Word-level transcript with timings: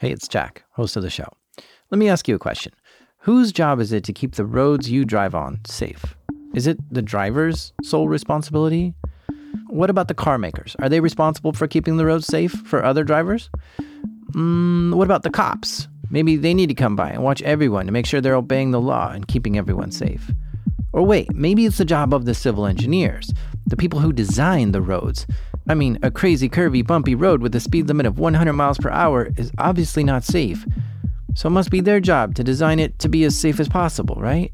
Hey, 0.00 0.12
it's 0.12 0.28
Jack, 0.28 0.62
host 0.74 0.96
of 0.96 1.02
the 1.02 1.10
show. 1.10 1.26
Let 1.90 1.98
me 1.98 2.08
ask 2.08 2.28
you 2.28 2.36
a 2.36 2.38
question. 2.38 2.72
Whose 3.22 3.50
job 3.50 3.80
is 3.80 3.90
it 3.90 4.04
to 4.04 4.12
keep 4.12 4.36
the 4.36 4.46
roads 4.46 4.88
you 4.88 5.04
drive 5.04 5.34
on 5.34 5.58
safe? 5.66 6.14
Is 6.54 6.68
it 6.68 6.78
the 6.88 7.02
driver's 7.02 7.72
sole 7.82 8.06
responsibility? 8.06 8.94
What 9.66 9.90
about 9.90 10.06
the 10.06 10.14
car 10.14 10.38
makers? 10.38 10.76
Are 10.78 10.88
they 10.88 11.00
responsible 11.00 11.52
for 11.52 11.66
keeping 11.66 11.96
the 11.96 12.06
roads 12.06 12.28
safe 12.28 12.52
for 12.52 12.84
other 12.84 13.02
drivers? 13.02 13.50
Mm, 14.34 14.94
what 14.94 15.02
about 15.02 15.24
the 15.24 15.30
cops? 15.30 15.88
Maybe 16.10 16.36
they 16.36 16.54
need 16.54 16.68
to 16.68 16.76
come 16.76 16.94
by 16.94 17.10
and 17.10 17.24
watch 17.24 17.42
everyone 17.42 17.86
to 17.86 17.92
make 17.92 18.06
sure 18.06 18.20
they're 18.20 18.36
obeying 18.36 18.70
the 18.70 18.80
law 18.80 19.10
and 19.10 19.26
keeping 19.26 19.58
everyone 19.58 19.90
safe. 19.90 20.30
Or 20.92 21.02
wait, 21.02 21.34
maybe 21.34 21.66
it's 21.66 21.78
the 21.78 21.84
job 21.84 22.14
of 22.14 22.24
the 22.24 22.34
civil 22.34 22.66
engineers, 22.66 23.32
the 23.66 23.76
people 23.76 23.98
who 23.98 24.12
design 24.12 24.70
the 24.70 24.80
roads. 24.80 25.26
I 25.68 25.74
mean, 25.74 25.98
a 26.02 26.10
crazy, 26.10 26.48
curvy, 26.48 26.86
bumpy 26.86 27.14
road 27.14 27.42
with 27.42 27.54
a 27.54 27.60
speed 27.60 27.88
limit 27.88 28.06
of 28.06 28.18
100 28.18 28.52
miles 28.54 28.78
per 28.78 28.90
hour 28.90 29.28
is 29.36 29.52
obviously 29.58 30.02
not 30.02 30.24
safe. 30.24 30.64
So 31.34 31.48
it 31.48 31.52
must 31.52 31.70
be 31.70 31.80
their 31.80 32.00
job 32.00 32.34
to 32.36 32.44
design 32.44 32.78
it 32.78 32.98
to 33.00 33.08
be 33.08 33.24
as 33.24 33.38
safe 33.38 33.60
as 33.60 33.68
possible, 33.68 34.16
right? 34.16 34.50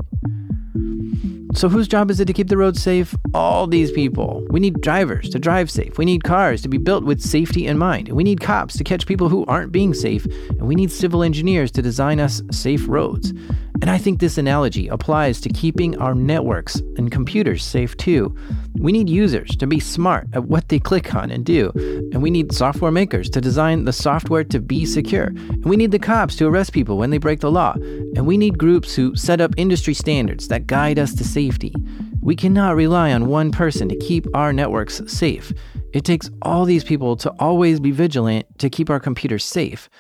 So, 1.55 1.69
whose 1.69 1.87
job 1.87 2.11
is 2.11 2.19
it 2.19 2.25
to 2.25 2.33
keep 2.33 2.49
the 2.49 2.57
roads 2.57 2.83
safe? 2.83 3.15
All 3.33 3.69
these 3.69 3.93
people. 3.93 4.45
We 4.51 4.59
need 4.59 4.81
drivers 4.81 5.31
to 5.31 5.39
drive 5.39 5.71
safe. 5.71 5.99
We 5.99 6.05
need 6.05 6.25
cars 6.25 6.63
to 6.63 6.69
be 6.69 6.79
built 6.79 7.05
with 7.05 7.23
safety 7.23 7.69
in 7.69 7.79
mind. 7.79 8.09
We 8.09 8.25
need 8.25 8.41
cops 8.41 8.77
to 8.77 8.83
catch 8.83 9.07
people 9.07 9.29
who 9.29 9.47
aren't 9.47 9.71
being 9.71 9.95
safe. 9.95 10.25
And 10.49 10.63
we 10.63 10.75
need 10.75 10.91
civil 10.91 11.23
engineers 11.23 11.71
to 11.73 11.83
design 11.83 12.19
us 12.19 12.43
safe 12.51 12.89
roads. 12.89 13.33
And 13.81 13.91
I 13.91 13.99
think 13.99 14.21
this 14.21 14.39
analogy 14.39 14.89
applies 14.89 15.41
to 15.43 15.49
keeping 15.49 15.97
our 15.99 16.15
networks 16.15 16.77
and 16.97 17.11
computers 17.11 17.65
safe 17.65 17.97
too. 17.97 18.35
We 18.75 18.93
need 18.93 19.09
users 19.11 19.57
to 19.57 19.67
be 19.67 19.81
smart 19.81 20.29
at 20.33 20.45
what 20.45 20.69
they 20.69 20.79
click 20.79 21.15
on 21.15 21.31
and 21.31 21.45
do. 21.45 21.71
And 22.13 22.23
we 22.23 22.31
need 22.31 22.53
software 22.53 22.93
makers 22.93 23.29
to 23.31 23.41
design 23.41 23.85
the 23.85 23.93
software 23.93 24.45
to 24.45 24.61
be 24.61 24.87
secure. 24.87 25.27
And 25.27 25.65
we 25.65 25.77
need 25.77 25.91
the 25.91 25.99
cops 25.99 26.37
to 26.37 26.47
arrest 26.47 26.73
people 26.73 26.99
when 26.99 27.11
they 27.11 27.19
break 27.19 27.41
the 27.41 27.51
law. 27.51 27.75
And 28.17 28.27
we 28.27 28.39
need 28.39 28.59
groups 28.59 28.95
who 28.95 29.17
set 29.17 29.41
up 29.41 29.53
industry 29.57 29.95
standards 29.95 30.49
that 30.49 30.67
guide 30.67 30.99
us 30.99 31.15
to 31.17 31.25
safety. 31.25 31.75
We 32.23 32.37
cannot 32.37 32.77
rely 32.77 33.13
on 33.13 33.27
one 33.27 33.51
person 33.51 33.89
to 33.91 33.97
keep 33.97 34.27
our 34.35 34.53
networks 34.53 35.03
safe. 35.07 35.53
It 35.93 36.05
takes 36.05 36.31
all 36.43 36.65
these 36.65 36.85
people 36.85 37.17
to 37.17 37.31
always 37.39 37.81
be 37.81 37.91
vigilant 37.91 38.59
to 38.61 38.71
keep 38.71 38.89
our 38.89 38.99
computers 38.99 39.45
safe. 39.45 39.91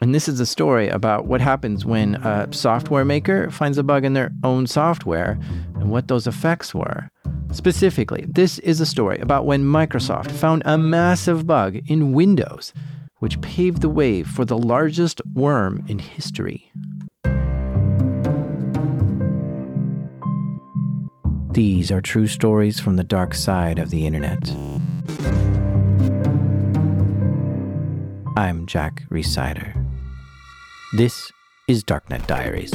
And 0.00 0.14
this 0.14 0.28
is 0.28 0.40
a 0.40 0.46
story 0.46 0.88
about 0.88 1.26
what 1.26 1.40
happens 1.40 1.86
when 1.86 2.16
a 2.16 2.52
software 2.52 3.04
maker 3.04 3.50
finds 3.50 3.78
a 3.78 3.82
bug 3.82 4.04
in 4.04 4.12
their 4.12 4.30
own 4.44 4.66
software 4.66 5.38
and 5.74 5.90
what 5.90 6.08
those 6.08 6.26
effects 6.26 6.74
were. 6.74 7.08
Specifically, 7.52 8.26
this 8.28 8.58
is 8.58 8.80
a 8.80 8.86
story 8.86 9.18
about 9.20 9.46
when 9.46 9.64
Microsoft 9.64 10.30
found 10.30 10.62
a 10.66 10.76
massive 10.76 11.46
bug 11.46 11.78
in 11.86 12.12
Windows, 12.12 12.74
which 13.20 13.40
paved 13.40 13.80
the 13.80 13.88
way 13.88 14.22
for 14.22 14.44
the 14.44 14.58
largest 14.58 15.22
worm 15.32 15.82
in 15.88 15.98
history. 15.98 16.70
These 21.52 21.90
are 21.90 22.02
true 22.02 22.26
stories 22.26 22.78
from 22.78 22.96
the 22.96 23.04
dark 23.04 23.32
side 23.32 23.78
of 23.78 23.88
the 23.88 24.04
internet. 24.04 24.52
I'm 28.38 28.66
Jack 28.66 29.04
Rhysider. 29.08 29.72
This 30.94 31.32
is 31.68 31.82
Darknet 31.82 32.26
Diaries. 32.26 32.70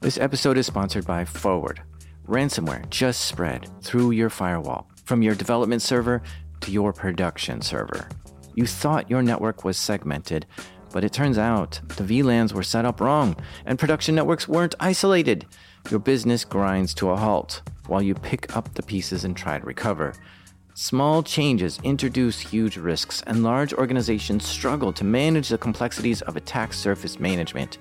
This 0.00 0.16
episode 0.16 0.58
is 0.58 0.68
sponsored 0.68 1.06
by 1.06 1.24
Forward. 1.24 1.82
Ransomware 2.28 2.88
just 2.88 3.22
spread 3.22 3.68
through 3.82 4.12
your 4.12 4.30
firewall, 4.30 4.88
from 5.04 5.22
your 5.22 5.34
development 5.34 5.82
server 5.82 6.22
to 6.60 6.70
your 6.70 6.92
production 6.92 7.62
server. 7.62 8.08
You 8.54 8.66
thought 8.66 9.10
your 9.10 9.22
network 9.22 9.64
was 9.64 9.76
segmented, 9.76 10.46
but 10.92 11.04
it 11.04 11.12
turns 11.12 11.38
out 11.38 11.80
the 11.88 12.04
VLANs 12.04 12.52
were 12.52 12.62
set 12.62 12.84
up 12.84 13.00
wrong 13.00 13.36
and 13.66 13.78
production 13.78 14.14
networks 14.14 14.46
weren't 14.46 14.76
isolated. 14.78 15.46
Your 15.90 16.00
business 16.00 16.44
grinds 16.44 16.94
to 16.94 17.10
a 17.10 17.16
halt 17.16 17.62
while 17.86 18.02
you 18.02 18.14
pick 18.14 18.56
up 18.56 18.72
the 18.74 18.82
pieces 18.82 19.24
and 19.24 19.36
try 19.36 19.58
to 19.58 19.66
recover. 19.66 20.14
Small 20.76 21.22
changes 21.22 21.78
introduce 21.84 22.40
huge 22.40 22.76
risks, 22.76 23.22
and 23.28 23.44
large 23.44 23.72
organizations 23.72 24.44
struggle 24.44 24.92
to 24.94 25.04
manage 25.04 25.48
the 25.48 25.56
complexities 25.56 26.20
of 26.22 26.36
attack 26.36 26.72
surface 26.72 27.20
management. 27.20 27.78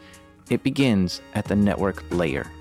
It 0.52 0.62
begins 0.62 1.22
at 1.34 1.46
the 1.46 1.56
network 1.56 2.04
layer. 2.12 2.52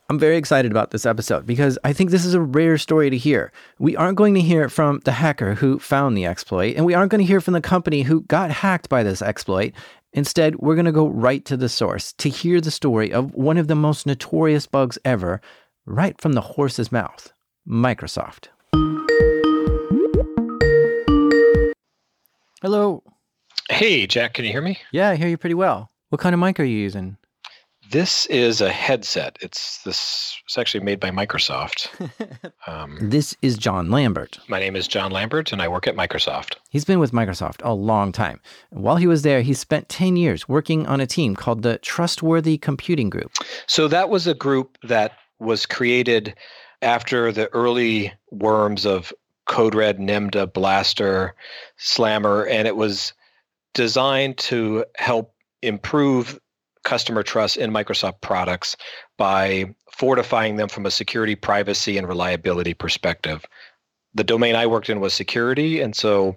I'm 0.09 0.19
very 0.19 0.37
excited 0.37 0.71
about 0.71 0.91
this 0.91 1.05
episode 1.05 1.45
because 1.45 1.77
I 1.83 1.91
think 1.91 2.11
this 2.11 2.23
is 2.23 2.33
a 2.33 2.39
rare 2.39 2.77
story 2.77 3.09
to 3.09 3.17
hear. 3.17 3.51
We 3.77 3.97
aren't 3.97 4.15
going 4.15 4.35
to 4.35 4.41
hear 4.41 4.69
from 4.69 5.01
the 5.03 5.11
hacker 5.11 5.55
who 5.55 5.79
found 5.79 6.15
the 6.15 6.25
exploit, 6.25 6.77
and 6.77 6.85
we 6.85 6.93
aren't 6.93 7.11
going 7.11 7.19
to 7.19 7.27
hear 7.27 7.41
from 7.41 7.53
the 7.53 7.59
company 7.59 8.03
who 8.03 8.21
got 8.21 8.49
hacked 8.49 8.87
by 8.87 9.03
this 9.03 9.21
exploit. 9.21 9.73
Instead, 10.17 10.55
we're 10.55 10.73
going 10.73 10.83
to 10.83 10.91
go 10.91 11.07
right 11.07 11.45
to 11.45 11.55
the 11.55 11.69
source 11.69 12.11
to 12.13 12.27
hear 12.27 12.59
the 12.59 12.71
story 12.71 13.13
of 13.13 13.31
one 13.35 13.55
of 13.55 13.67
the 13.67 13.75
most 13.75 14.07
notorious 14.07 14.65
bugs 14.65 14.97
ever, 15.05 15.39
right 15.85 16.19
from 16.19 16.33
the 16.33 16.41
horse's 16.41 16.91
mouth 16.91 17.31
Microsoft. 17.69 18.47
Hello. 22.63 23.03
Hey, 23.69 24.07
Jack, 24.07 24.33
can 24.33 24.43
you 24.45 24.51
hear 24.51 24.63
me? 24.63 24.79
Yeah, 24.91 25.09
I 25.09 25.17
hear 25.17 25.27
you 25.27 25.37
pretty 25.37 25.53
well. 25.53 25.91
What 26.09 26.19
kind 26.19 26.33
of 26.33 26.39
mic 26.39 26.59
are 26.59 26.63
you 26.63 26.79
using? 26.79 27.17
This 27.89 28.25
is 28.25 28.59
a 28.59 28.69
headset. 28.71 29.37
It's 29.39 29.81
this. 29.83 30.35
It's 30.45 30.57
actually 30.57 30.83
made 30.83 30.99
by 30.99 31.11
Microsoft. 31.11 31.89
Um, 32.67 32.97
this 33.01 33.33
is 33.41 33.57
John 33.57 33.89
Lambert. 33.89 34.39
my 34.49 34.59
name 34.59 34.75
is 34.75 34.89
John 34.89 35.09
Lambert, 35.09 35.53
and 35.53 35.61
I 35.61 35.69
work 35.69 35.87
at 35.87 35.95
Microsoft. 35.95 36.55
He's 36.69 36.83
been 36.83 36.99
with 36.99 37.13
Microsoft 37.13 37.61
a 37.63 37.73
long 37.73 38.11
time. 38.11 38.41
While 38.71 38.97
he 38.97 39.07
was 39.07 39.21
there, 39.21 39.41
he 39.41 39.53
spent 39.53 39.87
10 39.87 40.17
years 40.17 40.49
working 40.49 40.85
on 40.85 40.99
a 40.99 41.07
team 41.07 41.33
called 41.33 41.61
the 41.61 41.77
Trustworthy 41.77 42.57
Computing 42.57 43.09
Group. 43.09 43.31
So 43.67 43.87
that 43.87 44.09
was 44.09 44.27
a 44.27 44.33
group 44.33 44.77
that 44.83 45.13
was 45.39 45.65
created 45.65 46.35
after 46.81 47.31
the 47.31 47.47
early 47.53 48.11
worms 48.31 48.85
of 48.85 49.13
CodeRed, 49.47 49.97
NIMDA, 49.97 50.51
Blaster, 50.51 51.35
Slammer, 51.77 52.43
and 52.47 52.67
it 52.67 52.75
was 52.75 53.13
designed 53.73 54.37
to 54.39 54.83
help 54.97 55.33
improve 55.61 56.37
customer 56.87 57.21
trust 57.21 57.57
in 57.57 57.69
Microsoft 57.69 58.21
products 58.21 58.77
by 59.17 59.75
fortifying 59.91 60.55
them 60.55 60.69
from 60.69 60.85
a 60.85 60.91
security, 60.91 61.35
privacy, 61.35 61.97
and 61.97 62.07
reliability 62.07 62.73
perspective. 62.73 63.45
The 64.13 64.23
domain 64.23 64.55
I 64.55 64.67
worked 64.67 64.89
in 64.89 65.01
was 65.01 65.13
security, 65.13 65.81
and 65.81 65.93
so 65.93 66.33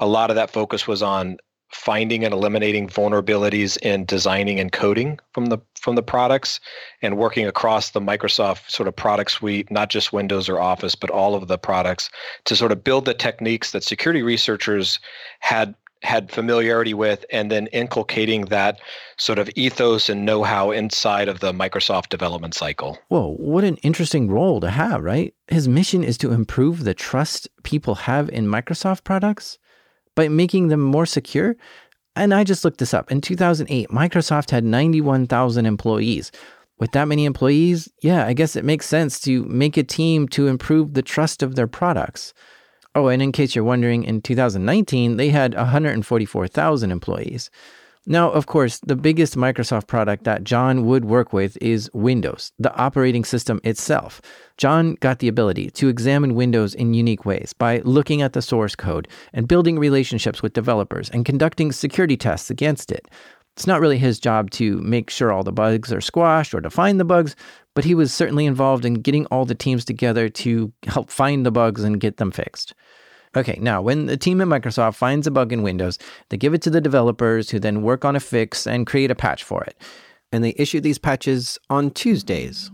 a 0.00 0.06
lot 0.06 0.28
of 0.30 0.36
that 0.36 0.50
focus 0.50 0.88
was 0.88 1.02
on 1.04 1.38
finding 1.70 2.24
and 2.24 2.34
eliminating 2.34 2.88
vulnerabilities 2.88 3.78
in 3.78 4.04
designing 4.04 4.58
and 4.58 4.72
coding 4.72 5.20
from 5.32 5.46
the 5.46 5.58
from 5.80 5.94
the 5.94 6.02
products 6.02 6.58
and 7.02 7.16
working 7.16 7.46
across 7.46 7.90
the 7.90 8.00
Microsoft 8.00 8.68
sort 8.68 8.88
of 8.88 8.96
product 8.96 9.30
suite, 9.30 9.70
not 9.70 9.88
just 9.88 10.12
Windows 10.12 10.48
or 10.48 10.58
Office, 10.58 10.96
but 10.96 11.10
all 11.10 11.36
of 11.36 11.46
the 11.46 11.58
products 11.58 12.10
to 12.44 12.56
sort 12.56 12.72
of 12.72 12.82
build 12.82 13.04
the 13.04 13.14
techniques 13.14 13.70
that 13.70 13.84
security 13.84 14.22
researchers 14.22 14.98
had 15.38 15.76
had 16.02 16.30
familiarity 16.30 16.94
with 16.94 17.24
and 17.30 17.50
then 17.50 17.66
inculcating 17.68 18.46
that 18.46 18.80
sort 19.16 19.38
of 19.38 19.50
ethos 19.56 20.08
and 20.08 20.24
know-how 20.24 20.70
inside 20.70 21.28
of 21.28 21.40
the 21.40 21.52
Microsoft 21.52 22.10
development 22.10 22.54
cycle. 22.54 22.98
Whoa, 23.08 23.34
what 23.34 23.64
an 23.64 23.76
interesting 23.78 24.28
role 24.30 24.60
to 24.60 24.70
have, 24.70 25.02
right? 25.02 25.34
His 25.48 25.68
mission 25.68 26.04
is 26.04 26.18
to 26.18 26.32
improve 26.32 26.84
the 26.84 26.94
trust 26.94 27.48
people 27.62 27.94
have 27.94 28.28
in 28.28 28.46
Microsoft 28.46 29.04
products 29.04 29.58
by 30.14 30.28
making 30.28 30.68
them 30.68 30.80
more 30.80 31.06
secure. 31.06 31.56
And 32.14 32.32
I 32.32 32.44
just 32.44 32.64
looked 32.64 32.78
this 32.78 32.94
up. 32.94 33.10
In 33.10 33.20
2008, 33.20 33.88
Microsoft 33.90 34.50
had 34.50 34.64
91,000 34.64 35.66
employees. 35.66 36.32
With 36.78 36.92
that 36.92 37.08
many 37.08 37.24
employees, 37.24 37.88
yeah, 38.02 38.26
I 38.26 38.34
guess 38.34 38.54
it 38.54 38.64
makes 38.64 38.86
sense 38.86 39.18
to 39.20 39.44
make 39.44 39.76
a 39.76 39.82
team 39.82 40.28
to 40.28 40.46
improve 40.46 40.94
the 40.94 41.02
trust 41.02 41.42
of 41.42 41.54
their 41.54 41.66
products. 41.66 42.34
Oh, 42.96 43.08
and 43.08 43.20
in 43.20 43.30
case 43.30 43.54
you're 43.54 43.62
wondering, 43.62 44.04
in 44.04 44.22
2019, 44.22 45.18
they 45.18 45.28
had 45.28 45.54
144,000 45.54 46.90
employees. 46.90 47.50
Now, 48.06 48.30
of 48.30 48.46
course, 48.46 48.78
the 48.78 48.96
biggest 48.96 49.36
Microsoft 49.36 49.86
product 49.86 50.24
that 50.24 50.44
John 50.44 50.86
would 50.86 51.04
work 51.04 51.30
with 51.30 51.58
is 51.60 51.90
Windows, 51.92 52.52
the 52.58 52.74
operating 52.74 53.22
system 53.22 53.60
itself. 53.64 54.22
John 54.56 54.94
got 55.00 55.18
the 55.18 55.28
ability 55.28 55.68
to 55.72 55.88
examine 55.88 56.36
Windows 56.36 56.74
in 56.74 56.94
unique 56.94 57.26
ways 57.26 57.52
by 57.52 57.80
looking 57.80 58.22
at 58.22 58.32
the 58.32 58.40
source 58.40 58.74
code 58.74 59.08
and 59.34 59.46
building 59.46 59.78
relationships 59.78 60.40
with 60.40 60.54
developers 60.54 61.10
and 61.10 61.26
conducting 61.26 61.72
security 61.72 62.16
tests 62.16 62.48
against 62.48 62.90
it. 62.90 63.06
It's 63.56 63.66
not 63.66 63.80
really 63.80 63.98
his 63.98 64.18
job 64.18 64.50
to 64.52 64.78
make 64.82 65.10
sure 65.10 65.32
all 65.32 65.42
the 65.42 65.52
bugs 65.52 65.92
are 65.92 66.00
squashed 66.00 66.54
or 66.54 66.60
to 66.60 66.70
find 66.70 67.00
the 67.00 67.04
bugs, 67.04 67.34
but 67.74 67.84
he 67.84 67.94
was 67.94 68.12
certainly 68.12 68.46
involved 68.46 68.84
in 68.84 68.94
getting 68.94 69.26
all 69.26 69.44
the 69.46 69.54
teams 69.54 69.84
together 69.84 70.28
to 70.28 70.72
help 70.86 71.10
find 71.10 71.44
the 71.44 71.50
bugs 71.50 71.82
and 71.82 72.00
get 72.00 72.18
them 72.18 72.30
fixed. 72.30 72.74
Okay, 73.36 73.58
now 73.60 73.82
when 73.82 74.06
the 74.06 74.16
team 74.16 74.40
at 74.40 74.48
Microsoft 74.48 74.94
finds 74.94 75.26
a 75.26 75.30
bug 75.30 75.52
in 75.52 75.62
Windows, 75.62 75.98
they 76.30 76.38
give 76.38 76.54
it 76.54 76.62
to 76.62 76.70
the 76.70 76.80
developers 76.80 77.50
who 77.50 77.58
then 77.58 77.82
work 77.82 78.02
on 78.02 78.16
a 78.16 78.20
fix 78.20 78.66
and 78.66 78.86
create 78.86 79.10
a 79.10 79.14
patch 79.14 79.44
for 79.44 79.62
it. 79.64 79.76
And 80.32 80.42
they 80.42 80.54
issue 80.56 80.80
these 80.80 80.98
patches 80.98 81.58
on 81.68 81.90
Tuesdays. 81.90 82.70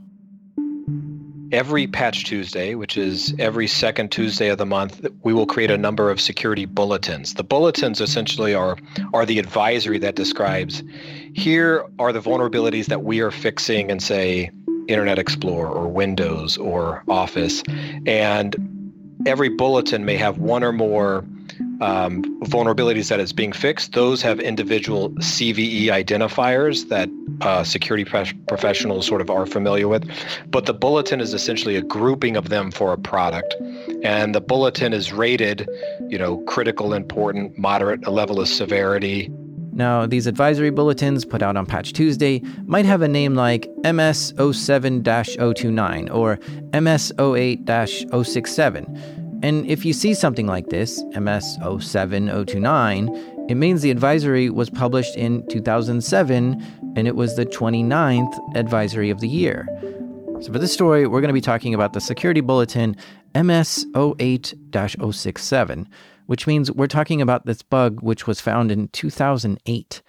Every 1.50 1.86
Patch 1.86 2.24
Tuesday, 2.24 2.76
which 2.76 2.96
is 2.96 3.34
every 3.38 3.66
second 3.66 4.10
Tuesday 4.10 4.48
of 4.48 4.56
the 4.56 4.64
month, 4.64 5.04
we 5.22 5.34
will 5.34 5.46
create 5.46 5.70
a 5.70 5.76
number 5.76 6.10
of 6.10 6.18
security 6.20 6.64
bulletins. 6.64 7.34
The 7.34 7.44
bulletins 7.44 8.00
essentially 8.00 8.54
are, 8.54 8.78
are 9.12 9.26
the 9.26 9.38
advisory 9.38 9.98
that 9.98 10.14
describes 10.14 10.82
here 11.34 11.84
are 11.98 12.12
the 12.12 12.22
vulnerabilities 12.22 12.86
that 12.86 13.02
we 13.02 13.20
are 13.20 13.30
fixing 13.30 13.90
in, 13.90 14.00
say, 14.00 14.50
Internet 14.88 15.18
Explorer 15.18 15.68
or 15.68 15.88
Windows 15.88 16.56
or 16.56 17.02
Office. 17.08 17.62
And 18.06 18.56
every 19.26 19.48
bulletin 19.48 20.04
may 20.04 20.16
have 20.16 20.38
one 20.38 20.62
or 20.62 20.72
more 20.72 21.24
um, 21.80 22.22
vulnerabilities 22.42 23.08
that 23.08 23.18
is 23.18 23.32
being 23.32 23.52
fixed. 23.52 23.92
Those 23.92 24.22
have 24.22 24.38
individual 24.38 25.10
CVE 25.10 25.86
identifiers 25.86 26.88
that 26.88 27.08
uh, 27.40 27.64
security 27.64 28.04
professionals 28.04 29.06
sort 29.06 29.20
of 29.20 29.30
are 29.30 29.46
familiar 29.46 29.88
with. 29.88 30.08
But 30.48 30.66
the 30.66 30.74
bulletin 30.74 31.20
is 31.20 31.34
essentially 31.34 31.76
a 31.76 31.82
grouping 31.82 32.36
of 32.36 32.50
them 32.50 32.70
for 32.70 32.92
a 32.92 32.98
product. 32.98 33.56
And 34.04 34.34
the 34.34 34.40
bulletin 34.40 34.92
is 34.92 35.12
rated, 35.12 35.68
you 36.08 36.18
know, 36.18 36.38
critical, 36.44 36.94
important, 36.94 37.58
moderate, 37.58 38.06
a 38.06 38.10
level 38.10 38.40
of 38.40 38.48
severity. 38.48 39.30
Now, 39.74 40.06
these 40.06 40.26
advisory 40.26 40.70
bulletins 40.70 41.24
put 41.24 41.42
out 41.42 41.56
on 41.56 41.64
Patch 41.64 41.94
Tuesday 41.94 42.42
might 42.66 42.84
have 42.84 43.00
a 43.00 43.08
name 43.08 43.34
like 43.34 43.70
MS 43.84 44.34
07 44.52 45.02
029 45.02 46.08
or 46.10 46.38
MS 46.74 47.12
08 47.18 47.66
067. 47.66 49.40
And 49.42 49.66
if 49.66 49.84
you 49.84 49.92
see 49.92 50.12
something 50.14 50.46
like 50.46 50.68
this, 50.68 51.02
MS 51.18 51.58
07 51.80 52.28
029, 52.28 53.46
it 53.48 53.54
means 53.54 53.80
the 53.80 53.90
advisory 53.90 54.50
was 54.50 54.68
published 54.68 55.16
in 55.16 55.46
2007 55.48 56.92
and 56.94 57.08
it 57.08 57.16
was 57.16 57.36
the 57.36 57.46
29th 57.46 58.56
advisory 58.56 59.08
of 59.10 59.20
the 59.20 59.28
year. 59.28 59.66
So, 60.42 60.52
for 60.52 60.58
this 60.58 60.72
story, 60.72 61.06
we're 61.06 61.20
going 61.20 61.28
to 61.28 61.34
be 61.34 61.40
talking 61.40 61.72
about 61.72 61.92
the 61.92 62.00
security 62.00 62.40
bulletin 62.40 62.94
MS 63.34 63.86
08 63.96 64.54
067 64.72 65.88
which 66.32 66.46
means 66.46 66.72
we're 66.72 66.86
talking 66.86 67.20
about 67.20 67.44
this 67.44 67.60
bug 67.60 68.00
which 68.00 68.26
was 68.26 68.40
found 68.40 68.72
in 68.72 68.88
2008. 68.88 70.02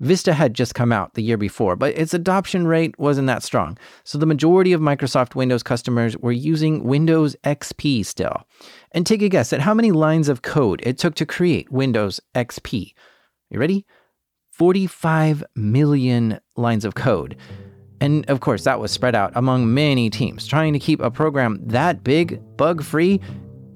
Vista 0.00 0.32
had 0.32 0.52
just 0.52 0.74
come 0.74 0.90
out 0.90 1.14
the 1.14 1.22
year 1.22 1.36
before, 1.36 1.76
but 1.76 1.96
its 1.96 2.12
adoption 2.12 2.66
rate 2.66 2.98
wasn't 2.98 3.28
that 3.28 3.44
strong. 3.44 3.78
So 4.02 4.18
the 4.18 4.26
majority 4.26 4.72
of 4.72 4.80
Microsoft 4.80 5.36
Windows 5.36 5.62
customers 5.62 6.16
were 6.16 6.32
using 6.32 6.82
Windows 6.82 7.36
XP 7.44 8.04
still. 8.04 8.42
And 8.90 9.06
take 9.06 9.22
a 9.22 9.28
guess 9.28 9.52
at 9.52 9.60
how 9.60 9.72
many 9.72 9.92
lines 9.92 10.28
of 10.28 10.42
code 10.42 10.82
it 10.84 10.98
took 10.98 11.14
to 11.14 11.24
create 11.24 11.70
Windows 11.70 12.20
XP. 12.34 12.92
You 13.48 13.60
ready? 13.60 13.86
45 14.50 15.44
million 15.54 16.40
lines 16.56 16.84
of 16.84 16.96
code. 16.96 17.36
And 18.00 18.28
of 18.28 18.40
course, 18.40 18.64
that 18.64 18.80
was 18.80 18.90
spread 18.90 19.14
out 19.14 19.30
among 19.36 19.72
many 19.72 20.10
teams. 20.10 20.44
Trying 20.44 20.72
to 20.72 20.80
keep 20.80 21.00
a 21.00 21.08
program 21.12 21.60
that 21.66 22.02
big 22.02 22.40
bug 22.56 22.82
free 22.82 23.20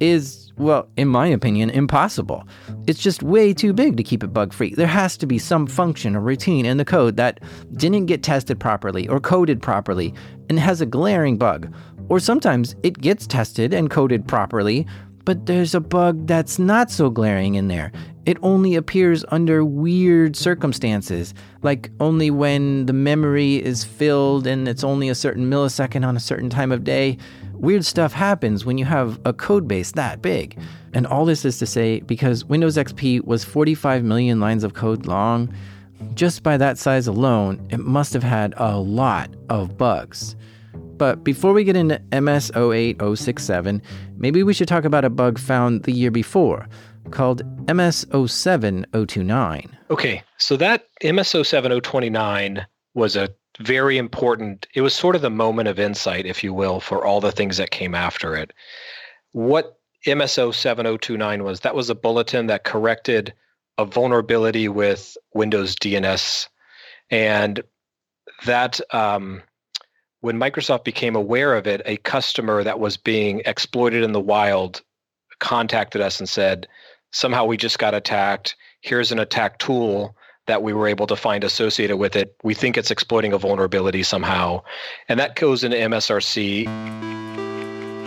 is, 0.02 0.52
well, 0.58 0.88
in 0.96 1.06
my 1.06 1.28
opinion, 1.28 1.70
impossible. 1.70 2.46
It's 2.88 2.98
just 2.98 3.22
way 3.22 3.54
too 3.54 3.72
big 3.72 3.96
to 3.96 4.02
keep 4.02 4.24
it 4.24 4.32
bug 4.32 4.52
free. 4.52 4.74
There 4.74 4.88
has 4.88 5.16
to 5.18 5.26
be 5.26 5.38
some 5.38 5.66
function 5.68 6.16
or 6.16 6.20
routine 6.20 6.66
in 6.66 6.76
the 6.76 6.84
code 6.84 7.16
that 7.18 7.38
didn't 7.74 8.06
get 8.06 8.24
tested 8.24 8.58
properly 8.58 9.06
or 9.06 9.20
coded 9.20 9.62
properly 9.62 10.12
and 10.48 10.58
has 10.58 10.80
a 10.80 10.86
glaring 10.86 11.38
bug. 11.38 11.72
Or 12.08 12.18
sometimes 12.18 12.74
it 12.82 12.98
gets 12.98 13.28
tested 13.28 13.72
and 13.72 13.90
coded 13.90 14.26
properly, 14.26 14.88
but 15.24 15.46
there's 15.46 15.72
a 15.72 15.80
bug 15.80 16.26
that's 16.26 16.58
not 16.58 16.90
so 16.90 17.08
glaring 17.08 17.54
in 17.54 17.68
there. 17.68 17.92
It 18.26 18.38
only 18.42 18.74
appears 18.74 19.24
under 19.28 19.64
weird 19.64 20.34
circumstances, 20.34 21.32
like 21.62 21.90
only 22.00 22.30
when 22.30 22.86
the 22.86 22.92
memory 22.92 23.62
is 23.62 23.84
filled 23.84 24.48
and 24.48 24.66
it's 24.66 24.82
only 24.82 25.08
a 25.08 25.14
certain 25.14 25.48
millisecond 25.48 26.04
on 26.04 26.16
a 26.16 26.20
certain 26.20 26.50
time 26.50 26.72
of 26.72 26.82
day. 26.82 27.18
Weird 27.62 27.84
stuff 27.84 28.12
happens 28.12 28.64
when 28.64 28.76
you 28.76 28.84
have 28.86 29.20
a 29.24 29.32
code 29.32 29.68
base 29.68 29.92
that 29.92 30.20
big. 30.20 30.58
And 30.94 31.06
all 31.06 31.24
this 31.24 31.44
is 31.44 31.58
to 31.58 31.66
say 31.66 32.00
because 32.00 32.44
Windows 32.44 32.76
XP 32.76 33.24
was 33.24 33.44
45 33.44 34.02
million 34.02 34.40
lines 34.40 34.64
of 34.64 34.74
code 34.74 35.06
long, 35.06 35.54
just 36.14 36.42
by 36.42 36.56
that 36.56 36.76
size 36.76 37.06
alone, 37.06 37.64
it 37.70 37.78
must 37.78 38.12
have 38.14 38.24
had 38.24 38.52
a 38.56 38.78
lot 38.78 39.30
of 39.48 39.78
bugs. 39.78 40.34
But 40.74 41.22
before 41.22 41.52
we 41.52 41.62
get 41.62 41.76
into 41.76 42.02
MS 42.10 42.50
08067, 42.56 43.80
maybe 44.16 44.42
we 44.42 44.54
should 44.54 44.66
talk 44.66 44.84
about 44.84 45.04
a 45.04 45.10
bug 45.10 45.38
found 45.38 45.84
the 45.84 45.92
year 45.92 46.10
before 46.10 46.68
called 47.12 47.42
MS 47.72 48.06
07029. 48.10 49.78
Okay, 49.88 50.22
so 50.36 50.56
that 50.56 50.88
MS 51.04 51.28
07029 51.28 52.66
was 52.94 53.14
a 53.14 53.28
very 53.62 53.98
important. 53.98 54.66
It 54.74 54.82
was 54.82 54.94
sort 54.94 55.16
of 55.16 55.22
the 55.22 55.30
moment 55.30 55.68
of 55.68 55.78
insight, 55.78 56.26
if 56.26 56.42
you 56.44 56.52
will, 56.52 56.80
for 56.80 57.04
all 57.04 57.20
the 57.20 57.32
things 57.32 57.56
that 57.56 57.70
came 57.70 57.94
after 57.94 58.36
it. 58.36 58.52
What 59.32 59.78
MSO 60.06 60.54
7029 60.54 61.44
was, 61.44 61.60
that 61.60 61.74
was 61.74 61.88
a 61.88 61.94
bulletin 61.94 62.46
that 62.48 62.64
corrected 62.64 63.32
a 63.78 63.84
vulnerability 63.84 64.68
with 64.68 65.16
Windows 65.34 65.74
DNS. 65.76 66.48
And 67.10 67.62
that, 68.44 68.80
um, 68.94 69.42
when 70.20 70.38
Microsoft 70.38 70.84
became 70.84 71.16
aware 71.16 71.54
of 71.54 71.66
it, 71.66 71.82
a 71.84 71.96
customer 71.98 72.62
that 72.62 72.80
was 72.80 72.96
being 72.96 73.42
exploited 73.44 74.02
in 74.02 74.12
the 74.12 74.20
wild 74.20 74.82
contacted 75.40 76.00
us 76.00 76.20
and 76.20 76.28
said, 76.28 76.68
somehow 77.10 77.44
we 77.44 77.56
just 77.56 77.78
got 77.78 77.94
attacked. 77.94 78.56
Here's 78.80 79.12
an 79.12 79.18
attack 79.18 79.58
tool 79.58 80.16
that 80.46 80.62
we 80.62 80.72
were 80.72 80.88
able 80.88 81.06
to 81.06 81.16
find 81.16 81.44
associated 81.44 81.96
with 81.96 82.16
it. 82.16 82.34
We 82.42 82.54
think 82.54 82.76
it's 82.76 82.90
exploiting 82.90 83.32
a 83.32 83.38
vulnerability 83.38 84.02
somehow. 84.02 84.62
And 85.08 85.18
that 85.20 85.36
goes 85.36 85.62
into 85.62 85.76
MSRC. 85.76 86.66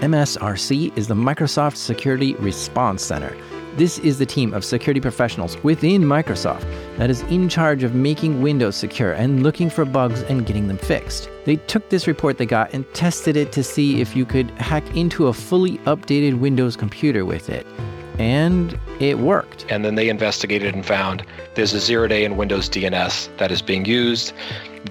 MSRC 0.02 0.98
is 0.98 1.08
the 1.08 1.16
Microsoft 1.16 1.78
Security 1.78 2.36
Response 2.36 3.04
Center. 3.04 3.36
This 3.78 4.00
is 4.00 4.20
the 4.20 4.26
team 4.26 4.54
of 4.54 4.64
security 4.64 5.02
professionals 5.02 5.62
within 5.64 6.04
Microsoft 6.04 6.66
that 6.98 7.10
is 7.10 7.24
in 7.24 7.50
charge 7.50 7.84
of 7.84 7.94
making 7.94 8.42
Windows 8.42 8.76
secure 8.76 9.12
and 9.14 9.44
looking 9.44 9.70
for 9.70 9.84
bugs 9.84 10.22
and 10.24 10.46
getting 10.46 10.68
them 10.68 10.78
fixed. 10.78 11.30
They 11.44 11.58
took 11.58 11.90
this 11.90 12.08
report 12.08 12.38
they 12.38 12.46
got 12.46 12.74
and 12.74 12.86
tested 12.94 13.36
it 13.36 13.52
to 13.54 13.64
see 13.64 14.00
if 14.00 14.16
you 14.16 14.26
could 14.26 14.50
hack 14.52 14.96
into 14.96 15.28
a 15.28 15.34
fully 15.34 15.78
updated 15.80 16.40
Windows 16.40 16.78
computer 16.78 17.26
with 17.26 17.50
it 17.50 17.68
and 18.20 18.78
it 19.00 19.20
worked. 19.20 19.66
And 19.70 19.84
then 19.84 19.96
they 19.96 20.10
investigated 20.10 20.74
and 20.74 20.86
found 20.86 21.26
there's 21.56 21.74
a 21.74 21.80
zero 21.80 22.08
day 22.08 22.24
in 22.24 22.38
Windows 22.38 22.70
DNS 22.70 23.36
that 23.38 23.52
is 23.52 23.62
being 23.62 23.86
used. 23.86 24.34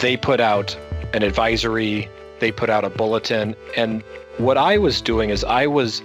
They 0.01 0.17
put 0.17 0.41
out 0.41 0.77
an 1.13 1.23
advisory, 1.23 2.09
they 2.41 2.53
put 2.53 2.71
out 2.71 2.85
a 2.85 2.91
bulletin. 2.91 3.55
And 3.77 4.03
what 4.39 4.57
I 4.57 4.79
was 4.79 5.01
doing 5.01 5.31
is 5.31 5.45
I 5.45 5.67
was 5.67 6.03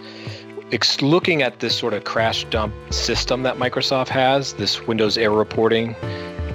looking 1.01 1.41
at 1.41 1.59
this 1.59 1.77
sort 1.77 1.93
of 1.93 2.03
crash 2.03 2.45
dump 2.45 2.73
system 2.91 3.43
that 3.43 3.57
Microsoft 3.57 4.09
has, 4.09 4.53
this 4.53 4.85
Windows 4.85 5.17
error 5.17 5.35
reporting. 5.35 5.95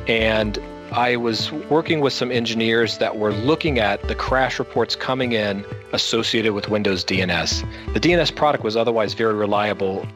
And 0.07 0.59
I 0.95 1.17
was 1.17 1.51
working 1.51 1.99
with 1.99 2.13
some 2.13 2.31
engineers 2.31 2.99
that 2.99 3.19
were 3.19 3.33
looking 3.33 3.81
at 3.81 4.07
the 4.07 4.15
crash 4.15 4.61
reports 4.61 4.95
coming 4.95 5.33
in 5.33 5.65
associated 5.93 6.53
with 6.53 6.69
Windows 6.69 7.05
DNS. 7.05 7.95
The 7.95 7.99
DNS 7.99 8.33
product 8.37 8.63
was 8.63 8.77
otherwise 8.77 9.13
very 9.13 9.35
reliable 9.35 10.07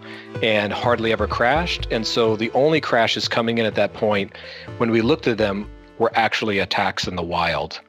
and 0.40 0.72
hardly 0.72 1.10
ever 1.10 1.26
crashed. 1.26 1.88
And 1.90 2.06
so 2.06 2.36
the 2.36 2.52
only 2.52 2.80
crashes 2.80 3.26
coming 3.26 3.58
in 3.58 3.66
at 3.66 3.74
that 3.74 3.92
point, 3.92 4.36
when 4.76 4.92
we 4.92 5.00
looked 5.00 5.26
at 5.26 5.36
them, 5.36 5.68
were 5.98 6.12
actually 6.14 6.60
attacks 6.60 7.08
in 7.08 7.16
the 7.16 7.24
wild. 7.24 7.80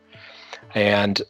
And 0.73 1.21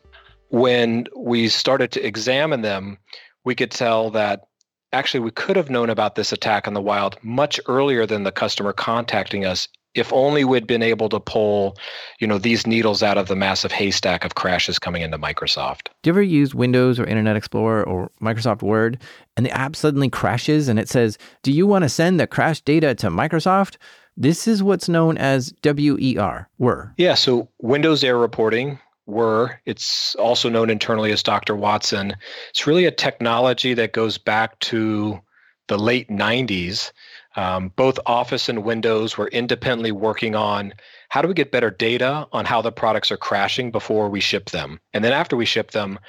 when 0.51 1.07
we 1.13 1.49
started 1.49 1.91
to 1.91 2.07
examine 2.07 2.61
them, 2.61 2.99
we 3.43 3.53
could 3.53 3.71
tell 3.71 4.11
that 4.11 4.47
actually 4.93 5.19
we 5.19 5.31
could 5.31 5.57
have 5.57 5.69
known 5.69 5.89
about 5.89 6.15
this 6.15 6.31
attack 6.31 6.67
in 6.67 6.73
the 6.73 6.81
wild 6.81 7.17
much 7.21 7.59
earlier 7.67 8.05
than 8.05 8.23
the 8.23 8.31
customer 8.31 8.71
contacting 8.71 9.43
us 9.43 9.67
if 9.95 10.13
only 10.13 10.43
we'd 10.43 10.67
been 10.67 10.83
able 10.83 11.09
to 11.09 11.19
pull, 11.19 11.77
you 12.19 12.27
know, 12.27 12.37
these 12.37 12.67
needles 12.67 13.01
out 13.01 13.17
of 13.17 13.27
the 13.27 13.35
massive 13.35 13.71
haystack 13.71 14.23
of 14.23 14.35
crashes 14.35 14.79
coming 14.79 15.01
into 15.01 15.17
Microsoft. 15.17 15.89
Do 16.03 16.09
you 16.09 16.13
ever 16.13 16.21
use 16.21 16.53
Windows 16.53 16.99
or 16.99 17.05
Internet 17.05 17.35
Explorer 17.35 17.83
or 17.83 18.11
Microsoft 18.21 18.61
Word 18.61 19.01
and 19.35 19.45
the 19.45 19.51
app 19.51 19.75
suddenly 19.75 20.09
crashes 20.09 20.67
and 20.67 20.79
it 20.79 20.89
says, 20.89 21.17
"Do 21.43 21.51
you 21.51 21.65
want 21.65 21.83
to 21.83 21.89
send 21.89 22.19
the 22.19 22.27
crash 22.27 22.61
data 22.61 22.93
to 22.95 23.09
Microsoft?" 23.09 23.77
This 24.17 24.47
is 24.47 24.61
what's 24.61 24.89
known 24.89 25.17
as 25.17 25.53
WER, 25.63 26.49
WER. 26.57 26.93
Yeah, 26.97 27.13
so 27.13 27.47
Windows 27.61 28.03
Error 28.03 28.19
Reporting, 28.19 28.77
WER, 29.05 29.59
it's 29.65 30.13
also 30.15 30.49
known 30.49 30.69
internally 30.69 31.11
as 31.11 31.23
Dr. 31.23 31.55
Watson. 31.55 32.15
It's 32.49 32.67
really 32.67 32.85
a 32.85 32.91
technology 32.91 33.73
that 33.75 33.93
goes 33.93 34.17
back 34.17 34.59
to 34.59 35.19
the 35.67 35.77
late 35.77 36.09
90s. 36.09 36.91
Um, 37.39 37.71
both 37.77 37.97
Office 38.05 38.49
and 38.49 38.65
Windows 38.65 39.17
were 39.17 39.29
independently 39.29 39.93
working 39.93 40.35
on 40.35 40.73
how 41.07 41.21
do 41.21 41.29
we 41.29 41.33
get 41.33 41.53
better 41.53 41.71
data 41.71 42.27
on 42.33 42.43
how 42.43 42.61
the 42.61 42.69
products 42.69 43.11
are 43.11 43.17
crashing 43.17 43.71
before 43.71 44.09
we 44.09 44.19
ship 44.19 44.49
them? 44.49 44.81
And 44.93 45.05
then 45.05 45.13
after 45.13 45.37
we 45.37 45.45
ship 45.45 45.71
them, 45.71 45.99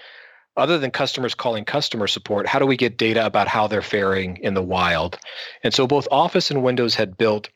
other 0.57 0.77
than 0.77 0.91
customers 0.91 1.37
calling 1.37 1.65
customer 1.65 2.09
support, 2.09 2.49
how 2.49 2.59
do 2.59 2.67
we 2.67 2.77
get 2.77 2.99
data 2.99 3.25
about 3.25 3.47
how 3.47 3.69
they're 3.69 3.81
faring 3.81 4.39
in 4.39 4.55
the 4.55 4.63
wild? 4.63 5.21
And 5.63 5.73
so 5.73 5.87
both 5.87 6.09
Office 6.11 6.51
and 6.51 6.65
Windows 6.65 6.97
had 6.97 7.17
built 7.17 7.49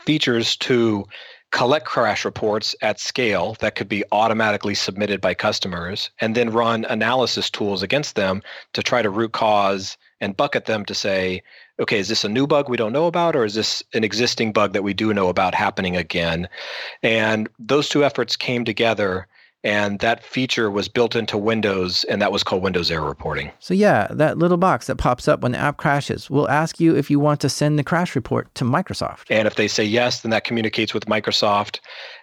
features 0.00 0.56
to 0.56 1.04
collect 1.52 1.86
crash 1.86 2.24
reports 2.24 2.74
at 2.82 2.98
scale 2.98 3.56
that 3.60 3.76
could 3.76 3.88
be 3.88 4.02
automatically 4.10 4.74
submitted 4.74 5.20
by 5.20 5.32
customers 5.32 6.10
and 6.20 6.34
then 6.34 6.50
run 6.50 6.84
analysis 6.86 7.50
tools 7.50 7.84
against 7.84 8.16
them 8.16 8.42
to 8.72 8.82
try 8.82 9.00
to 9.00 9.10
root 9.10 9.30
cause 9.30 9.96
and 10.20 10.36
bucket 10.36 10.66
them 10.66 10.84
to 10.84 10.94
say 10.94 11.42
okay 11.78 11.98
is 11.98 12.08
this 12.08 12.24
a 12.24 12.28
new 12.28 12.46
bug 12.46 12.68
we 12.68 12.76
don't 12.76 12.92
know 12.92 13.06
about 13.06 13.34
or 13.36 13.44
is 13.44 13.54
this 13.54 13.82
an 13.94 14.04
existing 14.04 14.52
bug 14.52 14.72
that 14.72 14.82
we 14.82 14.94
do 14.94 15.12
know 15.14 15.28
about 15.28 15.54
happening 15.54 15.96
again 15.96 16.48
and 17.02 17.48
those 17.58 17.88
two 17.88 18.04
efforts 18.04 18.36
came 18.36 18.64
together 18.64 19.26
and 19.62 19.98
that 19.98 20.24
feature 20.24 20.70
was 20.70 20.88
built 20.88 21.14
into 21.14 21.36
Windows, 21.36 22.04
and 22.04 22.22
that 22.22 22.32
was 22.32 22.42
called 22.42 22.62
Windows 22.62 22.90
Error 22.90 23.06
Reporting. 23.06 23.52
So, 23.58 23.74
yeah, 23.74 24.08
that 24.10 24.38
little 24.38 24.56
box 24.56 24.86
that 24.86 24.96
pops 24.96 25.28
up 25.28 25.42
when 25.42 25.52
the 25.52 25.58
app 25.58 25.76
crashes 25.76 26.30
will 26.30 26.48
ask 26.48 26.80
you 26.80 26.96
if 26.96 27.10
you 27.10 27.20
want 27.20 27.40
to 27.40 27.50
send 27.50 27.78
the 27.78 27.84
crash 27.84 28.16
report 28.16 28.54
to 28.54 28.64
Microsoft. 28.64 29.24
And 29.28 29.46
if 29.46 29.56
they 29.56 29.68
say 29.68 29.84
yes, 29.84 30.22
then 30.22 30.30
that 30.30 30.44
communicates 30.44 30.94
with 30.94 31.06
Microsoft, 31.06 31.80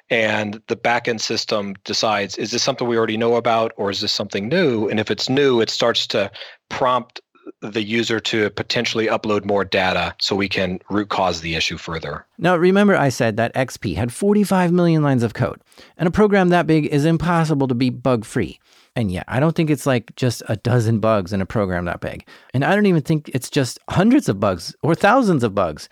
and 0.09 0.61
the 0.67 0.75
backend 0.75 1.19
system 1.19 1.75
decides 1.83 2.37
is 2.37 2.51
this 2.51 2.63
something 2.63 2.87
we 2.87 2.97
already 2.97 3.17
know 3.17 3.35
about, 3.35 3.71
or 3.77 3.91
is 3.91 4.01
this 4.01 4.11
something 4.11 4.47
new? 4.47 4.87
And 4.87 4.99
if 4.99 5.11
it's 5.11 5.29
new, 5.29 5.61
it 5.61 5.69
starts 5.69 6.07
to 6.07 6.31
prompt 6.69 7.21
the 7.61 7.83
user 7.83 8.19
to 8.19 8.49
potentially 8.51 9.07
upload 9.07 9.45
more 9.45 9.65
data 9.65 10.15
so 10.19 10.35
we 10.35 10.49
can 10.49 10.79
root 10.89 11.09
cause 11.09 11.41
the 11.41 11.55
issue 11.55 11.77
further. 11.77 12.25
Now, 12.37 12.55
remember, 12.55 12.95
I 12.95 13.09
said 13.09 13.37
that 13.37 13.53
XP 13.55 13.95
had 13.95 14.13
45 14.13 14.71
million 14.71 15.03
lines 15.03 15.23
of 15.23 15.33
code, 15.33 15.61
and 15.97 16.07
a 16.07 16.11
program 16.11 16.49
that 16.49 16.67
big 16.67 16.85
is 16.85 17.05
impossible 17.05 17.67
to 17.67 17.75
be 17.75 17.89
bug 17.89 18.25
free. 18.25 18.59
And 18.95 19.11
yeah, 19.11 19.23
I 19.27 19.39
don't 19.39 19.55
think 19.55 19.69
it's 19.69 19.85
like 19.85 20.15
just 20.15 20.41
a 20.49 20.55
dozen 20.55 20.99
bugs 20.99 21.31
in 21.31 21.39
a 21.39 21.45
program 21.45 21.85
that 21.85 22.01
big. 22.01 22.27
And 22.53 22.65
I 22.65 22.73
don't 22.73 22.87
even 22.87 23.03
think 23.03 23.29
it's 23.29 23.49
just 23.49 23.77
hundreds 23.89 24.27
of 24.27 24.39
bugs 24.39 24.75
or 24.81 24.95
thousands 24.95 25.43
of 25.43 25.53
bugs. 25.53 25.87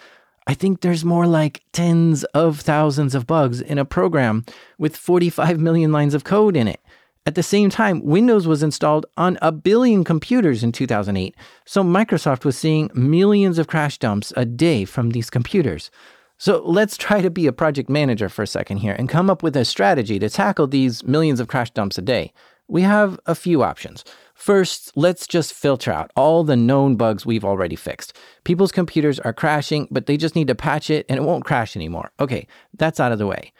I 0.47 0.53
think 0.53 0.81
there's 0.81 1.05
more 1.05 1.25
like 1.25 1.63
tens 1.71 2.23
of 2.25 2.59
thousands 2.59 3.15
of 3.15 3.25
bugs 3.27 3.61
in 3.61 3.77
a 3.77 3.85
program 3.85 4.45
with 4.77 4.95
45 4.95 5.59
million 5.59 5.91
lines 5.91 6.13
of 6.13 6.23
code 6.23 6.55
in 6.55 6.67
it. 6.67 6.79
At 7.27 7.33
the 7.33 7.41
same 7.41 7.71
time, 7.71 8.03
Windows 8.03 8.45
was 8.45 8.61
installed 8.61 9.07
on 9.17 9.39
a 9.41 9.51
billion 9.51 10.03
computers 10.03 10.63
in 10.63 10.71
2008, 10.71 11.35
so 11.65 11.83
Microsoft 11.83 12.45
was 12.45 12.55
seeing 12.55 12.91
millions 12.93 13.57
of 13.57 13.65
crash 13.65 13.97
dumps 13.97 14.31
a 14.37 14.45
day 14.45 14.85
from 14.85 15.09
these 15.09 15.31
computers. 15.31 15.89
So 16.37 16.61
let's 16.63 16.97
try 16.97 17.21
to 17.21 17.31
be 17.31 17.47
a 17.47 17.51
project 17.51 17.89
manager 17.89 18.29
for 18.29 18.43
a 18.43 18.47
second 18.47 18.77
here 18.77 18.93
and 18.93 19.09
come 19.09 19.31
up 19.31 19.41
with 19.41 19.57
a 19.57 19.65
strategy 19.65 20.19
to 20.19 20.29
tackle 20.29 20.67
these 20.67 21.03
millions 21.03 21.39
of 21.39 21.47
crash 21.47 21.71
dumps 21.71 21.97
a 21.97 22.03
day. 22.03 22.31
We 22.67 22.83
have 22.83 23.19
a 23.25 23.33
few 23.33 23.63
options. 23.63 24.03
First, 24.35 24.91
let's 24.95 25.25
just 25.25 25.53
filter 25.53 25.91
out 25.91 26.11
all 26.15 26.43
the 26.43 26.55
known 26.55 26.95
bugs 26.95 27.25
we've 27.25 27.45
already 27.45 27.75
fixed. 27.75 28.15
People's 28.43 28.71
computers 28.71 29.19
are 29.21 29.33
crashing, 29.33 29.87
but 29.89 30.05
they 30.05 30.17
just 30.17 30.35
need 30.35 30.47
to 30.49 30.55
patch 30.55 30.91
it 30.91 31.07
and 31.09 31.17
it 31.17 31.23
won't 31.23 31.45
crash 31.45 31.75
anymore. 31.75 32.11
Okay, 32.19 32.47
that's 32.77 32.99
out 32.99 33.11
of 33.11 33.17
the 33.17 33.25
way. 33.25 33.51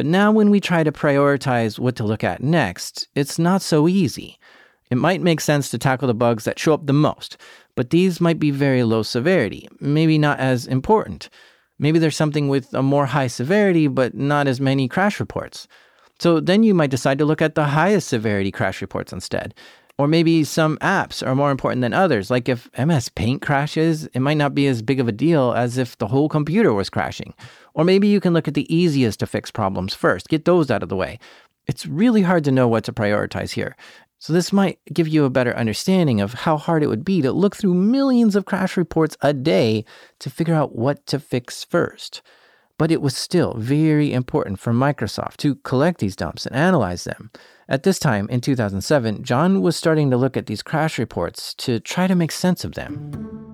But 0.00 0.06
now, 0.06 0.32
when 0.32 0.48
we 0.48 0.60
try 0.60 0.82
to 0.82 0.90
prioritize 0.90 1.78
what 1.78 1.94
to 1.96 2.04
look 2.04 2.24
at 2.24 2.42
next, 2.42 3.06
it's 3.14 3.38
not 3.38 3.60
so 3.60 3.86
easy. 3.86 4.38
It 4.90 4.94
might 4.94 5.20
make 5.20 5.42
sense 5.42 5.68
to 5.68 5.76
tackle 5.76 6.08
the 6.08 6.14
bugs 6.14 6.44
that 6.44 6.58
show 6.58 6.72
up 6.72 6.86
the 6.86 6.94
most, 6.94 7.36
but 7.76 7.90
these 7.90 8.18
might 8.18 8.38
be 8.38 8.50
very 8.50 8.82
low 8.82 9.02
severity, 9.02 9.68
maybe 9.78 10.16
not 10.16 10.40
as 10.40 10.66
important. 10.66 11.28
Maybe 11.78 11.98
there's 11.98 12.16
something 12.16 12.48
with 12.48 12.72
a 12.72 12.82
more 12.82 13.04
high 13.04 13.26
severity, 13.26 13.88
but 13.88 14.14
not 14.14 14.48
as 14.48 14.58
many 14.58 14.88
crash 14.88 15.20
reports. 15.20 15.68
So 16.18 16.40
then 16.40 16.62
you 16.62 16.72
might 16.72 16.88
decide 16.88 17.18
to 17.18 17.26
look 17.26 17.42
at 17.42 17.54
the 17.54 17.66
highest 17.66 18.08
severity 18.08 18.50
crash 18.50 18.80
reports 18.80 19.12
instead. 19.12 19.52
Or 20.00 20.08
maybe 20.08 20.44
some 20.44 20.78
apps 20.78 21.24
are 21.26 21.34
more 21.34 21.50
important 21.50 21.82
than 21.82 21.92
others. 21.92 22.30
Like 22.30 22.48
if 22.48 22.70
MS 22.78 23.10
Paint 23.10 23.42
crashes, 23.42 24.06
it 24.14 24.20
might 24.20 24.38
not 24.38 24.54
be 24.54 24.66
as 24.66 24.80
big 24.80 24.98
of 24.98 25.08
a 25.08 25.12
deal 25.12 25.52
as 25.52 25.76
if 25.76 25.98
the 25.98 26.06
whole 26.06 26.26
computer 26.26 26.72
was 26.72 26.88
crashing. 26.88 27.34
Or 27.74 27.84
maybe 27.84 28.08
you 28.08 28.18
can 28.18 28.32
look 28.32 28.48
at 28.48 28.54
the 28.54 28.74
easiest 28.74 29.20
to 29.20 29.26
fix 29.26 29.50
problems 29.50 29.92
first, 29.92 30.30
get 30.30 30.46
those 30.46 30.70
out 30.70 30.82
of 30.82 30.88
the 30.88 30.96
way. 30.96 31.18
It's 31.66 31.84
really 31.84 32.22
hard 32.22 32.44
to 32.44 32.50
know 32.50 32.66
what 32.66 32.84
to 32.84 32.94
prioritize 32.94 33.50
here. 33.50 33.76
So, 34.18 34.32
this 34.32 34.54
might 34.54 34.78
give 34.90 35.06
you 35.06 35.26
a 35.26 35.30
better 35.30 35.54
understanding 35.54 36.22
of 36.22 36.32
how 36.32 36.56
hard 36.56 36.82
it 36.82 36.88
would 36.88 37.04
be 37.04 37.20
to 37.20 37.30
look 37.30 37.54
through 37.54 37.74
millions 37.74 38.34
of 38.34 38.46
crash 38.46 38.78
reports 38.78 39.18
a 39.20 39.34
day 39.34 39.84
to 40.20 40.30
figure 40.30 40.54
out 40.54 40.74
what 40.74 41.04
to 41.08 41.20
fix 41.20 41.62
first. 41.62 42.22
But 42.78 42.90
it 42.90 43.02
was 43.02 43.14
still 43.14 43.52
very 43.58 44.14
important 44.14 44.60
for 44.60 44.72
Microsoft 44.72 45.36
to 45.38 45.56
collect 45.56 46.00
these 46.00 46.16
dumps 46.16 46.46
and 46.46 46.56
analyze 46.56 47.04
them. 47.04 47.30
At 47.70 47.84
this 47.84 48.00
time, 48.00 48.28
in 48.30 48.40
2007, 48.40 49.22
John 49.22 49.62
was 49.62 49.76
starting 49.76 50.10
to 50.10 50.16
look 50.16 50.36
at 50.36 50.46
these 50.46 50.60
crash 50.60 50.98
reports 50.98 51.54
to 51.54 51.78
try 51.78 52.08
to 52.08 52.16
make 52.16 52.32
sense 52.32 52.64
of 52.64 52.74
them 52.74 53.49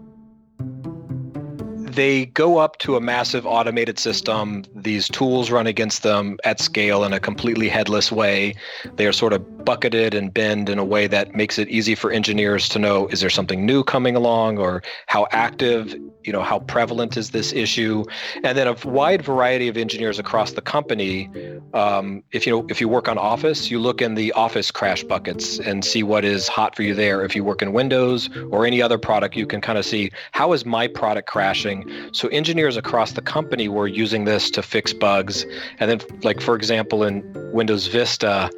they 1.97 2.27
go 2.27 2.59
up 2.59 2.79
to 2.79 2.95
a 2.97 3.01
massive 3.01 3.47
automated 3.47 3.99
system. 3.99 4.65
These 4.75 5.09
tools 5.09 5.51
run 5.51 5.67
against 5.67 6.03
them 6.03 6.39
at 6.45 6.61
scale 6.61 7.03
in 7.05 7.13
a 7.13 7.19
completely 7.19 7.69
headless 7.69 8.13
way. 8.13 8.55
They 8.97 9.07
are 9.07 9.13
sort 9.13 9.33
of 9.33 9.65
bucketed 9.65 10.15
and 10.15 10.33
bend 10.33 10.69
in 10.69 10.79
a 10.79 10.85
way 10.85 11.07
that 11.09 11.35
makes 11.35 11.59
it 11.59 11.69
easy 11.69 11.95
for 11.95 12.13
engineers 12.13 12.69
to 12.69 12.79
know 12.79 13.09
is 13.09 13.21
there 13.21 13.31
something 13.31 13.65
new 13.65 13.83
coming 13.83 14.15
along 14.15 14.59
or 14.59 14.83
how 15.07 15.27
active, 15.33 15.95
you 16.23 16.33
know, 16.33 16.43
how 16.43 16.61
prevalent 16.61 17.17
is 17.17 17.31
this 17.31 17.53
issue? 17.53 18.05
And 18.45 18.57
then 18.57 18.69
a 18.69 18.77
wide 18.85 19.23
variety 19.23 19.67
of 19.67 19.77
engineers 19.77 20.19
across 20.19 20.53
the 20.53 20.61
company. 20.61 21.31
Um, 21.73 22.23
if 22.33 22.47
you 22.47 22.53
know, 22.53 22.67
if 22.69 22.81
you 22.81 22.89
work 22.89 23.09
on 23.09 23.17
Office, 23.17 23.71
you 23.71 23.79
look 23.79 24.03
in 24.03 24.15
the 24.15 24.33
Office 24.33 24.71
crash 24.71 25.03
buckets 25.03 25.59
and 25.59 25.85
see 25.85 26.03
what 26.03 26.25
is 26.25 26.47
hot 26.47 26.77
for 26.77 26.83
you 26.83 26.95
there. 26.95 27.25
If 27.25 27.35
you 27.35 27.43
work 27.43 27.63
in 27.63 27.73
Windows 27.73 28.29
or 28.51 28.67
any 28.67 28.83
other 28.83 28.99
product, 28.99 29.35
you 29.35 29.47
can 29.47 29.63
kind 29.63 29.79
of 29.79 29.87
see 29.87 30.13
how 30.33 30.53
is 30.53 30.67
my 30.67 30.87
product 30.87 31.27
crashing 31.27 31.86
so 32.13 32.29
engineers 32.29 32.77
across 32.77 33.13
the 33.13 33.23
company 33.23 33.69
were 33.69 33.87
using 33.87 34.25
this 34.25 34.51
to 34.53 34.63
fix 34.63 34.93
bugs. 34.93 35.45
And 35.79 35.91
then, 35.91 36.01
like 36.23 36.41
for 36.41 36.55
example, 36.55 37.03
in 37.03 37.23
Windows 37.53 37.87
Vista, 37.87 38.51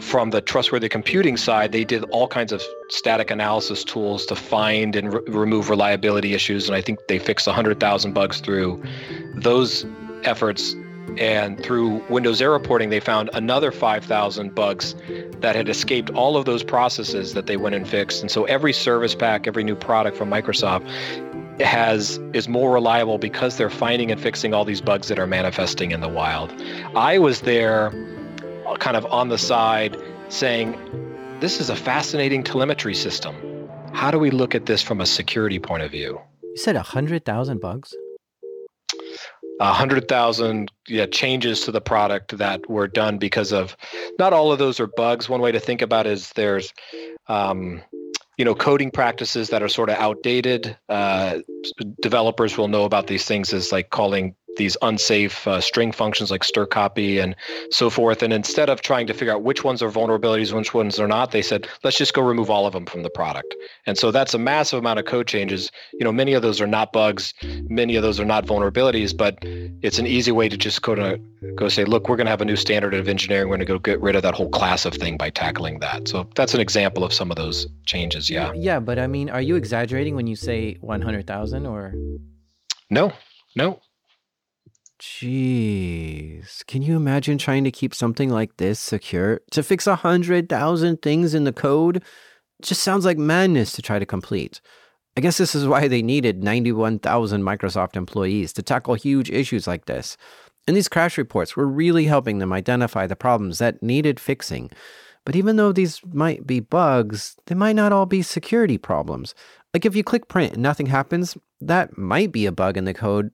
from 0.00 0.30
the 0.30 0.40
trustworthy 0.40 0.88
computing 0.88 1.36
side, 1.36 1.72
they 1.72 1.84
did 1.84 2.04
all 2.04 2.28
kinds 2.28 2.52
of 2.52 2.62
static 2.88 3.30
analysis 3.30 3.84
tools 3.84 4.26
to 4.26 4.36
find 4.36 4.96
and 4.96 5.12
re- 5.12 5.20
remove 5.26 5.70
reliability 5.70 6.34
issues. 6.34 6.68
And 6.68 6.76
I 6.76 6.80
think 6.80 7.06
they 7.08 7.18
fixed 7.18 7.46
100,000 7.46 8.12
bugs 8.12 8.40
through 8.40 8.82
those 9.34 9.86
efforts. 10.24 10.74
And 11.18 11.62
through 11.62 12.02
Windows 12.08 12.42
Error 12.42 12.52
Reporting, 12.52 12.90
they 12.90 12.98
found 12.98 13.30
another 13.34 13.70
5,000 13.70 14.54
bugs 14.54 14.96
that 15.40 15.54
had 15.54 15.68
escaped 15.68 16.10
all 16.10 16.36
of 16.36 16.44
those 16.44 16.64
processes 16.64 17.34
that 17.34 17.46
they 17.46 17.56
went 17.56 17.74
and 17.76 17.86
fixed. 17.86 18.20
And 18.20 18.30
so 18.30 18.44
every 18.44 18.72
service 18.72 19.14
pack, 19.14 19.46
every 19.46 19.62
new 19.62 19.76
product 19.76 20.16
from 20.16 20.28
Microsoft 20.28 20.88
has 21.60 22.18
is 22.32 22.48
more 22.48 22.72
reliable 22.72 23.18
because 23.18 23.56
they're 23.56 23.70
finding 23.70 24.10
and 24.10 24.20
fixing 24.20 24.52
all 24.52 24.64
these 24.64 24.80
bugs 24.80 25.08
that 25.08 25.18
are 25.18 25.26
manifesting 25.26 25.92
in 25.92 26.00
the 26.00 26.08
wild. 26.08 26.52
I 26.96 27.18
was 27.18 27.42
there 27.42 27.90
kind 28.78 28.96
of 28.96 29.06
on 29.06 29.28
the 29.28 29.38
side 29.38 29.96
saying 30.28 30.76
this 31.40 31.60
is 31.60 31.70
a 31.70 31.76
fascinating 31.76 32.42
telemetry 32.42 32.94
system. 32.94 33.34
How 33.92 34.10
do 34.10 34.18
we 34.18 34.30
look 34.30 34.54
at 34.54 34.66
this 34.66 34.82
from 34.82 35.00
a 35.00 35.06
security 35.06 35.58
point 35.58 35.82
of 35.82 35.90
view? 35.90 36.20
You 36.42 36.56
said 36.56 36.74
100,000 36.74 37.60
bugs? 37.60 37.94
100,000 39.58 40.72
yeah, 40.88 41.06
changes 41.06 41.60
to 41.60 41.70
the 41.70 41.80
product 41.80 42.36
that 42.38 42.68
were 42.68 42.88
done 42.88 43.18
because 43.18 43.52
of 43.52 43.76
not 44.18 44.32
all 44.32 44.50
of 44.50 44.58
those 44.58 44.80
are 44.80 44.88
bugs. 44.96 45.28
One 45.28 45.40
way 45.40 45.52
to 45.52 45.60
think 45.60 45.80
about 45.80 46.06
it 46.06 46.12
is 46.12 46.30
there's 46.30 46.72
um, 47.28 47.82
you 48.36 48.44
know 48.44 48.54
coding 48.54 48.90
practices 48.90 49.50
that 49.50 49.62
are 49.62 49.68
sort 49.68 49.90
of 49.90 49.96
outdated 49.96 50.76
uh, 50.88 51.38
developers 52.00 52.56
will 52.56 52.68
know 52.68 52.84
about 52.84 53.06
these 53.06 53.24
things 53.24 53.52
as 53.52 53.72
like 53.72 53.90
calling 53.90 54.34
these 54.56 54.76
unsafe 54.82 55.46
uh, 55.46 55.60
string 55.60 55.92
functions 55.92 56.30
like 56.30 56.42
strcpy 56.42 57.22
and 57.22 57.34
so 57.70 57.90
forth. 57.90 58.22
And 58.22 58.32
instead 58.32 58.70
of 58.70 58.82
trying 58.82 59.06
to 59.06 59.14
figure 59.14 59.32
out 59.32 59.42
which 59.42 59.64
ones 59.64 59.82
are 59.82 59.90
vulnerabilities, 59.90 60.52
which 60.52 60.74
ones 60.74 60.98
are 61.00 61.08
not, 61.08 61.32
they 61.32 61.42
said, 61.42 61.68
let's 61.82 61.96
just 61.96 62.14
go 62.14 62.22
remove 62.22 62.50
all 62.50 62.66
of 62.66 62.72
them 62.72 62.86
from 62.86 63.02
the 63.02 63.10
product. 63.10 63.54
And 63.86 63.98
so 63.98 64.10
that's 64.10 64.34
a 64.34 64.38
massive 64.38 64.78
amount 64.78 64.98
of 64.98 65.04
code 65.06 65.26
changes. 65.26 65.70
You 65.92 66.04
know, 66.04 66.12
many 66.12 66.34
of 66.34 66.42
those 66.42 66.60
are 66.60 66.66
not 66.66 66.92
bugs, 66.92 67.34
many 67.68 67.96
of 67.96 68.02
those 68.02 68.20
are 68.20 68.24
not 68.24 68.46
vulnerabilities, 68.46 69.16
but 69.16 69.38
it's 69.42 69.98
an 69.98 70.06
easy 70.06 70.32
way 70.32 70.48
to 70.48 70.56
just 70.56 70.82
go 70.82 70.94
to 70.94 71.18
go 71.56 71.68
say, 71.68 71.84
look, 71.84 72.08
we're 72.08 72.16
going 72.16 72.26
to 72.26 72.30
have 72.30 72.40
a 72.40 72.44
new 72.44 72.56
standard 72.56 72.94
of 72.94 73.08
engineering. 73.08 73.48
We're 73.48 73.56
going 73.56 73.66
to 73.66 73.72
go 73.72 73.78
get 73.78 74.00
rid 74.00 74.16
of 74.16 74.22
that 74.22 74.34
whole 74.34 74.48
class 74.48 74.84
of 74.84 74.94
thing 74.94 75.16
by 75.16 75.30
tackling 75.30 75.80
that. 75.80 76.08
So 76.08 76.28
that's 76.34 76.54
an 76.54 76.60
example 76.60 77.04
of 77.04 77.12
some 77.12 77.30
of 77.30 77.36
those 77.36 77.66
changes. 77.86 78.30
Yeah. 78.30 78.52
Yeah, 78.54 78.80
but 78.80 78.98
I 78.98 79.06
mean, 79.06 79.30
are 79.30 79.42
you 79.42 79.56
exaggerating 79.56 80.14
when 80.14 80.26
you 80.26 80.36
say 80.36 80.76
100,000 80.80 81.66
or? 81.66 81.94
No, 82.90 83.12
no 83.56 83.80
Jeez. 85.04 86.64
Can 86.66 86.80
you 86.80 86.96
imagine 86.96 87.36
trying 87.36 87.64
to 87.64 87.70
keep 87.70 87.94
something 87.94 88.30
like 88.30 88.56
this 88.56 88.80
secure? 88.80 89.40
To 89.50 89.62
fix 89.62 89.86
a 89.86 89.96
hundred 89.96 90.48
thousand 90.48 91.02
things 91.02 91.34
in 91.34 91.44
the 91.44 91.52
code? 91.52 92.02
just 92.62 92.82
sounds 92.82 93.04
like 93.04 93.18
madness 93.18 93.72
to 93.72 93.82
try 93.82 93.98
to 93.98 94.06
complete. 94.06 94.62
I 95.16 95.20
guess 95.20 95.36
this 95.36 95.54
is 95.54 95.66
why 95.66 95.88
they 95.88 96.00
needed 96.00 96.42
91,000 96.42 97.42
Microsoft 97.42 97.96
employees 97.96 98.52
to 98.54 98.62
tackle 98.62 98.94
huge 98.94 99.30
issues 99.30 99.66
like 99.66 99.84
this. 99.84 100.16
And 100.66 100.74
these 100.74 100.88
crash 100.88 101.18
reports 101.18 101.54
were 101.54 101.68
really 101.68 102.06
helping 102.06 102.38
them 102.38 102.52
identify 102.52 103.06
the 103.06 103.14
problems 103.14 103.58
that 103.58 103.82
needed 103.82 104.18
fixing. 104.18 104.70
But 105.26 105.36
even 105.36 105.56
though 105.56 105.72
these 105.72 106.00
might 106.12 106.46
be 106.46 106.60
bugs, 106.60 107.36
they 107.46 107.54
might 107.54 107.76
not 107.76 107.92
all 107.92 108.06
be 108.06 108.22
security 108.22 108.78
problems. 108.78 109.34
Like 109.74 109.84
if 109.84 109.94
you 109.94 110.02
click 110.02 110.28
print 110.28 110.54
and 110.54 110.62
nothing 110.62 110.86
happens, 110.86 111.36
that 111.60 111.98
might 111.98 112.32
be 112.32 112.46
a 112.46 112.52
bug 112.52 112.78
in 112.78 112.86
the 112.86 112.94
code, 112.94 113.30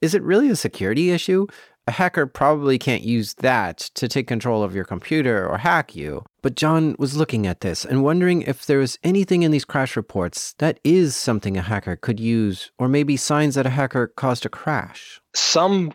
is 0.00 0.14
it 0.14 0.22
really 0.22 0.48
a 0.48 0.56
security 0.56 1.10
issue? 1.10 1.46
A 1.88 1.92
hacker 1.92 2.26
probably 2.26 2.78
can't 2.78 3.02
use 3.02 3.34
that 3.34 3.78
to 3.94 4.08
take 4.08 4.26
control 4.26 4.64
of 4.64 4.74
your 4.74 4.84
computer 4.84 5.46
or 5.48 5.58
hack 5.58 5.94
you. 5.94 6.24
But 6.42 6.56
John 6.56 6.96
was 6.98 7.16
looking 7.16 7.46
at 7.46 7.60
this 7.60 7.84
and 7.84 8.02
wondering 8.02 8.42
if 8.42 8.66
there 8.66 8.78
was 8.78 8.98
anything 9.04 9.44
in 9.44 9.52
these 9.52 9.64
crash 9.64 9.96
reports 9.96 10.54
that 10.58 10.80
is 10.82 11.14
something 11.14 11.56
a 11.56 11.62
hacker 11.62 11.94
could 11.94 12.18
use, 12.18 12.72
or 12.78 12.88
maybe 12.88 13.16
signs 13.16 13.54
that 13.54 13.66
a 13.66 13.70
hacker 13.70 14.08
caused 14.08 14.44
a 14.44 14.48
crash. 14.48 15.20
Some 15.34 15.92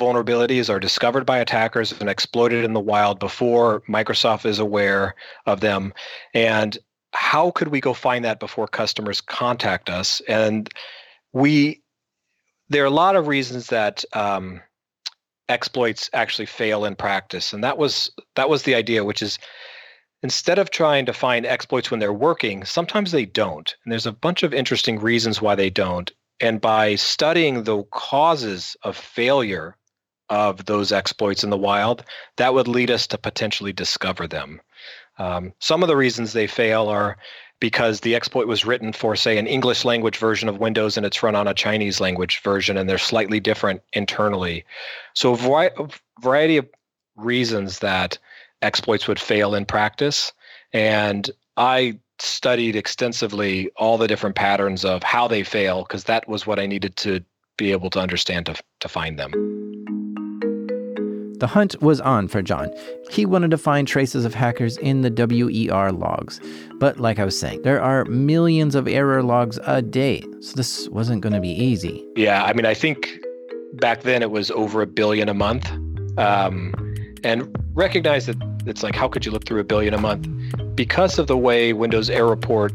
vulnerabilities 0.00 0.68
are 0.70 0.80
discovered 0.80 1.24
by 1.24 1.38
attackers 1.38 1.92
and 2.00 2.08
exploited 2.08 2.64
in 2.64 2.72
the 2.72 2.80
wild 2.80 3.18
before 3.20 3.82
Microsoft 3.88 4.44
is 4.44 4.58
aware 4.58 5.14
of 5.46 5.60
them. 5.60 5.92
And 6.34 6.76
how 7.12 7.50
could 7.52 7.68
we 7.68 7.80
go 7.80 7.94
find 7.94 8.24
that 8.24 8.40
before 8.40 8.66
customers 8.66 9.20
contact 9.20 9.88
us? 9.88 10.20
And 10.28 10.68
we, 11.32 11.82
there 12.68 12.82
are 12.82 12.86
a 12.86 12.90
lot 12.90 13.16
of 13.16 13.28
reasons 13.28 13.68
that 13.68 14.04
um, 14.12 14.60
exploits 15.48 16.10
actually 16.12 16.46
fail 16.46 16.84
in 16.84 16.94
practice 16.94 17.52
and 17.52 17.64
that 17.64 17.78
was 17.78 18.10
that 18.36 18.48
was 18.48 18.62
the 18.62 18.74
idea 18.74 19.04
which 19.04 19.22
is 19.22 19.38
instead 20.22 20.58
of 20.58 20.70
trying 20.70 21.06
to 21.06 21.12
find 21.12 21.46
exploits 21.46 21.90
when 21.90 22.00
they're 22.00 22.12
working 22.12 22.64
sometimes 22.64 23.12
they 23.12 23.24
don't 23.24 23.76
and 23.84 23.92
there's 23.92 24.06
a 24.06 24.12
bunch 24.12 24.42
of 24.42 24.52
interesting 24.52 24.98
reasons 24.98 25.40
why 25.40 25.54
they 25.54 25.70
don't 25.70 26.12
and 26.40 26.60
by 26.60 26.94
studying 26.94 27.64
the 27.64 27.82
causes 27.84 28.76
of 28.82 28.96
failure 28.96 29.76
of 30.30 30.66
those 30.66 30.92
exploits 30.92 31.42
in 31.42 31.50
the 31.50 31.56
wild 31.56 32.04
that 32.36 32.54
would 32.54 32.68
lead 32.68 32.90
us 32.90 33.06
to 33.06 33.18
potentially 33.18 33.72
discover 33.72 34.26
them. 34.26 34.60
Um, 35.18 35.52
some 35.60 35.82
of 35.82 35.88
the 35.88 35.96
reasons 35.96 36.32
they 36.32 36.46
fail 36.46 36.88
are 36.88 37.16
because 37.60 38.00
the 38.00 38.14
exploit 38.14 38.46
was 38.46 38.64
written 38.64 38.92
for, 38.92 39.16
say, 39.16 39.38
an 39.38 39.46
English 39.46 39.84
language 39.84 40.16
version 40.16 40.48
of 40.48 40.58
Windows 40.58 40.96
and 40.96 41.04
it's 41.04 41.22
run 41.22 41.34
on 41.34 41.48
a 41.48 41.54
Chinese 41.54 42.00
language 42.00 42.40
version 42.42 42.76
and 42.76 42.88
they're 42.88 42.98
slightly 42.98 43.40
different 43.40 43.82
internally. 43.92 44.64
So, 45.14 45.34
a 45.34 45.88
variety 46.20 46.56
of 46.56 46.68
reasons 47.16 47.80
that 47.80 48.18
exploits 48.62 49.08
would 49.08 49.20
fail 49.20 49.54
in 49.54 49.64
practice. 49.64 50.32
And 50.72 51.30
I 51.56 51.98
studied 52.20 52.76
extensively 52.76 53.70
all 53.76 53.98
the 53.98 54.08
different 54.08 54.36
patterns 54.36 54.84
of 54.84 55.02
how 55.02 55.28
they 55.28 55.42
fail 55.42 55.82
because 55.82 56.04
that 56.04 56.28
was 56.28 56.46
what 56.46 56.58
I 56.58 56.66
needed 56.66 56.96
to 56.98 57.24
be 57.56 57.72
able 57.72 57.90
to 57.90 58.00
understand 58.00 58.46
to, 58.46 58.56
to 58.80 58.88
find 58.88 59.18
them. 59.18 59.32
The 61.38 61.46
hunt 61.46 61.80
was 61.80 62.00
on 62.00 62.26
for 62.28 62.42
John. 62.42 62.70
He 63.10 63.24
wanted 63.24 63.50
to 63.52 63.58
find 63.58 63.86
traces 63.86 64.24
of 64.24 64.34
hackers 64.34 64.76
in 64.78 65.02
the 65.02 65.10
WER 65.10 65.92
logs. 65.92 66.40
But 66.78 66.98
like 66.98 67.18
I 67.18 67.24
was 67.24 67.38
saying, 67.38 67.62
there 67.62 67.80
are 67.80 68.04
millions 68.06 68.74
of 68.74 68.88
error 68.88 69.22
logs 69.22 69.58
a 69.64 69.80
day, 69.80 70.24
so 70.40 70.54
this 70.56 70.88
wasn't 70.88 71.20
going 71.20 71.34
to 71.34 71.40
be 71.40 71.50
easy. 71.50 72.04
Yeah, 72.16 72.42
I 72.44 72.52
mean, 72.52 72.66
I 72.66 72.74
think 72.74 73.18
back 73.74 74.02
then 74.02 74.22
it 74.22 74.30
was 74.30 74.50
over 74.50 74.82
a 74.82 74.86
billion 74.86 75.28
a 75.28 75.34
month. 75.34 75.70
Um, 76.18 76.74
and 77.24 77.56
recognize 77.74 78.26
that 78.26 78.36
it's 78.66 78.82
like, 78.82 78.94
how 78.94 79.08
could 79.08 79.24
you 79.24 79.32
look 79.32 79.44
through 79.44 79.60
a 79.60 79.64
billion 79.64 79.94
a 79.94 80.00
month? 80.00 80.26
Because 80.74 81.18
of 81.18 81.26
the 81.26 81.36
way 81.36 81.72
Windows 81.72 82.10
Error 82.10 82.28
Report 82.28 82.72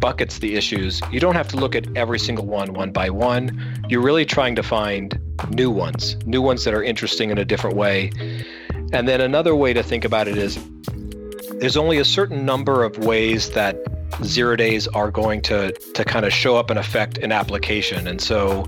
buckets 0.00 0.38
the 0.38 0.56
issues, 0.56 1.00
you 1.10 1.20
don't 1.20 1.34
have 1.34 1.48
to 1.48 1.56
look 1.56 1.74
at 1.74 1.86
every 1.96 2.18
single 2.18 2.46
one 2.46 2.72
one 2.72 2.92
by 2.92 3.10
one. 3.10 3.60
You're 3.88 4.02
really 4.02 4.24
trying 4.24 4.54
to 4.56 4.62
find 4.62 5.18
new 5.50 5.70
ones, 5.70 6.16
new 6.26 6.42
ones 6.42 6.64
that 6.64 6.74
are 6.74 6.82
interesting 6.82 7.30
in 7.30 7.38
a 7.38 7.44
different 7.44 7.76
way. 7.76 8.10
And 8.92 9.06
then 9.06 9.20
another 9.20 9.54
way 9.54 9.72
to 9.72 9.82
think 9.82 10.04
about 10.04 10.28
it 10.28 10.36
is 10.36 10.58
there's 11.60 11.76
only 11.76 11.98
a 11.98 12.04
certain 12.04 12.44
number 12.44 12.84
of 12.84 12.98
ways 12.98 13.50
that 13.50 13.76
zero 14.22 14.56
days 14.56 14.88
are 14.88 15.10
going 15.10 15.42
to 15.42 15.72
to 15.72 16.04
kind 16.04 16.24
of 16.24 16.32
show 16.32 16.56
up 16.56 16.70
and 16.70 16.78
affect 16.78 17.18
an 17.18 17.32
application. 17.32 18.06
And 18.06 18.20
so 18.20 18.66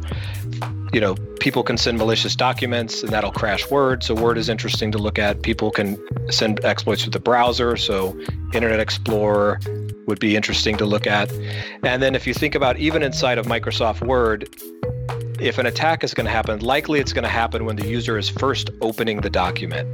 you 0.92 1.00
know, 1.00 1.14
people 1.38 1.62
can 1.62 1.76
send 1.76 1.98
malicious 1.98 2.34
documents 2.34 3.02
and 3.02 3.12
that'll 3.12 3.30
crash 3.30 3.70
Word. 3.70 4.02
So 4.02 4.14
Word 4.14 4.36
is 4.36 4.48
interesting 4.48 4.90
to 4.92 4.98
look 4.98 5.18
at. 5.18 5.42
People 5.42 5.70
can 5.70 5.98
send 6.30 6.64
exploits 6.64 7.04
with 7.04 7.12
the 7.12 7.20
browser. 7.20 7.76
So 7.76 8.18
Internet 8.52 8.80
Explorer 8.80 9.60
would 10.10 10.20
be 10.20 10.36
interesting 10.36 10.76
to 10.76 10.84
look 10.84 11.06
at. 11.06 11.32
And 11.82 12.02
then 12.02 12.14
if 12.14 12.26
you 12.26 12.34
think 12.34 12.54
about 12.54 12.76
even 12.78 13.02
inside 13.02 13.38
of 13.38 13.46
Microsoft 13.46 14.06
Word, 14.06 14.46
if 15.40 15.56
an 15.56 15.64
attack 15.64 16.04
is 16.04 16.12
going 16.12 16.26
to 16.26 16.30
happen, 16.30 16.60
likely 16.60 17.00
it's 17.00 17.14
going 17.14 17.22
to 17.22 17.30
happen 17.30 17.64
when 17.64 17.76
the 17.76 17.86
user 17.86 18.18
is 18.18 18.28
first 18.28 18.68
opening 18.82 19.22
the 19.22 19.30
document. 19.30 19.88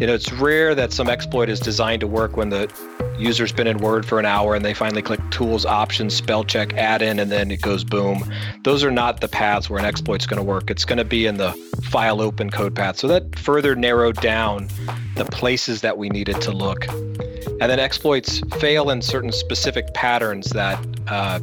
You 0.00 0.08
know, 0.08 0.14
it's 0.14 0.32
rare 0.32 0.74
that 0.74 0.92
some 0.92 1.08
exploit 1.08 1.48
is 1.48 1.60
designed 1.60 2.00
to 2.00 2.08
work 2.08 2.36
when 2.36 2.48
the 2.48 2.68
user's 3.16 3.52
been 3.52 3.68
in 3.68 3.78
Word 3.78 4.04
for 4.04 4.18
an 4.18 4.26
hour 4.26 4.56
and 4.56 4.64
they 4.64 4.74
finally 4.74 5.02
click 5.02 5.20
Tools, 5.30 5.64
Options, 5.64 6.14
Spell 6.14 6.42
Check, 6.42 6.72
Add 6.74 7.00
in, 7.00 7.20
and 7.20 7.30
then 7.30 7.52
it 7.52 7.60
goes 7.60 7.84
boom. 7.84 8.24
Those 8.64 8.82
are 8.82 8.90
not 8.90 9.20
the 9.20 9.28
paths 9.28 9.70
where 9.70 9.78
an 9.78 9.84
exploit's 9.84 10.26
going 10.26 10.38
to 10.38 10.42
work. 10.44 10.68
It's 10.68 10.84
going 10.84 10.98
to 10.98 11.04
be 11.04 11.26
in 11.26 11.36
the 11.36 11.52
file 11.84 12.20
open 12.20 12.50
code 12.50 12.74
path. 12.74 12.96
So 12.96 13.06
that 13.06 13.38
further 13.38 13.76
narrowed 13.76 14.16
down 14.20 14.68
the 15.14 15.26
places 15.26 15.80
that 15.82 15.96
we 15.96 16.08
needed 16.08 16.40
to 16.40 16.50
look. 16.50 16.88
And 16.88 17.70
then 17.70 17.78
exploits 17.78 18.40
fail 18.58 18.90
in 18.90 19.00
certain 19.00 19.30
specific 19.30 19.94
patterns 19.94 20.50
that 20.50 20.84
uh, 21.06 21.38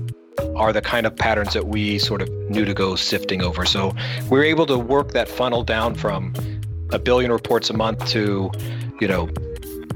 are 0.55 0.73
the 0.73 0.81
kind 0.81 1.05
of 1.05 1.15
patterns 1.15 1.53
that 1.53 1.67
we 1.67 1.99
sort 1.99 2.21
of 2.21 2.29
knew 2.49 2.65
to 2.65 2.73
go 2.73 2.97
sifting 2.97 3.41
over. 3.41 3.65
So 3.65 3.95
we 4.23 4.37
were 4.37 4.43
able 4.43 4.65
to 4.65 4.77
work 4.77 5.13
that 5.13 5.29
funnel 5.29 5.63
down 5.63 5.95
from 5.95 6.33
a 6.91 6.99
billion 6.99 7.31
reports 7.31 7.69
a 7.69 7.73
month 7.73 8.05
to, 8.09 8.51
you 8.99 9.07
know, 9.07 9.29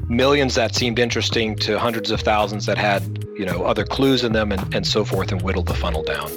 millions 0.08 0.56
that 0.56 0.76
seemed 0.76 1.00
interesting 1.00 1.56
to 1.56 1.80
hundreds 1.80 2.12
of 2.12 2.22
thousands 2.22 2.66
that 2.66 2.78
had, 2.78 3.26
you 3.38 3.46
know, 3.46 3.64
other 3.64 3.84
clues 3.84 4.24
in 4.24 4.34
them 4.34 4.52
and, 4.52 4.74
and 4.74 4.86
so 4.86 5.04
forth 5.04 5.32
and 5.32 5.42
whittled 5.42 5.68
the 5.68 5.74
funnel 5.74 6.04
down. 6.04 6.30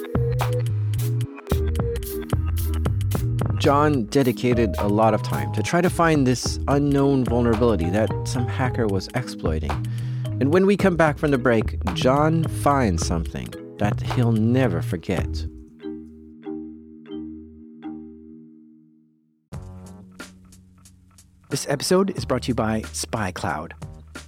John 3.59 4.05
dedicated 4.07 4.75
a 4.79 4.89
lot 4.89 5.15
of 5.15 5.23
time 5.23 5.53
to 5.53 5.63
try 5.63 5.81
to 5.81 5.91
find 5.91 6.27
this 6.27 6.61
unknown 6.69 7.25
vulnerability 7.25 7.91
that 7.91 8.09
some 8.25 8.47
hacker 8.47 8.87
was 8.87 9.09
exploiting. 9.15 9.73
And 10.41 10.53
when 10.53 10.65
we 10.65 10.77
come 10.77 10.97
back 10.97 11.19
from 11.19 11.33
the 11.33 11.39
break, 11.39 11.83
John 11.95 12.45
finds 12.45 13.05
something 13.05 13.49
that 13.79 14.01
he'll 14.01 14.33
never 14.33 14.81
forget. 14.81 15.47
This 21.51 21.67
episode 21.67 22.11
is 22.11 22.27
brought 22.27 22.43
to 22.43 22.49
you 22.49 22.55
by 22.55 22.83
SpyCloud. 22.83 23.73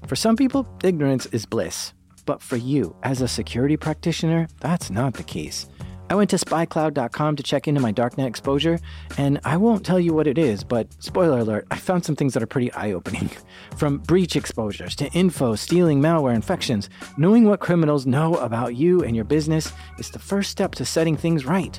For 0.07 0.17
some 0.17 0.37
people, 0.37 0.67
ignorance 0.83 1.27
is 1.27 1.45
bliss. 1.45 1.93
But 2.25 2.41
for 2.41 2.57
you, 2.57 2.97
as 3.03 3.21
a 3.21 3.29
security 3.29 3.77
practitioner, 3.77 4.49
that's 4.61 4.91
not 4.91 5.13
the 5.13 5.23
case. 5.23 5.67
I 6.09 6.15
went 6.15 6.31
to 6.31 6.37
spycloud.com 6.37 7.37
to 7.37 7.43
check 7.43 7.69
into 7.69 7.79
my 7.79 7.93
darknet 7.93 8.27
exposure, 8.27 8.81
and 9.19 9.39
I 9.45 9.59
won't 9.59 9.85
tell 9.85 10.01
you 10.01 10.15
what 10.15 10.27
it 10.27 10.39
is, 10.39 10.65
but 10.65 10.89
spoiler 11.03 11.41
alert, 11.41 11.67
I 11.71 11.77
found 11.77 12.07
some 12.07 12.17
things 12.17 12.33
that 12.33 12.43
are 12.43 12.47
pretty 12.47 12.73
eye 12.73 12.93
opening. 12.93 13.31
From 13.77 13.99
breach 13.99 14.35
exposures 14.35 14.97
to 14.97 15.13
info, 15.13 15.57
stealing, 15.57 16.01
malware, 16.01 16.35
infections, 16.35 16.89
knowing 17.19 17.45
what 17.45 17.61
criminals 17.61 18.07
know 18.07 18.37
about 18.37 18.77
you 18.77 19.03
and 19.03 19.15
your 19.15 19.27
business 19.27 19.73
is 19.99 20.09
the 20.09 20.19
first 20.19 20.51
step 20.51 20.75
to 20.77 20.87
setting 20.87 21.19
things 21.19 21.45
right 21.45 21.79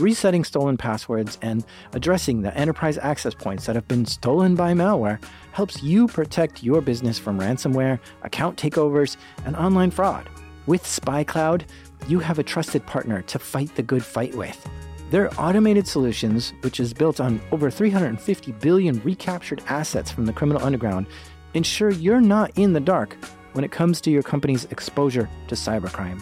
resetting 0.00 0.44
stolen 0.44 0.76
passwords, 0.76 1.38
and 1.42 1.64
addressing 1.92 2.42
the 2.42 2.56
enterprise 2.56 2.98
access 2.98 3.34
points 3.34 3.66
that 3.66 3.76
have 3.76 3.88
been 3.88 4.06
stolen 4.06 4.54
by 4.54 4.72
malware 4.72 5.22
helps 5.52 5.82
you 5.82 6.06
protect 6.06 6.62
your 6.62 6.80
business 6.80 7.18
from 7.18 7.38
ransomware, 7.38 7.98
account 8.22 8.56
takeovers, 8.56 9.16
and 9.44 9.56
online 9.56 9.90
fraud. 9.90 10.28
With 10.66 10.82
SpyCloud, 10.84 11.62
you 12.08 12.18
have 12.18 12.38
a 12.38 12.42
trusted 12.42 12.84
partner 12.86 13.22
to 13.22 13.38
fight 13.38 13.74
the 13.74 13.82
good 13.82 14.04
fight 14.04 14.34
with. 14.34 14.66
Their 15.10 15.30
automated 15.40 15.86
solutions, 15.86 16.52
which 16.62 16.80
is 16.80 16.92
built 16.92 17.20
on 17.20 17.40
over 17.52 17.70
350 17.70 18.52
billion 18.52 19.00
recaptured 19.02 19.62
assets 19.68 20.10
from 20.10 20.26
the 20.26 20.32
criminal 20.32 20.62
underground, 20.62 21.06
ensure 21.54 21.90
you're 21.90 22.20
not 22.20 22.50
in 22.58 22.72
the 22.72 22.80
dark 22.80 23.16
when 23.52 23.64
it 23.64 23.70
comes 23.70 24.00
to 24.02 24.10
your 24.10 24.22
company's 24.22 24.64
exposure 24.66 25.28
to 25.48 25.54
cybercrime. 25.54 26.20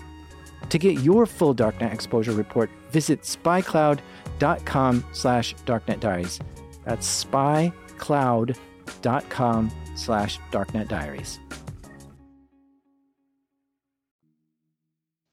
To 0.71 0.79
get 0.79 1.01
your 1.01 1.27
full 1.27 1.55
Darknet 1.55 1.93
exposure 1.93 2.33
report, 2.33 2.71
visit 2.91 3.23
spycloud.com 3.23 5.05
slash 5.13 5.55
darknetdiaries. 5.67 6.41
That's 6.85 7.25
spycloud.com 7.25 9.73
slash 9.97 10.39
darknetdiaries. 10.51 11.39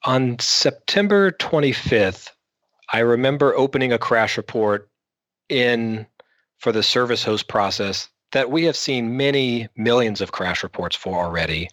On 0.03 0.39
September 0.39 1.31
25th, 1.31 2.31
I 2.91 2.99
remember 2.99 3.55
opening 3.55 3.93
a 3.93 3.99
crash 3.99 4.35
report 4.35 4.89
in 5.47 6.07
for 6.57 6.71
the 6.71 6.83
service 6.83 7.23
host 7.23 7.47
process 7.47 8.09
that 8.31 8.49
we 8.49 8.65
have 8.65 8.75
seen 8.75 9.17
many 9.17 9.67
millions 9.75 10.21
of 10.21 10.31
crash 10.31 10.63
reports 10.63 10.95
for 10.95 11.23
already. 11.23 11.69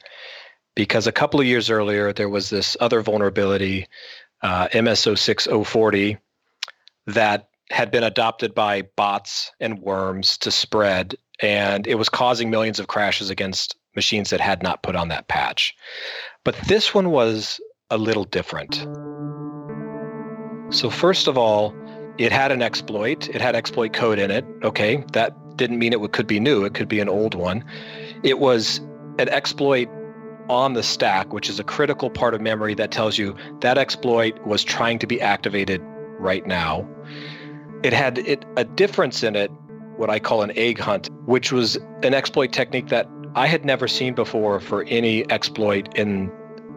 Because 0.79 1.09
a 1.09 1.13
couple 1.13 1.41
of 1.41 1.47
years 1.47 1.71
earlier, 1.71 2.13
there 2.13 2.29
was 2.29 2.51
this 2.51 2.77
other 2.79 3.03
vulnerability, 3.03 3.89
uh, 4.43 4.69
MSO6040, 4.69 6.17
that 7.09 7.49
had 7.73 7.91
been 7.91 8.05
adopted 8.05 8.55
by 8.55 8.83
bots 8.95 9.51
and 9.59 9.81
worms 9.81 10.39
to 10.39 10.53
spread, 10.53 11.17
and 11.43 11.85
it 11.89 11.97
was 11.97 12.09
causing 12.09 12.49
millions 12.49 12.79
of 12.79 12.87
crashes 12.87 13.29
against 13.29 13.77
machines 13.97 14.31
that 14.31 14.41
had 14.41 14.63
not 14.63 14.85
put 14.85 14.95
on 14.95 15.09
that 15.09 15.27
patch. 15.27 15.75
But 16.45 16.55
this 16.69 16.95
one 16.95 17.11
was 17.11 17.61
a 17.91 17.99
little 17.99 18.23
different. 18.23 18.77
So, 20.73 20.91
first 20.91 21.27
of 21.27 21.37
all, 21.37 21.75
it 22.19 22.31
had 22.31 22.53
an 22.53 22.63
exploit. 22.63 23.29
It 23.31 23.41
had 23.41 23.57
exploit 23.57 23.95
code 23.95 24.21
in 24.21 24.31
it. 24.31 24.45
Okay, 24.63 25.05
that 25.13 25.35
didn't 25.57 25.81
mean 25.81 25.93
it 25.93 26.13
could 26.13 26.29
be 26.29 26.39
new. 26.39 26.65
It 26.65 26.75
could 26.75 26.89
be 26.89 27.01
an 27.01 27.09
old 27.09 27.35
one. 27.35 27.65
It 28.23 28.39
was 28.39 28.79
an 29.19 29.29
exploit 29.31 29.89
on 30.49 30.73
the 30.75 30.83
stack, 30.83 31.33
which 31.33 31.49
is 31.49 31.59
a 31.59 31.65
critical 31.65 32.11
part 32.11 32.35
of 32.35 32.41
memory 32.41 32.75
that 32.75 32.91
tells 32.91 33.19
you 33.19 33.37
that 33.61 33.79
exploit 33.79 34.39
was 34.47 34.65
trying 34.65 34.99
to 34.99 35.07
be 35.07 35.21
activated 35.21 35.81
right 36.19 36.47
now. 36.47 36.89
It 37.83 37.93
had 37.93 38.19
it, 38.19 38.45
a 38.57 38.65
difference 38.65 39.23
in 39.23 39.37
it, 39.37 39.51
what 39.97 40.11
I 40.11 40.19
call 40.19 40.43
an 40.43 40.53
egg 40.57 40.79
hunt, 40.79 41.11
which 41.27 41.53
was 41.53 41.77
an 42.03 42.15
exploit 42.15 42.53
technique 42.53 42.89
that 42.89 43.09
I 43.35 43.47
had 43.47 43.65
never 43.65 43.87
seen 43.87 44.15
before 44.15 44.59
for 44.61 44.85
any 44.85 45.31
exploit 45.31 45.95
in 45.97 46.31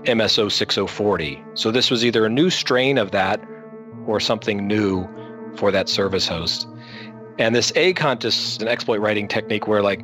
MSO 0.03 0.51
6040. 0.51 1.43
So 1.53 1.71
this 1.71 1.89
was 1.89 2.03
either 2.03 2.25
a 2.25 2.29
new 2.29 2.49
strain 2.49 2.97
of 2.97 3.11
that 3.11 3.41
or 4.05 4.19
something 4.19 4.67
new 4.67 5.07
for 5.55 5.71
that 5.71 5.89
service 5.89 6.27
host. 6.27 6.67
And 7.37 7.55
this 7.55 7.71
egg 7.75 7.97
hunt 7.97 8.25
is 8.25 8.57
an 8.61 8.67
exploit 8.67 8.99
writing 8.99 9.27
technique 9.27 9.67
where, 9.67 9.81
like, 9.81 10.03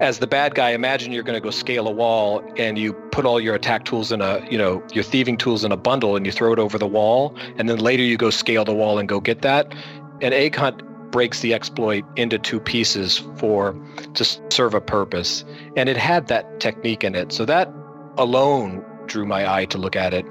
as 0.00 0.20
the 0.20 0.26
bad 0.26 0.54
guy, 0.54 0.70
imagine 0.70 1.12
you're 1.12 1.22
going 1.22 1.34
to 1.34 1.40
go 1.40 1.50
scale 1.50 1.88
a 1.88 1.90
wall 1.90 2.42
and 2.56 2.78
you 2.78 2.92
put 2.92 3.24
all 3.24 3.40
your 3.40 3.54
attack 3.54 3.84
tools 3.84 4.12
in 4.12 4.20
a, 4.20 4.46
you 4.50 4.56
know, 4.56 4.82
your 4.92 5.02
thieving 5.02 5.36
tools 5.36 5.64
in 5.64 5.72
a 5.72 5.76
bundle 5.76 6.14
and 6.14 6.24
you 6.24 6.32
throw 6.32 6.52
it 6.52 6.58
over 6.58 6.78
the 6.78 6.86
wall. 6.86 7.34
And 7.56 7.68
then 7.68 7.78
later 7.78 8.02
you 8.02 8.16
go 8.16 8.30
scale 8.30 8.64
the 8.64 8.74
wall 8.74 8.98
and 8.98 9.08
go 9.08 9.20
get 9.20 9.42
that. 9.42 9.74
And 10.20 10.32
egg 10.32 10.54
hunt 10.54 10.82
breaks 11.10 11.40
the 11.40 11.52
exploit 11.54 12.04
into 12.16 12.38
two 12.38 12.60
pieces 12.60 13.18
for 13.36 13.74
to 14.14 14.24
serve 14.50 14.74
a 14.74 14.80
purpose. 14.80 15.44
And 15.76 15.88
it 15.88 15.96
had 15.96 16.28
that 16.28 16.60
technique 16.60 17.02
in 17.02 17.14
it. 17.14 17.32
So 17.32 17.44
that 17.46 17.72
alone 18.18 18.84
drew 19.06 19.24
my 19.24 19.52
eye 19.52 19.64
to 19.66 19.78
look 19.78 19.96
at 19.96 20.14
it. 20.14 20.26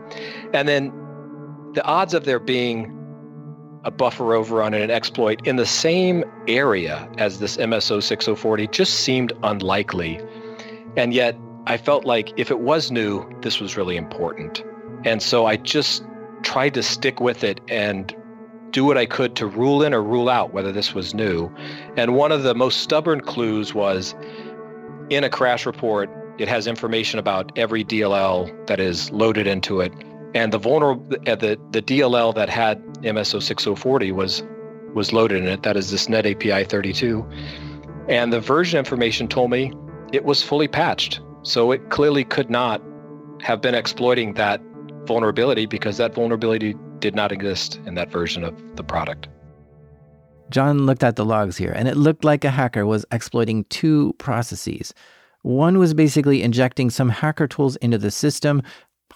And 0.53 0.67
then 0.67 0.93
the 1.73 1.83
odds 1.83 2.13
of 2.13 2.25
there 2.25 2.39
being 2.39 2.93
a 3.87 3.91
buffer 3.91 4.35
overrun 4.35 4.73
and 4.73 4.83
an 4.83 4.91
exploit 4.91 5.39
in 5.47 5.55
the 5.55 5.65
same 5.65 6.25
area 6.45 7.09
as 7.17 7.39
this 7.39 7.55
MSO 7.55 8.03
6040 8.03 8.67
just 8.67 8.95
seemed 8.95 9.31
unlikely. 9.43 10.19
And 10.97 11.13
yet, 11.13 11.39
I 11.67 11.77
felt 11.77 12.03
like 12.03 12.33
if 12.35 12.51
it 12.51 12.59
was 12.59 12.91
new, 12.91 13.25
this 13.41 13.61
was 13.61 13.77
really 13.77 13.95
important. 13.95 14.61
And 15.05 15.23
so 15.23 15.45
I 15.45 15.55
just 15.55 16.03
tried 16.43 16.73
to 16.73 16.83
stick 16.83 17.21
with 17.21 17.45
it 17.45 17.61
and 17.69 18.13
do 18.71 18.83
what 18.83 18.97
I 18.97 19.05
could 19.05 19.37
to 19.37 19.47
rule 19.47 19.81
in 19.81 19.93
or 19.93 20.03
rule 20.03 20.27
out 20.27 20.53
whether 20.53 20.73
this 20.73 20.93
was 20.93 21.13
new. 21.13 21.49
And 21.95 22.13
one 22.13 22.33
of 22.33 22.43
the 22.43 22.53
most 22.53 22.81
stubborn 22.81 23.21
clues 23.21 23.73
was 23.73 24.13
in 25.09 25.23
a 25.23 25.29
crash 25.29 25.65
report, 25.65 26.09
it 26.37 26.49
has 26.49 26.67
information 26.67 27.19
about 27.19 27.57
every 27.57 27.85
DLL 27.85 28.67
that 28.67 28.81
is 28.81 29.09
loaded 29.11 29.47
into 29.47 29.79
it 29.79 29.93
and 30.37 30.53
the 30.53 30.59
vulnerable 30.59 31.15
uh, 31.25 31.35
the 31.35 31.59
the 31.71 31.81
DLL 31.81 32.35
that 32.35 32.47
had 32.47 32.83
MSO 33.01 33.41
6040 33.41 34.11
was 34.11 34.43
was 34.93 35.11
loaded 35.11 35.41
in 35.43 35.47
it. 35.47 35.63
That 35.63 35.75
is 35.75 35.89
this 35.89 36.07
Net 36.07 36.25
API 36.25 36.63
32, 36.63 37.25
and 38.07 38.31
the 38.31 38.39
version 38.39 38.77
information 38.77 39.27
told 39.27 39.49
me 39.49 39.73
it 40.13 40.25
was 40.25 40.43
fully 40.43 40.67
patched. 40.67 41.21
So 41.41 41.71
it 41.71 41.89
clearly 41.89 42.23
could 42.23 42.49
not 42.49 42.81
have 43.41 43.61
been 43.61 43.75
exploiting 43.75 44.33
that 44.35 44.61
vulnerability 45.05 45.65
because 45.65 45.97
that 45.97 46.13
vulnerability 46.13 46.75
did 46.99 47.15
not 47.15 47.31
exist 47.31 47.79
in 47.85 47.95
that 47.95 48.11
version 48.11 48.43
of 48.43 48.53
the 48.75 48.83
product. 48.83 49.27
John 50.49 50.85
looked 50.85 51.03
at 51.03 51.15
the 51.15 51.25
logs 51.25 51.57
here, 51.57 51.73
and 51.75 51.87
it 51.87 51.97
looked 51.97 52.23
like 52.23 52.45
a 52.45 52.51
hacker 52.51 52.85
was 52.85 53.05
exploiting 53.11 53.65
two 53.65 54.13
processes. 54.17 54.93
One 55.43 55.77
was 55.77 55.93
basically 55.93 56.43
injecting 56.43 56.89
some 56.89 57.09
hacker 57.09 57.47
tools 57.47 57.75
into 57.77 57.97
the 57.97 58.11
system 58.11 58.61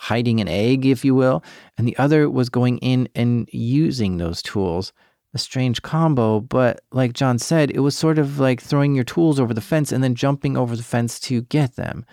hiding 0.01 0.41
an 0.41 0.47
egg, 0.47 0.83
if 0.83 1.05
you 1.05 1.13
will, 1.13 1.43
and 1.77 1.87
the 1.87 1.95
other 1.97 2.27
was 2.27 2.49
going 2.49 2.79
in 2.79 3.07
and 3.13 3.47
using 3.53 4.17
those 4.17 4.41
tools. 4.41 4.93
A 5.35 5.37
strange 5.37 5.83
combo, 5.83 6.39
but 6.39 6.81
like 6.91 7.13
John 7.13 7.37
said, 7.37 7.69
it 7.69 7.81
was 7.81 7.95
sort 7.95 8.17
of 8.17 8.39
like 8.39 8.59
throwing 8.59 8.95
your 8.95 9.03
tools 9.03 9.39
over 9.39 9.53
the 9.53 9.61
fence 9.61 9.91
and 9.91 10.03
then 10.03 10.15
jumping 10.15 10.57
over 10.57 10.75
the 10.75 10.83
fence 10.83 11.19
to 11.21 11.43
get 11.43 11.75
them. 11.75 12.03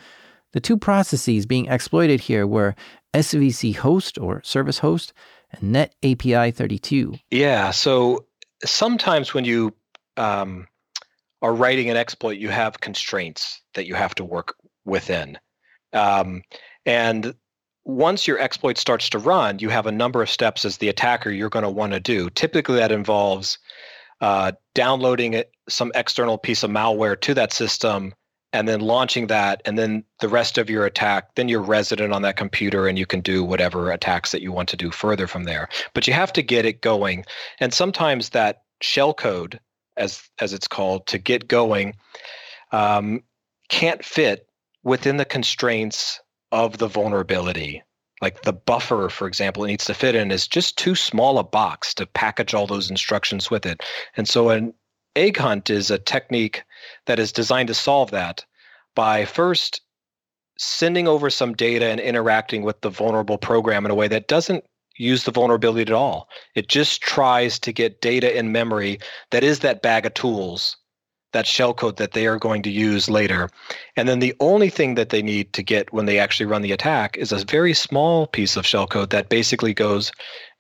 The 0.53 0.61
two 0.61 0.77
processes 0.77 1.47
being 1.47 1.67
exploited 1.67 2.21
here 2.21 2.47
were 2.47 2.77
SVC 3.15 3.75
host 3.75 4.19
or 4.19 4.43
service 4.45 4.79
host 4.79 5.15
and 5.51 5.73
Net 5.73 5.95
API 6.05 6.51
32. 6.51 7.15
Yeah, 7.31 7.71
so 7.71 8.27
sometimes 8.67 9.33
when 9.33 9.47
you 9.47 9.75
um, 10.19 10.69
are 11.41 11.55
writing 11.55 11.89
an 11.89 11.97
exploit, 11.97 12.37
you 12.37 12.51
have 12.51 12.81
constraints 12.81 13.63
that 13.73 13.87
you 13.87 13.95
have 13.95 14.15
to 14.17 14.25
work 14.25 14.57
within. 14.85 15.39
Um, 15.95 16.43
and 16.85 17.35
once 17.89 18.27
your 18.27 18.39
exploit 18.39 18.77
starts 18.77 19.09
to 19.09 19.19
run, 19.19 19.59
you 19.61 19.71
have 19.71 19.87
a 19.87 19.93
number 19.93 20.23
of 20.23 20.29
steps 20.29 20.67
as 20.67 20.77
the 20.77 20.91
attacker 20.91 21.31
you're 21.31 21.49
going 21.49 21.65
to 21.65 21.71
want 21.71 21.95
to 21.95 21.99
do. 21.99 22.29
Typically, 22.31 22.77
that 22.77 22.93
involves 22.93 23.59
uh, 24.21 24.53
downloading 24.75 25.43
some 25.71 25.91
external 25.95 26.37
piece 26.37 26.63
of 26.63 26.71
malware 26.71 27.19
to 27.19 27.33
that 27.33 27.51
system 27.51 28.15
and 28.53 28.69
then 28.69 28.81
launching 28.81 29.29
that 29.29 29.63
and 29.65 29.79
then 29.79 30.05
the 30.21 30.29
rest 30.29 30.59
of 30.59 30.71
your 30.71 30.85
attack 30.87 31.35
then 31.35 31.49
you're 31.49 31.61
resident 31.61 32.13
on 32.13 32.23
that 32.23 32.37
computer 32.37 32.89
and 32.89 32.99
you 32.99 33.07
can 33.07 33.21
do 33.21 33.45
whatever 33.45 33.91
attacks 33.91 34.33
that 34.33 34.41
you 34.41 34.51
want 34.51 34.69
to 34.71 34.77
do 34.77 34.91
further 34.91 35.27
from 35.27 35.45
there 35.45 35.69
but 35.93 36.07
you 36.07 36.15
have 36.15 36.33
to 36.33 36.43
get 36.43 36.65
it 36.65 36.81
going 36.81 37.25
and 37.61 37.75
sometimes 37.75 38.31
that 38.31 38.63
shell 38.81 39.13
code 39.13 39.61
as 39.99 40.23
as 40.41 40.55
it's 40.55 40.67
called 40.67 41.07
to 41.07 41.19
get 41.19 41.47
going 41.47 41.95
um, 42.73 43.23
can't 43.69 44.03
fit 44.03 44.49
within 44.83 45.19
the 45.19 45.27
constraints 45.27 46.19
of 46.53 46.79
the 46.79 46.89
vulnerability. 46.89 47.83
Like 48.21 48.43
the 48.43 48.53
buffer, 48.53 49.09
for 49.09 49.29
example, 49.29 49.65
it 49.65 49.69
needs 49.69 49.85
to 49.85 49.95
fit 49.95 50.15
in 50.15 50.31
is 50.31 50.49
just 50.49 50.77
too 50.77 50.95
small 50.95 51.39
a 51.39 51.45
box 51.45 51.95
to 51.95 52.07
package 52.07 52.53
all 52.53 52.67
those 52.67 52.91
instructions 52.91 53.51
with 53.51 53.65
it. 53.65 53.83
And 54.17 54.29
so 54.29 54.51
an 54.51 54.75
egg 55.15 55.37
hunt 55.37 55.71
is 55.71 55.91
a 55.91 55.99
technique 55.99 56.65
that 57.07 57.19
is 57.19 57.33
designed 57.33 57.69
to 57.69 57.75
solve 57.75 58.11
that 58.11 58.45
by 58.95 59.25
first 59.25 59.81
sending 60.59 61.07
over 61.07 61.31
some 61.31 61.55
data 61.55 61.87
and 61.87 62.01
interacting 62.01 62.63
with 62.63 62.81
the 62.81 62.91
vulnerable 62.91 63.39
program 63.39 63.85
in 63.85 63.93
a 63.93 63.95
way 63.95 64.09
that 64.09 64.27
doesn't 64.27 64.65
use 64.97 65.23
the 65.23 65.31
vulnerability 65.31 65.83
at 65.83 65.97
all. 65.97 66.29
It 66.57 66.69
just 66.69 67.01
tries 67.01 67.61
to 67.61 67.73
get 67.73 68.01
data 68.01 68.37
in 68.37 68.51
memory 68.51 68.99
that 69.31 69.45
is 69.45 69.61
that 69.61 69.83
bag 69.83 70.05
of 70.05 70.15
tools 70.15 70.77
that 71.33 71.45
shellcode 71.45 71.97
that 71.97 72.13
they 72.13 72.27
are 72.27 72.39
going 72.39 72.63
to 72.63 72.71
use 72.71 73.11
later. 73.11 73.49
And 73.97 74.09
then 74.09 74.19
the 74.19 74.35
only 74.41 74.71
thing 74.71 74.95
that 74.95 75.11
they 75.11 75.23
need 75.23 75.53
to 75.53 75.63
get 75.63 75.93
when 75.93 76.07
they 76.07 76.19
actually 76.19 76.47
run 76.47 76.63
the 76.63 76.73
attack 76.73 77.17
is 77.17 77.33
a 77.33 77.45
very 77.45 77.75
small 77.75 78.27
piece 78.27 78.57
of 78.57 78.65
shellcode 78.65 79.11
that 79.11 79.29
basically 79.29 79.75
goes 79.75 80.11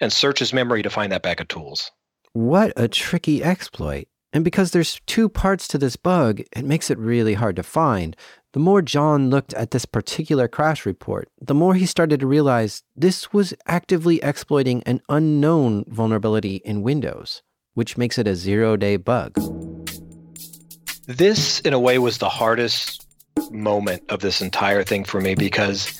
and 0.00 0.12
searches 0.12 0.52
memory 0.52 0.82
to 0.82 0.90
find 0.90 1.10
that 1.12 1.22
bag 1.22 1.40
of 1.40 1.48
tools. 1.48 1.90
What 2.32 2.72
a 2.76 2.88
tricky 2.88 3.42
exploit. 3.42 4.08
And 4.32 4.44
because 4.44 4.72
there's 4.72 5.00
two 5.06 5.28
parts 5.28 5.66
to 5.68 5.78
this 5.78 5.96
bug, 5.96 6.40
it 6.54 6.64
makes 6.64 6.90
it 6.90 6.98
really 6.98 7.34
hard 7.34 7.56
to 7.56 7.62
find. 7.62 8.14
The 8.52 8.60
more 8.60 8.82
John 8.82 9.30
looked 9.30 9.54
at 9.54 9.70
this 9.70 9.86
particular 9.86 10.48
crash 10.48 10.84
report, 10.84 11.28
the 11.40 11.54
more 11.54 11.74
he 11.74 11.86
started 11.86 12.20
to 12.20 12.26
realize 12.26 12.82
this 12.94 13.32
was 13.32 13.54
actively 13.66 14.22
exploiting 14.22 14.82
an 14.84 15.00
unknown 15.08 15.84
vulnerability 15.88 16.56
in 16.64 16.82
Windows, 16.82 17.42
which 17.74 17.96
makes 17.96 18.18
it 18.18 18.26
a 18.26 18.34
zero 18.34 18.76
day 18.76 18.96
bug. 18.96 19.38
This, 21.08 21.60
in 21.60 21.72
a 21.72 21.80
way, 21.80 21.98
was 21.98 22.18
the 22.18 22.28
hardest 22.28 23.06
moment 23.50 24.02
of 24.10 24.20
this 24.20 24.42
entire 24.42 24.84
thing 24.84 25.04
for 25.04 25.22
me 25.22 25.34
because 25.34 25.98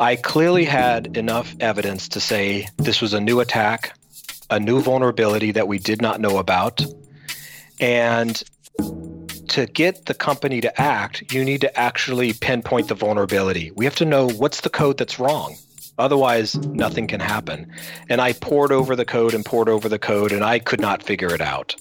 I 0.00 0.16
clearly 0.16 0.64
had 0.64 1.16
enough 1.16 1.54
evidence 1.60 2.08
to 2.08 2.20
say 2.20 2.66
this 2.76 3.00
was 3.00 3.14
a 3.14 3.20
new 3.20 3.38
attack, 3.38 3.96
a 4.50 4.58
new 4.58 4.80
vulnerability 4.80 5.52
that 5.52 5.68
we 5.68 5.78
did 5.78 6.02
not 6.02 6.20
know 6.20 6.38
about. 6.38 6.84
And 7.78 8.42
to 9.50 9.66
get 9.66 10.06
the 10.06 10.14
company 10.14 10.60
to 10.62 10.80
act, 10.80 11.32
you 11.32 11.44
need 11.44 11.60
to 11.60 11.78
actually 11.78 12.32
pinpoint 12.32 12.88
the 12.88 12.96
vulnerability. 12.96 13.70
We 13.76 13.84
have 13.84 13.94
to 13.96 14.04
know 14.04 14.28
what's 14.28 14.62
the 14.62 14.70
code 14.70 14.98
that's 14.98 15.20
wrong. 15.20 15.54
Otherwise, 15.96 16.56
nothing 16.56 17.06
can 17.06 17.20
happen. 17.20 17.72
And 18.08 18.20
I 18.20 18.32
poured 18.32 18.72
over 18.72 18.96
the 18.96 19.04
code 19.04 19.32
and 19.32 19.44
poured 19.44 19.68
over 19.68 19.88
the 19.88 20.00
code, 20.00 20.32
and 20.32 20.42
I 20.42 20.58
could 20.58 20.80
not 20.80 21.04
figure 21.04 21.32
it 21.32 21.40
out. 21.40 21.76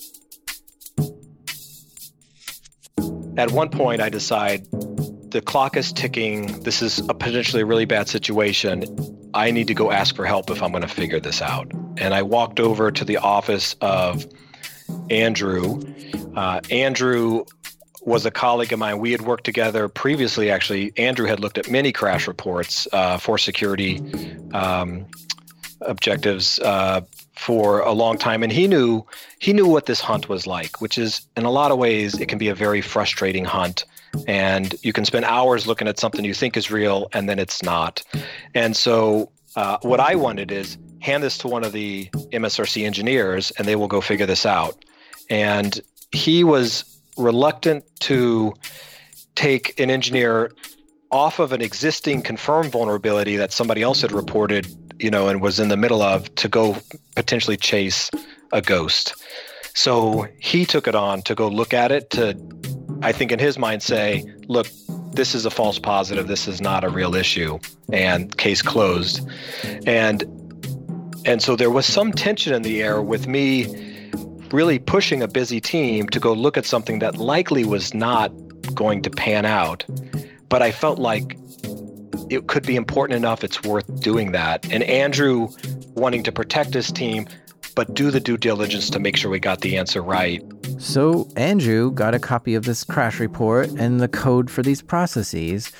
At 3.40 3.52
one 3.52 3.70
point, 3.70 4.02
I 4.02 4.10
decide 4.10 4.68
the 5.32 5.42
clock 5.42 5.78
is 5.78 5.94
ticking. 5.94 6.62
This 6.64 6.82
is 6.82 7.00
a 7.08 7.14
potentially 7.14 7.64
really 7.64 7.86
bad 7.86 8.10
situation. 8.10 8.84
I 9.34 9.52
need 9.52 9.68
to 9.68 9.74
go 9.74 9.92
ask 9.92 10.14
for 10.14 10.26
help 10.26 10.50
if 10.50 10.62
I'm 10.62 10.72
going 10.72 10.82
to 10.82 10.90
figure 10.90 11.22
this 11.22 11.42
out. 11.42 11.72
And 11.96 12.14
I 12.14 12.22
walked 12.22 12.60
over 12.60 12.92
to 12.92 13.06
the 13.06 13.16
office 13.16 13.78
of 13.80 14.28
Andrew. 15.10 15.80
Uh, 16.36 16.60
Andrew 16.70 17.46
was 18.02 18.26
a 18.26 18.32
colleague 18.32 18.74
of 18.74 18.80
mine. 18.80 19.00
We 19.00 19.14
had 19.14 19.22
worked 19.22 19.46
together 19.46 19.88
previously, 19.88 20.52
actually. 20.52 20.92
Andrew 20.98 21.26
had 21.26 21.40
looked 21.40 21.58
at 21.58 21.72
many 21.72 21.94
crash 21.94 22.28
reports 22.28 22.90
uh, 22.92 23.20
for 23.20 23.38
security 23.38 24.02
um, 24.54 25.06
objectives 25.82 26.60
uh, 26.60 27.02
for 27.36 27.80
a 27.80 27.94
long 27.94 28.18
time, 28.18 28.44
and 28.44 28.52
he 28.52 28.68
knew 28.68 29.06
he 29.40 29.54
knew 29.54 29.68
what 29.68 29.86
this 29.86 30.02
hunt 30.02 30.30
was 30.30 30.46
like, 30.46 30.82
which 30.82 30.98
is 30.98 31.22
in 31.38 31.46
a 31.46 31.52
lot 31.52 31.72
of 31.72 31.78
ways 31.78 32.20
it 32.20 32.28
can 32.28 32.38
be 32.38 32.50
a 32.50 32.56
very 32.56 32.82
frustrating 32.82 33.46
hunt, 33.46 33.86
and 34.28 34.76
you 34.84 34.94
can 34.94 35.06
spend 35.06 35.26
hours 35.26 35.68
looking 35.68 35.88
at 35.88 36.00
something 36.00 36.26
you 36.26 36.34
think 36.34 36.58
is 36.58 36.70
real 36.70 37.08
and 37.14 37.30
then 37.30 37.40
it's 37.40 37.64
not. 37.64 38.04
And 38.54 38.76
so, 38.76 39.32
uh, 39.56 39.78
what 39.82 40.00
I 40.00 40.16
wanted 40.16 40.52
is 40.52 40.78
hand 41.00 41.24
this 41.24 41.38
to 41.40 41.48
one 41.48 41.64
of 41.64 41.72
the 41.72 42.10
MSRC 42.32 42.86
engineers, 42.86 43.52
and 43.52 43.68
they 43.68 43.76
will 43.76 43.88
go 43.88 44.02
figure 44.02 44.26
this 44.26 44.46
out. 44.46 44.84
And 45.30 45.80
he 46.12 46.44
was 46.44 46.84
reluctant 47.18 47.86
to 48.02 48.54
take 49.36 49.80
an 49.80 49.90
engineer 49.90 50.52
off 51.12 51.40
of 51.40 51.54
an 51.54 51.62
existing 51.62 52.22
confirmed 52.22 52.72
vulnerability 52.72 53.38
that 53.38 53.52
somebody 53.52 53.82
else 53.82 54.02
had 54.02 54.12
reported, 54.12 54.68
you 55.00 55.10
know, 55.10 55.28
and 55.28 55.42
was 55.42 55.60
in 55.60 55.70
the 55.70 55.78
middle 55.78 56.02
of 56.02 56.34
to 56.36 56.48
go 56.48 56.78
potentially 57.16 57.58
chase 57.58 58.12
a 58.52 58.62
ghost. 58.62 59.16
So 59.74 60.28
he 60.40 60.66
took 60.66 60.88
it 60.88 60.96
on 60.96 61.22
to 61.24 61.36
go 61.36 61.48
look 61.48 61.74
at 61.74 61.92
it 61.92 62.10
to, 62.12 62.38
I 63.02 63.12
think 63.12 63.32
in 63.32 63.40
his 63.40 63.58
mind, 63.58 63.82
say, 63.82 64.26
look, 64.48 64.68
this 65.14 65.34
is 65.34 65.46
a 65.46 65.50
false 65.50 65.80
positive. 65.80 66.28
This 66.28 66.48
is 66.48 66.62
not 66.62 66.84
a 66.84 66.90
real 66.90 67.16
issue, 67.16 67.60
and 67.92 68.36
case 68.38 68.62
closed. 68.62 69.28
And 69.86 70.24
and 71.26 71.42
so 71.42 71.56
there 71.56 71.70
was 71.70 71.86
some 71.86 72.14
tension 72.14 72.54
in 72.54 72.62
the 72.62 72.82
air 72.82 73.02
with 73.02 73.28
me 73.28 73.68
really 74.52 74.80
pushing 74.80 75.22
a 75.22 75.28
busy 75.28 75.60
team 75.60 76.08
to 76.10 76.20
go 76.20 76.34
look 76.34 76.58
at 76.58 76.66
something 76.66 77.00
that 77.00 77.18
likely 77.18 77.66
was 77.66 77.94
not 77.94 78.32
going 78.74 79.02
to 79.04 79.10
pan 79.10 79.46
out. 79.46 79.86
But 80.48 80.62
I 80.62 80.72
felt 80.72 80.98
like 80.98 81.38
it 82.30 82.48
could 82.48 82.66
be 82.66 82.76
important 82.76 83.18
enough, 83.18 83.44
it's 83.44 83.62
worth 83.64 84.02
doing 84.02 84.32
that. 84.32 84.72
And 84.72 84.84
Andrew 84.84 85.50
wanting 85.96 86.24
to 86.24 86.32
protect 86.32 86.74
his 86.74 86.92
team, 86.92 87.28
but 87.76 87.94
do 87.94 88.12
the 88.12 88.20
due 88.20 88.38
diligence 88.38 88.90
to 88.92 89.00
make 89.00 89.18
sure 89.18 89.32
we 89.32 89.40
got 89.40 89.62
the 89.62 89.78
answer 89.78 90.02
right. 90.02 90.44
So 90.78 91.28
Andrew 91.36 91.92
got 91.92 92.14
a 92.14 92.20
copy 92.20 92.56
of 92.56 92.66
this 92.66 92.84
crash 92.84 93.20
report 93.20 93.70
and 93.72 94.00
the 94.00 94.08
code 94.08 94.50
for 94.50 94.64
these 94.64 94.82
processes, 94.82 95.72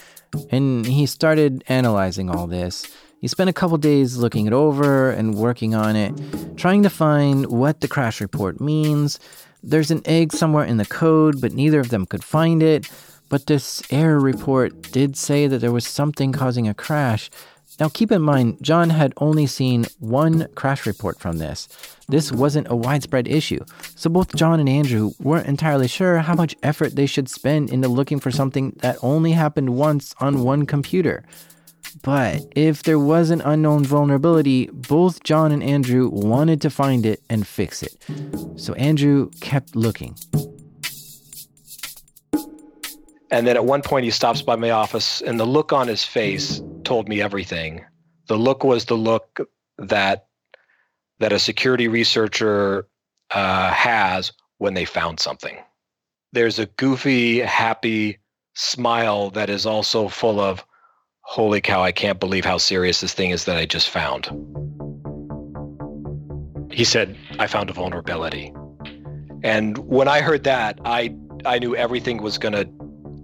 and 0.50 0.86
he 0.86 1.06
started 1.06 1.64
analyzing 1.68 2.30
all 2.30 2.48
this. 2.48 2.86
He 3.20 3.28
spent 3.28 3.50
a 3.50 3.54
couple 3.54 3.78
days 3.78 4.18
looking 4.18 4.48
it 4.48 4.54
over 4.54 5.12
and 5.12 5.36
working 5.36 5.76
on 5.76 5.96
it, 5.96 6.14
trying 6.58 6.84
to 6.84 6.90
find 6.90 7.48
what 7.48 7.82
the 7.82 7.88
crash 7.88 8.22
report 8.22 8.62
means. 8.62 9.20
There's 9.62 9.92
an 9.92 10.02
egg 10.06 10.32
somewhere 10.32 10.64
in 10.64 10.78
the 10.78 10.86
code, 10.86 11.42
but 11.42 11.52
neither 11.52 11.82
of 11.82 11.90
them 11.90 12.06
could 12.06 12.24
find 12.24 12.64
it. 12.64 12.90
But 13.30 13.46
this 13.46 13.82
error 13.92 14.20
report 14.20 14.82
did 14.92 15.16
say 15.16 15.48
that 15.48 15.60
there 15.60 15.72
was 15.72 15.88
something 15.88 16.32
causing 16.32 16.68
a 16.68 16.74
crash. 16.74 17.30
Now, 17.80 17.88
keep 17.88 18.12
in 18.12 18.22
mind, 18.22 18.58
John 18.62 18.90
had 18.90 19.14
only 19.18 19.46
seen 19.46 19.86
one 20.00 20.48
crash 20.56 20.86
report 20.86 21.20
from 21.20 21.38
this. 21.38 21.70
This 22.10 22.32
wasn't 22.32 22.70
a 22.70 22.76
widespread 22.76 23.28
issue, 23.28 23.64
so 23.96 24.10
both 24.10 24.36
John 24.36 24.60
and 24.60 24.68
Andrew 24.68 25.12
weren't 25.20 25.48
entirely 25.48 25.88
sure 25.88 26.18
how 26.18 26.34
much 26.34 26.56
effort 26.64 26.96
they 26.96 27.06
should 27.06 27.30
spend 27.30 27.72
into 27.72 27.88
looking 27.88 28.20
for 28.20 28.32
something 28.32 28.76
that 28.82 28.98
only 29.02 29.32
happened 29.32 29.78
once 29.78 30.14
on 30.20 30.44
one 30.44 30.66
computer. 30.66 31.24
But 32.02 32.46
if 32.56 32.84
there 32.84 33.00
was 33.00 33.30
an 33.30 33.42
unknown 33.42 33.86
vulnerability, 33.86 34.68
both 34.68 35.24
John 35.24 35.52
and 35.52 35.64
Andrew 35.64 36.10
wanted 36.10 36.62
to 36.62 36.70
find 36.70 37.06
it 37.06 37.22
and 37.30 37.48
fix 37.48 37.84
it. 37.84 37.96
So 38.58 38.74
Andrew 38.74 39.30
kept 39.40 39.76
looking. 39.76 40.16
And 43.32 43.46
then 43.46 43.56
at 43.56 43.66
one 43.66 43.82
point, 43.82 44.06
he 44.06 44.12
stops 44.12 44.42
by 44.42 44.56
my 44.56 44.72
office, 44.72 45.22
and 45.22 45.40
the 45.40 45.46
look 45.46 45.72
on 45.72 45.88
his 45.88 46.04
face 46.04 46.62
told 46.84 47.08
me 47.08 47.22
everything. 47.22 47.86
The 48.28 48.38
look 48.38 48.64
was 48.64 48.86
the 48.86 48.96
look 48.96 49.40
that 49.78 50.26
that 51.20 51.34
a 51.34 51.40
security 51.40 51.88
researcher 51.88 52.88
uh, 53.32 53.72
has 53.72 54.32
when 54.58 54.74
they 54.74 54.86
found 54.86 55.20
something. 55.20 55.58
There's 56.32 56.60
a 56.60 56.66
goofy, 56.66 57.40
happy 57.40 58.20
smile 58.56 59.30
that 59.32 59.50
is 59.50 59.66
also 59.66 60.08
full 60.08 60.40
of 60.40 60.66
holy 61.30 61.62
cow, 61.62 61.84
I 61.84 61.92
can't 61.92 62.20
believe 62.20 62.44
how 62.44 62.58
serious 62.58 63.02
this 63.02 63.14
thing 63.14 63.30
is 63.30 63.46
that 63.46 63.56
I 63.56 63.66
just 63.68 63.90
found. 63.90 64.26
He 66.74 66.84
said, 66.84 67.16
I 67.38 67.46
found 67.46 67.70
a 67.70 67.74
vulnerability. 67.74 68.52
And 69.44 69.78
when 69.78 70.08
I 70.08 70.22
heard 70.22 70.44
that, 70.46 70.80
I 70.86 71.16
I 71.46 71.60
knew 71.60 71.76
everything 71.76 72.22
was 72.22 72.38
gonna 72.38 72.66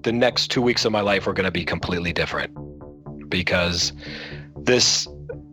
the 0.06 0.14
next 0.14 0.52
two 0.52 0.62
weeks 0.62 0.86
of 0.86 0.92
my 0.92 1.02
life 1.02 1.26
were 1.26 1.34
gonna 1.34 1.52
be 1.52 1.66
completely 1.66 2.14
different. 2.14 2.52
Because 3.28 3.92
this 4.56 5.08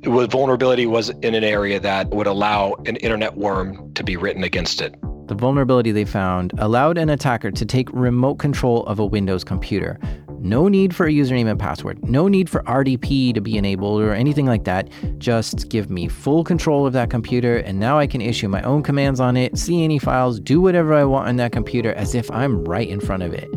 vulnerability 0.05 0.87
was 0.87 1.09
in 1.09 1.35
an 1.35 1.43
area 1.43 1.81
that 1.81 2.11
would 2.11 2.27
allow 2.27 2.75
an 2.87 2.97
internet 2.97 3.37
worm 3.37 3.93
to 3.95 4.05
be 4.05 4.17
written 4.17 4.45
against 4.45 4.83
it. 4.83 4.95
The 5.29 5.35
vulnerability 5.35 5.91
they 5.91 6.05
found 6.05 6.53
allowed 6.59 6.99
an 6.99 7.09
attacker 7.09 7.51
to 7.51 7.65
take 7.65 7.89
remote 7.93 8.35
control 8.35 8.85
of 8.85 8.99
a 8.99 9.07
Windows 9.07 9.43
computer, 9.43 9.99
no 10.39 10.69
need 10.69 10.95
for 10.95 11.07
a 11.07 11.11
username 11.11 11.49
and 11.49 11.59
password. 11.59 12.05
No 12.07 12.27
need 12.27 12.51
for 12.51 12.65
RDP 12.65 13.33
to 13.33 13.41
be 13.41 13.57
enabled 13.57 14.03
or 14.03 14.13
anything 14.13 14.47
like 14.47 14.65
that. 14.65 14.89
Just 15.19 15.69
give 15.69 15.89
me 15.89 16.09
full 16.09 16.43
control 16.43 16.85
of 16.85 16.93
that 16.95 17.11
computer, 17.11 17.59
and 17.59 17.79
now 17.79 17.99
I 17.99 18.09
can 18.09 18.21
issue 18.21 18.49
my 18.49 18.61
own 18.63 18.83
commands 18.83 19.21
on 19.21 19.37
it, 19.37 19.57
see 19.57 19.85
any 19.85 20.01
files, 20.01 20.41
do 20.41 20.61
whatever 20.61 20.95
I 20.95 21.05
want 21.05 21.29
on 21.29 21.37
that 21.37 21.53
computer 21.53 21.95
as 21.95 22.17
if 22.17 22.29
I'm 22.33 22.65
right 22.65 22.89
in 22.89 23.01
front 23.01 23.23
of 23.23 23.33
it. 23.33 23.49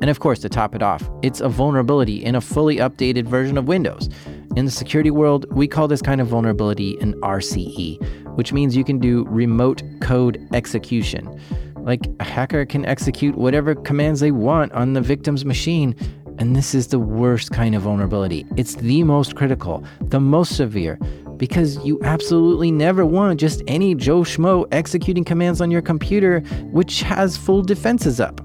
And 0.00 0.10
of 0.10 0.20
course, 0.20 0.38
to 0.40 0.48
top 0.48 0.74
it 0.74 0.82
off, 0.82 1.08
it's 1.22 1.40
a 1.40 1.48
vulnerability 1.48 2.24
in 2.24 2.34
a 2.34 2.40
fully 2.40 2.76
updated 2.76 3.24
version 3.24 3.58
of 3.58 3.68
Windows. 3.68 4.08
In 4.56 4.64
the 4.64 4.70
security 4.70 5.10
world, 5.10 5.46
we 5.52 5.68
call 5.68 5.88
this 5.88 6.02
kind 6.02 6.20
of 6.20 6.26
vulnerability 6.26 6.98
an 7.00 7.14
RCE, 7.20 8.36
which 8.36 8.52
means 8.52 8.76
you 8.76 8.84
can 8.84 8.98
do 8.98 9.24
remote 9.28 9.82
code 10.00 10.46
execution. 10.52 11.40
Like 11.76 12.06
a 12.18 12.24
hacker 12.24 12.66
can 12.66 12.84
execute 12.84 13.36
whatever 13.36 13.74
commands 13.74 14.20
they 14.20 14.32
want 14.32 14.72
on 14.72 14.92
the 14.94 15.00
victim's 15.00 15.44
machine 15.44 15.94
and 16.40 16.56
this 16.56 16.74
is 16.74 16.88
the 16.88 16.98
worst 16.98 17.50
kind 17.50 17.74
of 17.74 17.82
vulnerability. 17.82 18.46
It's 18.56 18.76
the 18.76 19.04
most 19.04 19.36
critical, 19.36 19.84
the 20.00 20.20
most 20.20 20.56
severe, 20.56 20.98
because 21.36 21.76
you 21.84 22.00
absolutely 22.02 22.70
never 22.70 23.04
want 23.04 23.38
just 23.38 23.62
any 23.66 23.94
Joe 23.94 24.20
Schmo 24.20 24.66
executing 24.72 25.22
commands 25.22 25.60
on 25.60 25.70
your 25.70 25.82
computer, 25.82 26.40
which 26.72 27.02
has 27.02 27.36
full 27.36 27.60
defenses 27.60 28.20
up. 28.20 28.40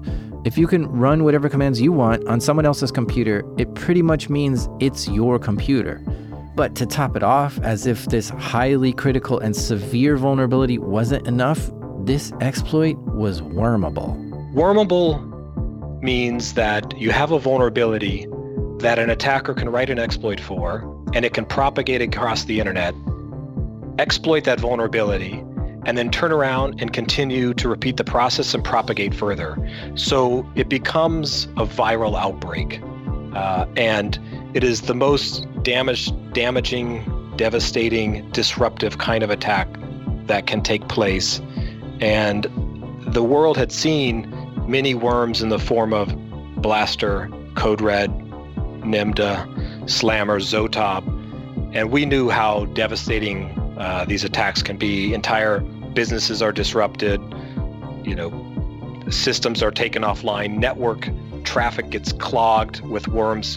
If 0.46 0.56
you 0.56 0.68
can 0.68 0.86
run 0.86 1.24
whatever 1.24 1.48
commands 1.48 1.80
you 1.80 1.90
want 1.90 2.24
on 2.28 2.40
someone 2.40 2.66
else's 2.66 2.92
computer, 2.92 3.44
it 3.58 3.74
pretty 3.74 4.00
much 4.00 4.28
means 4.28 4.68
it's 4.78 5.08
your 5.08 5.40
computer. 5.40 6.00
But 6.54 6.76
to 6.76 6.86
top 6.86 7.16
it 7.16 7.24
off, 7.24 7.58
as 7.64 7.84
if 7.84 8.04
this 8.04 8.28
highly 8.28 8.92
critical 8.92 9.40
and 9.40 9.56
severe 9.56 10.16
vulnerability 10.16 10.78
wasn't 10.78 11.26
enough, 11.26 11.68
this 12.04 12.32
exploit 12.40 12.96
was 12.98 13.42
wormable. 13.42 14.14
Wormable 14.54 15.20
means 16.00 16.54
that 16.54 16.96
you 16.96 17.10
have 17.10 17.32
a 17.32 17.40
vulnerability 17.40 18.28
that 18.78 19.00
an 19.00 19.10
attacker 19.10 19.52
can 19.52 19.68
write 19.68 19.90
an 19.90 19.98
exploit 19.98 20.38
for, 20.38 20.78
and 21.12 21.24
it 21.24 21.34
can 21.34 21.44
propagate 21.44 22.02
across 22.02 22.44
the 22.44 22.60
internet, 22.60 22.94
exploit 23.98 24.44
that 24.44 24.60
vulnerability, 24.60 25.42
and 25.86 25.96
then 25.96 26.10
turn 26.10 26.32
around 26.32 26.82
and 26.82 26.92
continue 26.92 27.54
to 27.54 27.68
repeat 27.68 27.96
the 27.96 28.04
process 28.04 28.52
and 28.54 28.64
propagate 28.64 29.14
further. 29.14 29.56
So 29.94 30.44
it 30.56 30.68
becomes 30.68 31.44
a 31.56 31.64
viral 31.64 32.18
outbreak. 32.18 32.80
Uh, 33.34 33.66
and 33.76 34.18
it 34.52 34.64
is 34.64 34.82
the 34.82 34.94
most 34.94 35.46
damage, 35.62 36.10
damaging, 36.32 37.04
devastating, 37.36 38.28
disruptive 38.32 38.98
kind 38.98 39.22
of 39.22 39.30
attack 39.30 39.68
that 40.26 40.48
can 40.48 40.60
take 40.60 40.88
place. 40.88 41.40
And 42.00 42.46
the 43.06 43.22
world 43.22 43.56
had 43.56 43.70
seen 43.70 44.28
many 44.66 44.94
worms 44.94 45.40
in 45.40 45.50
the 45.50 45.58
form 45.58 45.92
of 45.92 46.12
Blaster, 46.56 47.30
Code 47.54 47.80
Red, 47.80 48.10
Nimda, 48.80 49.88
Slammer, 49.88 50.40
Zotob. 50.40 51.06
And 51.76 51.92
we 51.92 52.06
knew 52.06 52.28
how 52.28 52.64
devastating 52.64 53.50
uh, 53.78 54.04
these 54.08 54.24
attacks 54.24 54.62
can 54.62 54.78
be. 54.78 55.14
Entire 55.14 55.62
businesses 55.96 56.42
are 56.42 56.52
disrupted, 56.52 57.20
you 58.04 58.14
know, 58.14 58.30
systems 59.10 59.62
are 59.62 59.72
taken 59.72 60.02
offline, 60.02 60.58
network 60.58 61.08
traffic 61.42 61.90
gets 61.90 62.12
clogged 62.12 62.80
with 62.82 63.08
worms 63.08 63.56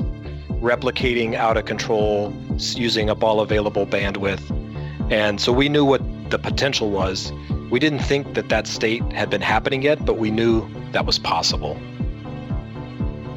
replicating 0.62 1.36
out 1.36 1.58
of 1.58 1.66
control 1.66 2.34
using 2.58 3.10
up 3.10 3.24
all 3.24 3.42
available 3.42 3.86
bandwidth. 3.86 4.42
And 5.12 5.42
so 5.42 5.52
we 5.52 5.70
knew 5.70 5.84
what 5.84 6.02
the 6.32 6.40
potential 6.40 6.92
was. 6.92 7.32
We 7.70 7.80
didn't 7.80 8.00
think 8.00 8.36
that 8.36 8.50
that 8.50 8.68
state 8.68 9.04
had 9.12 9.30
been 9.30 9.42
happening 9.42 9.82
yet, 9.82 10.06
but 10.06 10.18
we 10.18 10.32
knew 10.32 10.68
that 10.94 11.06
was 11.06 11.20
possible. 11.20 11.80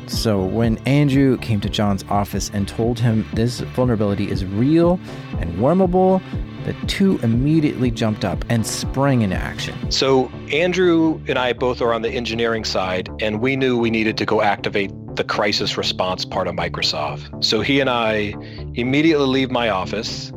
So, 0.07 0.45
when 0.45 0.77
Andrew 0.79 1.39
came 1.39 1.61
to 1.61 1.71
John's 1.71 2.05
office 2.11 2.51
and 2.53 2.69
told 2.69 2.99
him 2.99 3.27
this 3.33 3.61
vulnerability 3.61 4.31
is 4.31 4.45
real 4.45 5.01
and 5.39 5.55
wormable, 5.55 6.21
the 6.65 6.75
two 6.87 7.19
immediately 7.23 7.91
jumped 7.91 8.25
up 8.25 8.45
and 8.49 8.67
sprang 8.67 9.23
into 9.23 9.37
action. 9.37 9.91
So, 9.91 10.31
Andrew 10.53 11.21
and 11.29 11.39
I 11.39 11.53
both 11.53 11.81
are 11.81 11.93
on 11.93 12.03
the 12.03 12.11
engineering 12.11 12.65
side, 12.65 13.09
and 13.21 13.41
we 13.41 13.57
knew 13.57 13.79
we 13.79 13.91
needed 13.91 14.17
to 14.19 14.27
go 14.27 14.43
activate 14.43 14.91
the 15.17 15.25
crisis 15.25 15.77
response 15.77 16.25
part 16.25 16.49
of 16.49 16.55
Microsoft. 16.55 17.45
So, 17.45 17.61
he 17.61 17.81
and 17.81 17.91
I 17.91 18.35
immediately 18.75 19.27
leave 19.27 19.51
my 19.51 19.69
office. 19.69 20.33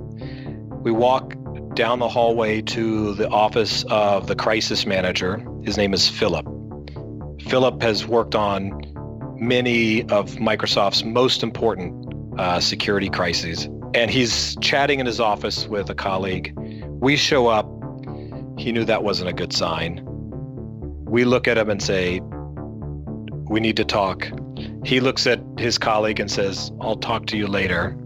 We 0.82 0.92
walk 0.92 1.34
down 1.76 2.00
the 2.00 2.08
hallway 2.08 2.62
to 2.62 3.14
the 3.16 3.28
office 3.30 3.84
of 3.90 4.28
the 4.28 4.36
crisis 4.36 4.86
manager. 4.86 5.46
His 5.64 5.78
name 5.78 5.94
is 5.94 6.08
Philip. 6.08 6.46
Philip 7.42 7.82
has 7.82 8.08
worked 8.08 8.34
on 8.34 8.82
many 9.38 10.02
of 10.04 10.36
Microsoft's 10.36 11.04
most 11.04 11.44
important 11.44 11.94
uh, 12.40 12.60
security 12.60 13.10
crises. 13.10 13.68
And 13.96 14.12
he's 14.12 14.58
chatting 14.58 15.00
in 15.00 15.06
his 15.06 15.22
office 15.22 15.68
with 15.68 15.90
a 15.90 15.96
colleague. 15.96 16.54
We 17.02 17.16
show 17.16 17.48
up. 17.48 17.66
He 18.58 18.74
knew 18.74 18.84
that 18.84 19.04
wasn't 19.04 19.30
a 19.30 19.34
good 19.34 19.54
sign. 19.54 20.02
We 21.06 21.24
look 21.24 21.48
at 21.48 21.58
him 21.58 21.70
and 21.70 21.82
say, 21.82 22.20
We 23.50 23.62
need 23.62 23.78
to 23.78 23.86
talk. 23.86 24.28
He 24.84 25.00
looks 25.00 25.26
at 25.26 25.42
his 25.58 25.78
colleague 25.78 26.20
and 26.20 26.30
says, 26.30 26.74
I'll 26.82 26.98
talk 26.98 27.26
to 27.28 27.38
you 27.38 27.48
later. 27.48 27.98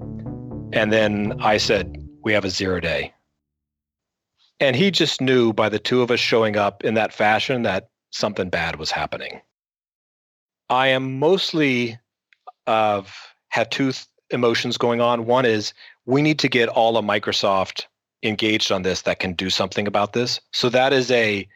And 0.73 0.93
then 0.93 1.34
I 1.39 1.58
said, 1.58 1.97
We 2.23 2.34
have 2.34 2.45
a 2.45 2.52
zero 2.52 2.80
day. 2.80 3.12
And 4.60 4.75
he 4.75 4.91
just 4.91 5.21
knew 5.21 5.54
by 5.54 5.69
the 5.69 5.80
two 5.80 6.04
of 6.04 6.12
us 6.12 6.19
showing 6.19 6.56
up 6.56 6.84
in 6.84 6.93
that 6.93 7.13
fashion 7.13 7.63
that 7.63 7.89
something 8.12 8.49
bad 8.49 8.75
was 8.75 8.91
happening. 8.91 9.41
I 10.69 10.89
am 10.89 11.17
mostly 11.17 11.97
of 12.67 13.08
uh, 13.08 13.12
have 13.49 13.69
two 13.71 13.91
th- 13.91 14.06
emotions 14.32 14.78
going 14.78 15.02
on. 15.02 15.26
One 15.26 15.46
is 15.46 15.74
we 16.06 16.22
need 16.22 16.39
to 16.39 16.50
get 16.50 16.70
all 16.70 16.98
of 16.98 17.06
Microsoft 17.06 17.84
engaged 18.24 18.72
on 18.72 18.82
this 18.82 19.04
that 19.04 19.20
can 19.20 19.34
do 19.34 19.50
something 19.50 19.88
about 19.88 20.13
this. 20.13 20.39
So 20.52 20.70
that 20.70 20.94
is 20.94 21.10
a 21.12 21.48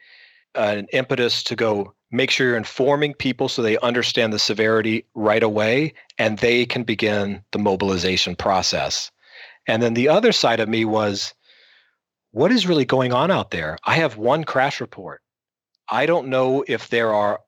an 0.54 0.86
impetus 0.92 1.42
to 1.42 1.56
go 1.56 1.92
make 2.12 2.30
sure 2.30 2.46
you're 2.46 2.56
informing 2.56 3.12
people 3.14 3.48
so 3.48 3.60
they 3.60 3.76
understand 3.78 4.32
the 4.32 4.38
severity 4.38 5.04
right 5.14 5.42
away 5.42 5.92
and 6.16 6.38
they 6.38 6.64
can 6.64 6.84
begin 6.84 7.42
the 7.50 7.58
mobilization 7.58 8.36
process. 8.36 9.10
And 9.66 9.82
then 9.82 9.94
the 9.94 10.08
other 10.08 10.30
side 10.30 10.60
of 10.60 10.68
me 10.68 10.84
was 10.84 11.34
what 12.30 12.52
is 12.52 12.66
really 12.66 12.84
going 12.84 13.12
on 13.12 13.30
out 13.30 13.50
there? 13.50 13.78
I 13.84 13.96
have 13.96 14.16
one 14.16 14.44
crash 14.44 14.80
report. 14.80 15.22
I 15.88 16.06
don't 16.06 16.28
know 16.28 16.64
if 16.68 16.88
there 16.88 17.12
are 17.12 17.40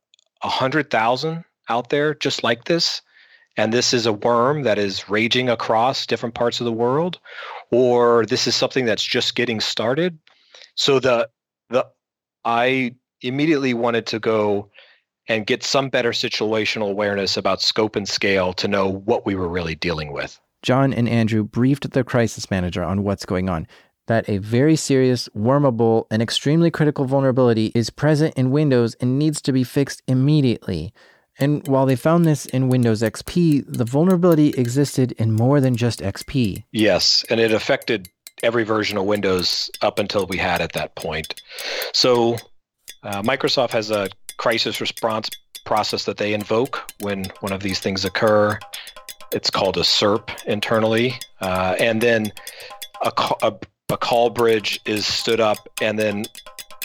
a 0.43 0.49
hundred 0.49 0.91
thousand 0.91 1.45
out 1.69 1.91
there 1.91 2.15
just 2.15 2.43
like 2.43 2.65
this 2.65 3.03
and 3.57 3.73
this 3.73 3.93
is 3.95 4.07
a 4.07 4.13
worm 4.13 4.63
that 4.63 4.79
is 4.79 5.09
raging 5.09 5.49
across 5.49 6.07
different 6.07 6.35
parts 6.35 6.61
of 6.61 6.65
the 6.65 6.73
world 6.73 7.19
or 7.71 8.27
this 8.27 8.47
is 8.47 8.55
something 8.55 8.85
that's 8.85 9.05
just 9.05 9.35
getting 9.35 9.61
started 9.61 10.19
so 10.75 10.99
the 10.99 11.29
the 11.71 11.87
i 12.45 12.95
immediately 13.23 13.75
wanted 13.75 14.07
to 14.07 14.19
go 14.19 14.71
and 15.29 15.47
get 15.47 15.63
some 15.63 15.89
better 15.89 16.13
situational 16.13 16.91
awareness 16.91 17.37
about 17.37 17.61
scope 17.61 17.97
and 17.97 18.09
scale 18.09 18.53
to 18.53 18.69
know 18.69 18.89
what 18.89 19.27
we 19.27 19.35
were 19.35 19.49
really 19.49 19.75
dealing 19.75 20.13
with 20.13 20.41
john 20.63 20.93
and 20.93 21.09
andrew 21.09 21.43
briefed 21.43 21.91
the 21.91 22.05
crisis 22.05 22.51
manager 22.51 22.83
on 22.83 23.03
what's 23.03 23.27
going 23.27 23.49
on 23.49 23.67
that 24.07 24.29
a 24.29 24.39
very 24.39 24.77
serious, 24.77 25.29
wormable, 25.37 26.07
and 26.11 26.23
extremely 26.23 26.71
critical 26.71 27.05
vulnerability 27.05 27.73
is 27.75 27.91
present 27.91 28.35
in 28.35 28.51
Windows 28.51 28.95
and 29.01 29.19
needs 29.19 29.43
to 29.43 29.53
be 29.53 29.65
fixed 29.65 30.03
immediately. 30.07 30.93
And 31.39 31.67
while 31.69 31.87
they 31.87 31.97
found 31.97 32.25
this 32.25 32.47
in 32.47 32.69
Windows 32.69 33.03
XP, 33.03 33.65
the 33.69 33.85
vulnerability 33.85 34.51
existed 34.51 35.13
in 35.13 35.33
more 35.33 35.61
than 35.61 35.77
just 35.77 36.01
XP. 36.01 36.65
Yes, 36.73 37.25
and 37.29 37.41
it 37.41 37.53
affected 37.53 38.09
every 38.43 38.65
version 38.65 38.97
of 38.99 39.05
Windows 39.05 39.71
up 39.83 39.99
until 39.99 40.27
we 40.27 40.37
had 40.39 40.61
at 40.61 40.73
that 40.73 40.95
point. 40.95 41.43
So 41.93 42.37
uh, 43.03 43.23
Microsoft 43.23 43.71
has 43.71 43.91
a 43.91 44.09
crisis 44.37 44.81
response 44.81 45.31
process 45.65 46.05
that 46.05 46.17
they 46.17 46.33
invoke 46.33 46.91
when 47.01 47.27
one 47.41 47.53
of 47.53 47.63
these 47.63 47.81
things 47.81 48.05
occur. 48.05 48.59
It's 49.33 49.51
called 49.51 49.77
a 49.77 49.81
SERP 49.81 50.31
internally. 50.47 51.15
Uh, 51.41 51.77
and 51.79 52.01
then 52.01 52.33
a, 53.03 53.13
a, 53.43 53.53
a 53.91 53.97
call 53.97 54.31
bridge 54.31 54.81
is 54.87 55.07
stood 55.07 55.41
up, 55.41 55.69
and 55.81 55.99
then 55.99 56.25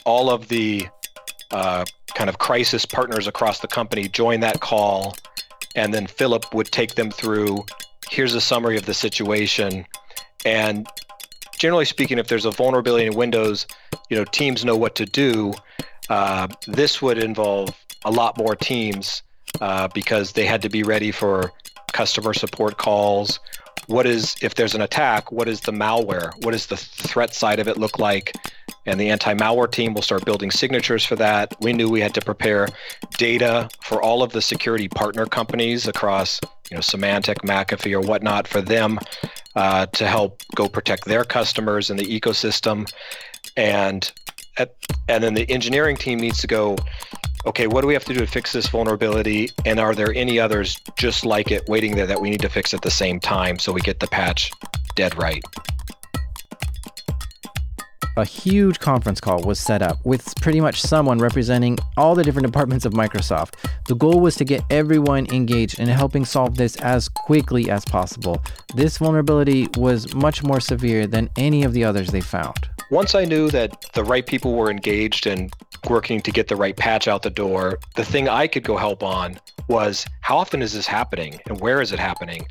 all 0.06 0.30
of 0.30 0.48
the 0.48 0.88
uh, 1.52 1.86
kind 2.16 2.30
of 2.30 2.38
crisis 2.38 2.86
partners 2.86 3.28
across 3.28 3.60
the 3.60 3.68
company 3.68 4.08
join 4.08 4.40
that 4.42 4.60
call, 4.60 5.16
and 5.76 5.94
then 5.94 6.08
Philip 6.08 6.54
would 6.54 6.68
take 6.68 6.96
them 6.96 7.12
through. 7.12 7.66
Here's 8.10 8.34
a 8.34 8.42
summary 8.42 8.78
of 8.78 8.86
the 8.86 8.94
situation, 8.94 9.86
and 10.46 10.88
generally 11.58 11.86
speaking, 11.86 12.18
if 12.18 12.28
there's 12.28 12.46
a 12.46 12.52
vulnerability 12.52 13.06
in 13.06 13.16
Windows, 13.16 13.68
you 14.10 14.18
know 14.18 14.26
teams 14.26 14.66
know 14.66 14.76
what 14.76 14.96
to 14.96 15.06
do. 15.06 15.54
Uh, 16.10 16.48
this 16.68 17.02
would 17.02 17.18
involve 17.18 17.70
a 18.04 18.12
lot 18.12 18.38
more 18.38 18.56
teams 18.56 19.22
uh, 19.62 19.88
because 19.90 20.34
they 20.34 20.46
had 20.46 20.62
to 20.62 20.70
be 20.70 20.84
ready 20.84 21.12
for 21.12 21.52
customer 21.94 22.34
support 22.34 22.78
calls. 22.78 23.40
What 23.88 24.06
is 24.06 24.36
if 24.42 24.56
there's 24.56 24.76
an 24.76 24.82
attack? 24.82 25.32
What 25.32 25.48
is 25.48 25.62
the 25.62 25.72
malware? 25.72 26.34
What 26.44 26.52
does 26.52 26.68
the 26.68 26.78
threat 26.78 27.34
side 27.34 27.60
of 27.60 27.68
it 27.68 27.78
look 27.78 28.00
like? 28.00 28.36
And 28.86 29.00
the 29.00 29.10
anti-malware 29.10 29.72
team 29.72 29.94
will 29.94 30.02
start 30.02 30.26
building 30.26 30.52
signatures 30.52 31.06
for 31.06 31.16
that. 31.18 31.56
We 31.62 31.74
knew 31.74 31.90
we 31.90 32.02
had 32.02 32.14
to 32.16 32.22
prepare 32.22 32.68
data 33.18 33.70
for 33.82 34.02
all 34.02 34.24
of 34.24 34.32
the 34.32 34.42
security 34.42 34.88
partner 34.88 35.26
companies 35.26 35.88
across, 35.88 36.40
you 36.70 36.76
know, 36.76 36.82
Symantec, 36.82 37.38
McAfee, 37.44 37.94
or 37.94 38.02
whatnot, 38.02 38.48
for 38.48 38.62
them 38.62 39.00
uh, 39.56 39.86
to 39.88 40.08
help 40.08 40.42
go 40.56 40.68
protect 40.68 41.06
their 41.06 41.24
customers 41.24 41.90
in 41.90 41.98
the 41.98 42.06
ecosystem, 42.06 42.92
and 43.56 44.12
at, 44.58 44.74
and 45.08 45.24
then 45.24 45.34
the 45.34 45.50
engineering 45.50 45.96
team 45.96 46.20
needs 46.20 46.40
to 46.40 46.48
go. 46.48 46.78
Okay, 47.44 47.66
what 47.66 47.82
do 47.82 47.88
we 47.88 47.94
have 47.94 48.06
to 48.06 48.14
do 48.14 48.20
to 48.20 48.28
fix 48.28 48.54
this 48.54 48.68
vulnerability? 48.68 49.50
And 49.66 49.80
are 49.80 49.96
there 49.96 50.14
any 50.14 50.40
others 50.40 50.80
just 50.96 51.26
like 51.26 51.50
it 51.50 51.68
waiting 51.68 51.96
there 51.96 52.06
that 52.06 52.22
we 52.22 52.30
need 52.30 52.42
to 52.42 52.50
fix 52.50 52.72
at 52.72 52.84
the 52.84 52.92
same 52.92 53.20
time 53.20 53.58
so 53.58 53.72
we 53.72 53.82
get 53.82 54.00
the 54.00 54.06
patch 54.06 54.52
dead 54.96 55.18
right? 55.18 55.44
A 58.18 58.26
huge 58.26 58.80
conference 58.80 59.22
call 59.22 59.42
was 59.44 59.60
set 59.60 59.82
up 59.82 59.98
with 60.06 60.36
pretty 60.42 60.60
much 60.60 60.82
someone 60.82 61.18
representing 61.18 61.78
all 61.98 62.16
the 62.16 62.24
different 62.24 62.46
departments 62.46 62.86
of 62.86 62.94
Microsoft. 62.94 63.54
The 63.88 63.96
goal 63.96 64.20
was 64.20 64.36
to 64.36 64.46
get 64.46 64.64
everyone 64.70 65.28
engaged 65.34 65.80
in 65.80 65.88
helping 65.88 66.26
solve 66.26 66.56
this 66.56 66.76
as 66.78 67.08
quickly 67.08 67.70
as 67.70 67.86
possible. 67.86 68.42
This 68.76 68.98
vulnerability 68.98 69.68
was 69.78 70.14
much 70.14 70.44
more 70.44 70.60
severe 70.60 71.08
than 71.08 71.30
any 71.38 71.64
of 71.64 71.74
the 71.74 71.84
others 71.84 72.10
they 72.10 72.22
found. 72.22 72.70
Once 72.90 73.16
I 73.16 73.24
knew 73.24 73.50
that 73.52 73.86
the 73.94 74.04
right 74.04 74.26
people 74.26 74.54
were 74.54 74.70
engaged 74.70 75.26
and 75.26 75.54
working 75.90 76.22
to 76.22 76.32
get 76.32 76.50
the 76.50 76.56
right 76.58 76.76
patch 76.76 77.08
out 77.08 77.24
the 77.24 77.30
door, 77.30 77.80
the 77.96 78.04
thing 78.04 78.28
I 78.28 78.48
could 78.48 78.64
go 78.64 78.76
help 78.76 79.02
on 79.02 79.40
was 79.70 80.06
how 80.20 80.38
often 80.38 80.62
is 80.62 80.74
this 80.74 80.88
happening 80.88 81.40
and 81.48 81.60
where 81.62 81.80
is 81.82 81.94
it 81.94 82.00
happening? 82.00 82.46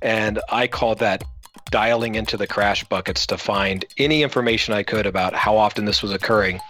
And 0.00 0.40
I 0.50 0.66
called 0.66 0.98
that 1.00 1.24
dialing 1.70 2.14
into 2.14 2.36
the 2.36 2.46
crash 2.46 2.84
buckets 2.84 3.26
to 3.26 3.38
find 3.38 3.84
any 3.98 4.22
information 4.22 4.74
I 4.74 4.82
could 4.82 5.06
about 5.06 5.34
how 5.34 5.56
often 5.56 5.84
this 5.84 6.02
was 6.02 6.12
occurring. 6.12 6.60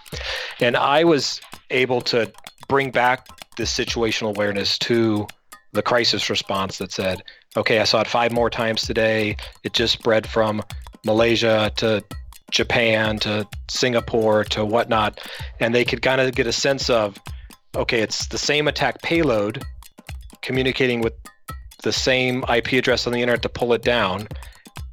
And 0.60 0.76
I 0.76 1.04
was 1.04 1.40
able 1.70 2.00
to 2.02 2.32
bring 2.68 2.90
back 2.90 3.28
this 3.56 3.76
situational 3.76 4.30
awareness 4.30 4.78
to 4.78 5.26
the 5.72 5.82
crisis 5.82 6.30
response 6.30 6.78
that 6.78 6.92
said, 6.92 7.22
okay, 7.56 7.80
I 7.80 7.84
saw 7.84 8.00
it 8.00 8.06
five 8.06 8.32
more 8.32 8.50
times 8.50 8.82
today. 8.82 9.36
It 9.64 9.72
just 9.74 9.92
spread 9.92 10.26
from 10.26 10.62
Malaysia 11.04 11.70
to 11.76 12.02
Japan 12.50 13.18
to 13.20 13.46
Singapore 13.68 14.44
to 14.44 14.64
whatnot. 14.64 15.20
And 15.60 15.74
they 15.74 15.84
could 15.84 16.02
kind 16.02 16.20
of 16.20 16.34
get 16.34 16.46
a 16.46 16.52
sense 16.52 16.88
of, 16.88 17.18
okay, 17.74 18.00
it's 18.00 18.28
the 18.28 18.38
same 18.38 18.68
attack 18.68 19.02
payload 19.02 19.64
communicating 20.42 21.00
with 21.00 21.14
the 21.82 21.92
same 21.92 22.44
IP 22.48 22.72
address 22.72 23.06
on 23.06 23.12
the 23.12 23.20
internet 23.20 23.42
to 23.42 23.48
pull 23.48 23.72
it 23.72 23.82
down 23.82 24.28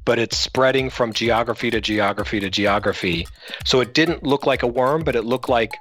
but 0.04 0.18
it's 0.18 0.36
spreading 0.36 0.90
from 0.90 1.12
geography 1.12 1.70
to 1.70 1.80
geography 1.80 2.40
to 2.40 2.50
geography. 2.50 3.26
So 3.64 3.80
it 3.80 3.94
didn't 3.94 4.22
look 4.22 4.46
like 4.46 4.62
a 4.62 4.66
worm, 4.66 5.04
but 5.04 5.16
it 5.16 5.24
looked 5.24 5.48
like 5.48 5.74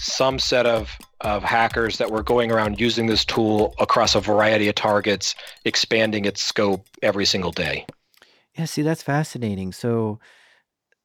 some 0.00 0.38
set 0.38 0.66
of, 0.66 0.96
of 1.20 1.42
hackers 1.42 1.98
that 1.98 2.10
were 2.10 2.22
going 2.22 2.50
around 2.50 2.80
using 2.80 3.06
this 3.06 3.24
tool 3.24 3.74
across 3.78 4.14
a 4.14 4.20
variety 4.20 4.68
of 4.68 4.74
targets, 4.74 5.34
expanding 5.64 6.24
its 6.24 6.42
scope 6.42 6.86
every 7.02 7.24
single 7.24 7.52
day. 7.52 7.86
Yeah, 8.56 8.66
see, 8.66 8.82
that's 8.82 9.02
fascinating. 9.02 9.72
So 9.72 10.20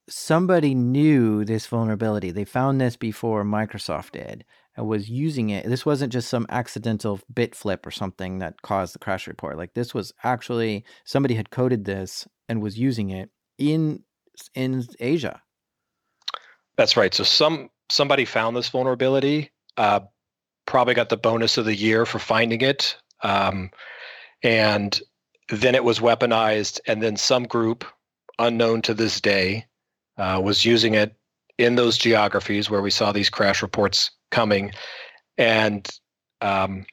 somebody 0.08 0.76
knew 0.76 1.46
this 1.46 1.68
vulnerability. 1.68 2.32
They 2.32 2.46
found 2.46 2.80
this 2.80 2.96
before 2.96 3.44
Microsoft 3.44 4.12
did 4.12 4.46
and 4.76 4.88
was 4.88 5.10
using 5.10 5.50
it. 5.50 5.68
This 5.68 5.86
wasn't 5.86 6.14
just 6.14 6.30
some 6.30 6.46
accidental 6.50 7.20
bit 7.34 7.56
flip 7.56 7.86
or 7.86 7.92
something 7.92 8.40
that 8.40 8.62
caused 8.62 8.96
the 8.96 9.00
crash 9.00 9.28
report. 9.28 9.58
Like 9.58 9.74
this 9.74 9.94
was 9.94 10.14
actually 10.24 10.84
somebody 11.06 11.36
had 11.36 11.50
coded 11.50 11.86
this 11.86 12.28
and 12.50 12.62
was 12.62 12.78
using 12.78 13.12
it 13.12 13.30
in 13.58 14.04
in 14.56 14.86
Asia. 15.00 15.42
That's 16.76 16.98
right. 16.98 17.14
So 17.14 17.24
some 17.24 17.70
somebody 17.90 18.26
found 18.26 18.58
this 18.58 18.70
vulnerability. 18.70 19.52
Uh, 19.78 20.02
probably 20.66 20.94
got 20.94 21.10
the 21.10 21.18
bonus 21.18 21.58
of 21.58 21.66
the 21.66 21.76
year 21.76 22.06
for 22.06 22.20
finding 22.20 22.62
it, 22.62 22.98
um, 23.24 23.70
and 24.44 25.00
then 25.50 25.76
it 25.76 25.84
was 25.84 26.00
weaponized. 26.00 26.80
And 26.86 27.02
then 27.02 27.16
some 27.16 27.44
group, 27.44 27.86
unknown 28.38 28.82
to 28.84 28.94
this 28.94 29.22
day, 29.22 29.66
uh, 30.18 30.42
was 30.44 30.66
using 30.66 30.96
it 30.96 31.16
in 31.58 31.76
those 31.76 31.98
geographies 31.98 32.70
where 32.70 32.82
we 32.82 32.92
saw 32.92 33.12
these 33.12 33.30
crash 33.30 33.62
reports 33.62 34.12
coming. 34.32 34.72
And 35.38 35.88
um, 36.42 36.86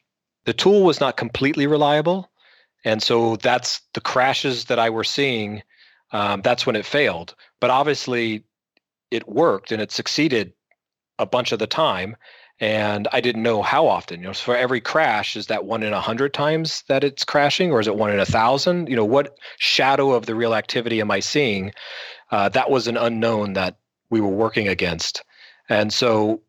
the 0.44 0.52
tool 0.52 0.82
was 0.82 1.00
not 1.00 1.16
completely 1.16 1.66
reliable. 1.66 2.30
And 2.86 3.02
so 3.02 3.36
that's 3.36 3.82
the 3.92 4.00
crashes 4.00 4.66
that 4.66 4.78
I 4.78 4.88
were 4.88 5.04
seeing. 5.04 5.62
Um, 6.12 6.40
that's 6.40 6.64
when 6.64 6.76
it 6.76 6.86
failed. 6.86 7.34
But 7.60 7.70
obviously, 7.70 8.44
it 9.10 9.28
worked 9.28 9.72
and 9.72 9.82
it 9.82 9.92
succeeded 9.92 10.54
a 11.18 11.26
bunch 11.26 11.52
of 11.52 11.58
the 11.58 11.66
time 11.66 12.16
and 12.58 13.06
I 13.12 13.20
didn't 13.20 13.42
know 13.42 13.62
how 13.62 13.86
often. 13.86 14.20
You 14.20 14.26
know, 14.26 14.32
so 14.32 14.44
for 14.44 14.56
every 14.56 14.80
crash, 14.80 15.36
is 15.36 15.46
that 15.48 15.66
one 15.66 15.82
in 15.82 15.92
a 15.92 16.00
hundred 16.00 16.32
times 16.32 16.84
that 16.88 17.04
it's 17.04 17.24
crashing, 17.24 17.70
or 17.70 17.80
is 17.80 17.86
it 17.86 17.96
one 17.96 18.10
in 18.10 18.20
a 18.20 18.26
thousand? 18.26 18.88
You 18.88 18.96
know, 18.96 19.04
what 19.04 19.36
shadow 19.58 20.12
of 20.12 20.26
the 20.26 20.34
real 20.34 20.54
activity 20.54 21.00
am 21.00 21.10
I 21.10 21.20
seeing? 21.20 21.72
Uh, 22.30 22.48
that 22.50 22.70
was 22.70 22.86
an 22.86 22.96
unknown 22.96 23.52
that 23.54 23.76
we 24.10 24.20
were 24.20 24.28
working 24.28 24.68
against, 24.68 25.22
and 25.68 25.92
so, 25.92 26.40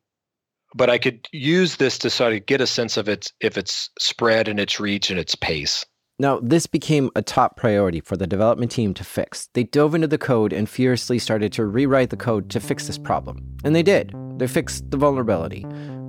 but 0.76 0.90
I 0.90 0.98
could 0.98 1.28
use 1.32 1.76
this 1.76 1.98
to 2.00 2.10
sort 2.10 2.34
of 2.34 2.46
get 2.46 2.62
a 2.62 2.68
sense 2.68 2.96
of 2.96 3.10
its 3.10 3.34
if 3.42 3.58
its 3.58 3.90
spread 4.00 4.48
and 4.48 4.60
its 4.60 4.80
reach 4.80 5.10
and 5.10 5.20
its 5.20 5.36
pace. 5.36 5.86
Now, 6.20 6.40
this 6.42 6.66
became 6.66 7.12
a 7.16 7.22
top 7.22 7.58
priority 7.58 8.02
for 8.02 8.18
the 8.18 8.26
development 8.26 8.72
team 8.72 8.96
to 8.96 9.04
fix. 9.04 9.50
They 9.54 9.66
dove 9.66 9.94
into 9.94 10.08
the 10.08 10.18
code 10.18 10.52
and 10.52 10.68
furiously 10.68 11.20
started 11.20 11.54
to 11.54 11.66
rewrite 11.68 12.10
the 12.10 12.18
code 12.18 12.50
to 12.50 12.60
fix 12.60 12.88
this 12.88 12.98
problem. 12.98 13.48
And 13.64 13.76
they 13.76 13.84
did. 13.84 14.16
They 14.40 14.48
fixed 14.48 14.90
the 14.90 14.98
vulnerability. 14.98 15.64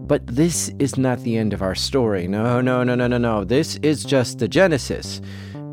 But 0.06 0.26
this 0.26 0.70
is 0.78 0.96
not 0.96 1.20
the 1.20 1.36
end 1.36 1.52
of 1.52 1.60
our 1.60 1.74
story. 1.74 2.26
No, 2.26 2.62
no, 2.62 2.82
no, 2.82 2.94
no, 2.94 3.06
no, 3.06 3.18
no. 3.18 3.44
This 3.44 3.76
is 3.82 4.02
just 4.02 4.38
the 4.38 4.48
genesis. 4.48 5.20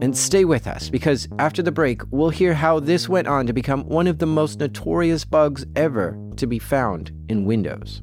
And 0.02 0.18
stay 0.18 0.44
with 0.44 0.68
us 0.68 0.90
because 0.90 1.30
after 1.40 1.64
the 1.64 1.72
break, 1.72 2.02
we'll 2.12 2.30
hear 2.30 2.54
how 2.54 2.82
this 2.82 3.08
went 3.08 3.30
on 3.30 3.48
to 3.48 3.54
become 3.54 3.86
one 3.86 4.08
of 4.08 4.20
the 4.20 4.26
most 4.26 4.60
notorious 4.60 5.24
bugs 5.24 5.66
ever 5.78 6.20
to 6.36 6.46
be 6.46 6.60
found 6.60 7.14
in 7.30 7.46
Windows. 7.46 8.02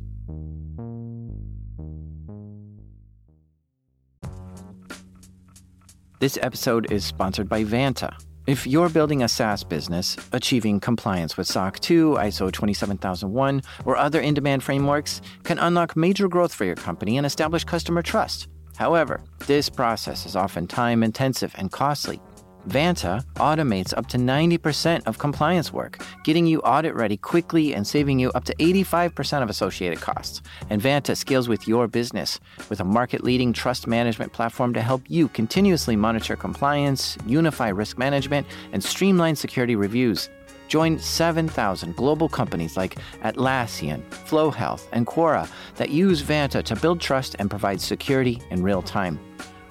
This 6.23 6.39
episode 6.41 6.93
is 6.93 7.05
sponsored 7.05 7.49
by 7.49 7.65
Vanta. 7.65 8.15
If 8.47 8.65
you're 8.65 8.89
building 8.89 9.25
a 9.25 9.29
SaaS 9.29 9.65
business, 9.65 10.17
achieving 10.31 10.79
compliance 10.79 11.37
with 11.37 11.49
SOC 11.49 11.81
2, 11.81 12.13
ISO 12.13 12.53
27001, 12.53 13.63
or 13.85 13.97
other 13.97 14.21
in 14.21 14.33
demand 14.33 14.63
frameworks 14.63 15.21
can 15.43 15.59
unlock 15.59 15.97
major 15.97 16.29
growth 16.29 16.55
for 16.55 16.65
your 16.65 16.77
company 16.77 17.17
and 17.17 17.27
establish 17.27 17.65
customer 17.65 18.03
trust. 18.03 18.47
However, 18.77 19.21
this 19.49 19.69
process 19.69 20.25
is 20.25 20.37
often 20.37 20.69
time 20.69 21.03
intensive 21.03 21.57
and 21.59 21.73
costly. 21.73 22.21
Vanta 22.69 23.25
automates 23.35 23.93
up 23.97 24.07
to 24.09 24.17
90% 24.17 25.07
of 25.07 25.19
compliance 25.19 25.73
work, 25.73 26.05
getting 26.23 26.47
you 26.47 26.61
audit 26.61 26.95
ready 26.95 27.17
quickly 27.17 27.75
and 27.75 27.87
saving 27.87 28.21
you 28.21 28.31
up 28.33 28.45
to 28.45 28.55
85% 28.55 29.43
of 29.43 29.51
associated 29.51 30.01
costs. 30.01 30.43
And 30.71 30.81
Vanta 30.81 31.17
scales 31.17 31.49
with 31.49 31.67
your 31.67 31.89
business 31.89 32.39
with 32.71 32.81
a 32.81 32.85
market 32.85 33.25
leading 33.25 33.53
trust 33.53 33.87
management 33.87 34.33
platform 34.33 34.75
to 34.75 34.81
help 34.81 35.03
you 35.09 35.29
continuously 35.29 35.97
monitor 35.97 36.37
compliance, 36.37 37.19
unify 37.27 37.69
risk 37.69 37.99
management, 37.99 38.47
and 38.73 38.83
streamline 38.83 39.35
security 39.35 39.75
reviews. 39.75 40.31
Join 40.69 40.99
7,000 40.99 41.97
global 41.97 42.29
companies 42.29 42.77
like 42.77 42.97
Atlassian, 43.23 44.03
Flo 44.11 44.51
Health, 44.51 44.89
and 44.93 45.07
Quora 45.07 45.49
that 45.77 45.91
use 45.91 46.23
Vanta 46.23 46.63
to 46.63 46.77
build 46.77 47.01
trust 47.01 47.37
and 47.39 47.51
provide 47.51 47.81
security 47.81 48.41
in 48.51 48.63
real 48.63 48.83
time. 48.83 49.19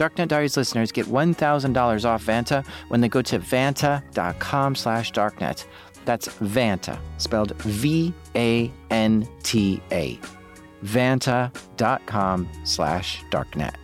Darknet 0.02 0.30
Diaries 0.30 0.58
listeners 0.58 0.91
get 0.91 1.06
$1,000 1.06 2.06
off 2.06 2.26
Vanta 2.26 2.66
when 2.88 3.02
they 3.02 3.08
go 3.08 3.22
to 3.22 3.38
vanta.com 3.38 4.74
slash 4.74 5.12
darknet. 5.12 5.68
That's 6.06 6.28
Vanta, 6.28 6.97
spelled 7.18 7.56
V-A-N-T-A. 7.62 8.10
Vanta.com 10.84 12.49
slash 12.64 13.24
darknet. 13.30 13.76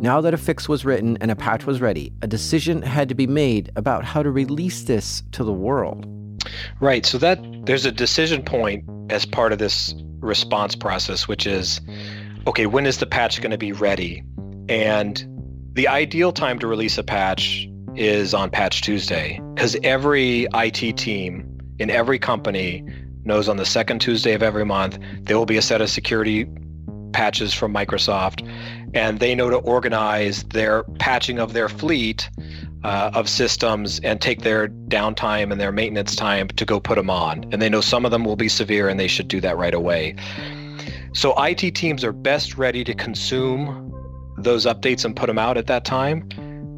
Now 0.00 0.22
that 0.22 0.32
a 0.32 0.38
fix 0.38 0.70
was 0.70 0.86
written 0.86 1.18
and 1.20 1.30
a 1.30 1.36
patch 1.36 1.66
was 1.66 1.82
ready, 1.82 2.14
a 2.22 2.26
decision 2.26 2.80
had 2.80 3.10
to 3.10 3.14
be 3.14 3.26
made 3.26 3.70
about 3.76 4.06
how 4.06 4.22
to 4.22 4.30
release 4.30 4.84
this 4.84 5.22
to 5.32 5.44
the 5.44 5.52
world. 5.52 6.23
Right. 6.80 7.04
So 7.06 7.18
that 7.18 7.38
there's 7.66 7.84
a 7.84 7.92
decision 7.92 8.42
point 8.42 8.84
as 9.10 9.24
part 9.24 9.52
of 9.52 9.58
this 9.58 9.94
response 10.20 10.74
process, 10.74 11.28
which 11.28 11.46
is 11.46 11.80
okay, 12.46 12.66
when 12.66 12.86
is 12.86 12.98
the 12.98 13.06
patch 13.06 13.40
going 13.40 13.50
to 13.50 13.58
be 13.58 13.72
ready? 13.72 14.22
And 14.68 15.24
the 15.72 15.88
ideal 15.88 16.32
time 16.32 16.58
to 16.58 16.66
release 16.66 16.98
a 16.98 17.02
patch 17.02 17.68
is 17.96 18.34
on 18.34 18.50
Patch 18.50 18.82
Tuesday 18.82 19.40
because 19.54 19.76
every 19.82 20.46
IT 20.54 20.96
team 20.96 21.58
in 21.78 21.90
every 21.90 22.18
company 22.18 22.84
knows 23.24 23.48
on 23.48 23.56
the 23.56 23.66
second 23.66 24.00
Tuesday 24.00 24.34
of 24.34 24.42
every 24.42 24.64
month 24.64 24.98
there 25.22 25.38
will 25.38 25.46
be 25.46 25.56
a 25.56 25.62
set 25.62 25.80
of 25.80 25.88
security 25.88 26.46
patches 27.12 27.54
from 27.54 27.72
Microsoft, 27.72 28.46
and 28.92 29.20
they 29.20 29.34
know 29.34 29.48
to 29.48 29.56
organize 29.56 30.42
their 30.44 30.82
patching 30.98 31.38
of 31.38 31.52
their 31.52 31.68
fleet 31.68 32.28
uh, 32.84 33.10
of 33.14 33.28
systems 33.28 33.98
and 34.00 34.20
take 34.20 34.42
their 34.42 34.68
downtime 34.68 35.50
and 35.50 35.60
their 35.60 35.72
maintenance 35.72 36.14
time 36.14 36.48
to 36.48 36.64
go 36.64 36.78
put 36.78 36.96
them 36.96 37.10
on. 37.10 37.44
And 37.50 37.60
they 37.60 37.68
know 37.68 37.80
some 37.80 38.04
of 38.04 38.10
them 38.10 38.24
will 38.24 38.36
be 38.36 38.48
severe 38.48 38.88
and 38.88 39.00
they 39.00 39.08
should 39.08 39.28
do 39.28 39.40
that 39.40 39.56
right 39.56 39.74
away. 39.74 40.14
So 41.14 41.34
IT 41.42 41.74
teams 41.74 42.04
are 42.04 42.12
best 42.12 42.58
ready 42.58 42.84
to 42.84 42.94
consume 42.94 43.90
those 44.36 44.66
updates 44.66 45.04
and 45.04 45.16
put 45.16 45.26
them 45.26 45.38
out 45.38 45.56
at 45.56 45.66
that 45.66 45.84
time. 45.84 46.28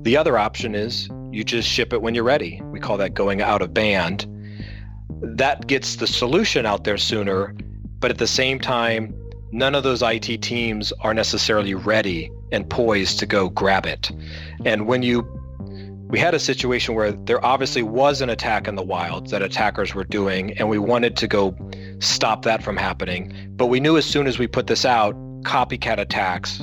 The 0.02 0.16
other 0.16 0.38
option 0.38 0.74
is 0.74 1.08
you 1.32 1.42
just 1.42 1.68
ship 1.68 1.92
it 1.92 2.02
when 2.02 2.14
you're 2.14 2.24
ready. 2.24 2.60
We 2.66 2.78
call 2.78 2.96
that 2.98 3.14
going 3.14 3.42
out 3.42 3.60
of 3.60 3.74
band. 3.74 4.26
That 5.20 5.66
gets 5.66 5.96
the 5.96 6.06
solution 6.06 6.66
out 6.66 6.84
there 6.84 6.98
sooner, 6.98 7.54
but 7.98 8.10
at 8.10 8.18
the 8.18 8.26
same 8.26 8.60
time, 8.60 9.14
none 9.50 9.74
of 9.74 9.82
those 9.82 10.02
IT 10.02 10.42
teams 10.42 10.92
are 11.00 11.14
necessarily 11.14 11.74
ready 11.74 12.30
and 12.52 12.68
poised 12.68 13.18
to 13.18 13.26
go 13.26 13.48
grab 13.48 13.86
it. 13.86 14.12
And 14.64 14.86
when 14.86 15.02
you 15.02 15.26
we 16.08 16.20
had 16.20 16.34
a 16.34 16.38
situation 16.38 16.94
where 16.94 17.12
there 17.12 17.44
obviously 17.44 17.82
was 17.82 18.20
an 18.20 18.30
attack 18.30 18.68
in 18.68 18.76
the 18.76 18.82
wild 18.82 19.30
that 19.30 19.42
attackers 19.42 19.94
were 19.94 20.04
doing, 20.04 20.56
and 20.56 20.68
we 20.68 20.78
wanted 20.78 21.16
to 21.16 21.26
go 21.26 21.56
stop 21.98 22.42
that 22.42 22.62
from 22.62 22.76
happening. 22.76 23.34
But 23.56 23.66
we 23.66 23.80
knew 23.80 23.96
as 23.96 24.04
soon 24.06 24.28
as 24.28 24.38
we 24.38 24.46
put 24.46 24.68
this 24.68 24.84
out, 24.84 25.16
copycat 25.42 25.98
attacks 25.98 26.60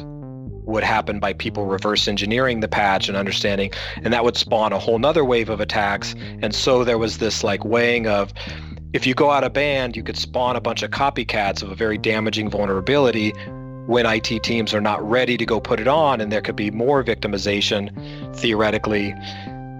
would 0.66 0.84
happen 0.84 1.20
by 1.20 1.34
people 1.34 1.66
reverse 1.66 2.08
engineering 2.08 2.62
the 2.62 2.70
patch 2.70 3.10
and 3.10 3.18
understanding, 3.18 3.72
and 3.98 4.14
that 4.14 4.24
would 4.24 4.38
spawn 4.38 4.72
a 4.72 4.80
whole 4.80 4.98
nother 4.98 5.26
wave 5.26 5.50
of 5.50 5.60
attacks. 5.60 6.16
And 6.42 6.56
so 6.56 6.86
there 6.86 6.98
was 6.98 7.18
this 7.18 7.44
like 7.44 7.66
weighing 7.66 8.08
of 8.08 8.34
if 8.94 9.06
you 9.06 9.14
go 9.14 9.32
out 9.32 9.44
of 9.44 9.52
band, 9.52 9.98
you 9.98 10.04
could 10.04 10.18
spawn 10.18 10.56
a 10.56 10.62
bunch 10.62 10.84
of 10.84 10.92
copycats 10.92 11.64
of 11.64 11.70
a 11.70 11.76
very 11.76 11.98
damaging 11.98 12.50
vulnerability 12.50 13.34
when 13.88 14.06
IT 14.06 14.44
teams 14.44 14.74
are 14.74 14.82
not 14.82 15.08
ready 15.08 15.38
to 15.38 15.46
go 15.46 15.60
put 15.60 15.80
it 15.80 15.88
on, 15.88 16.22
and 16.22 16.32
there 16.32 16.42
could 16.42 16.56
be 16.56 16.72
more 16.72 17.04
victimization 17.04 17.92
theoretically. 18.36 19.14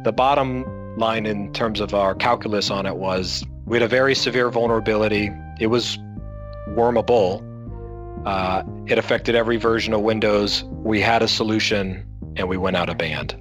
The 0.04 0.14
bottom 0.16 0.66
line 0.98 1.26
in 1.26 1.52
terms 1.54 1.80
of 1.80 1.94
our 1.94 2.14
calculus 2.14 2.70
on 2.70 2.86
it 2.86 2.98
was 2.98 3.44
we 3.66 3.78
had 3.78 3.84
a 3.84 3.88
very 3.88 4.14
severe 4.14 4.50
vulnerability. 4.50 5.32
It 5.60 5.68
was 5.68 5.98
wormable. 6.70 7.42
Uh, 8.26 8.64
it 8.88 8.98
affected 8.98 9.36
every 9.36 9.58
version 9.58 9.94
of 9.94 10.02
Windows. 10.02 10.64
We 10.66 11.00
had 11.02 11.22
a 11.22 11.28
solution, 11.28 12.06
and 12.36 12.50
we 12.50 12.58
went 12.58 12.76
out 12.76 12.90
of 12.90 12.98
band. 12.98 13.40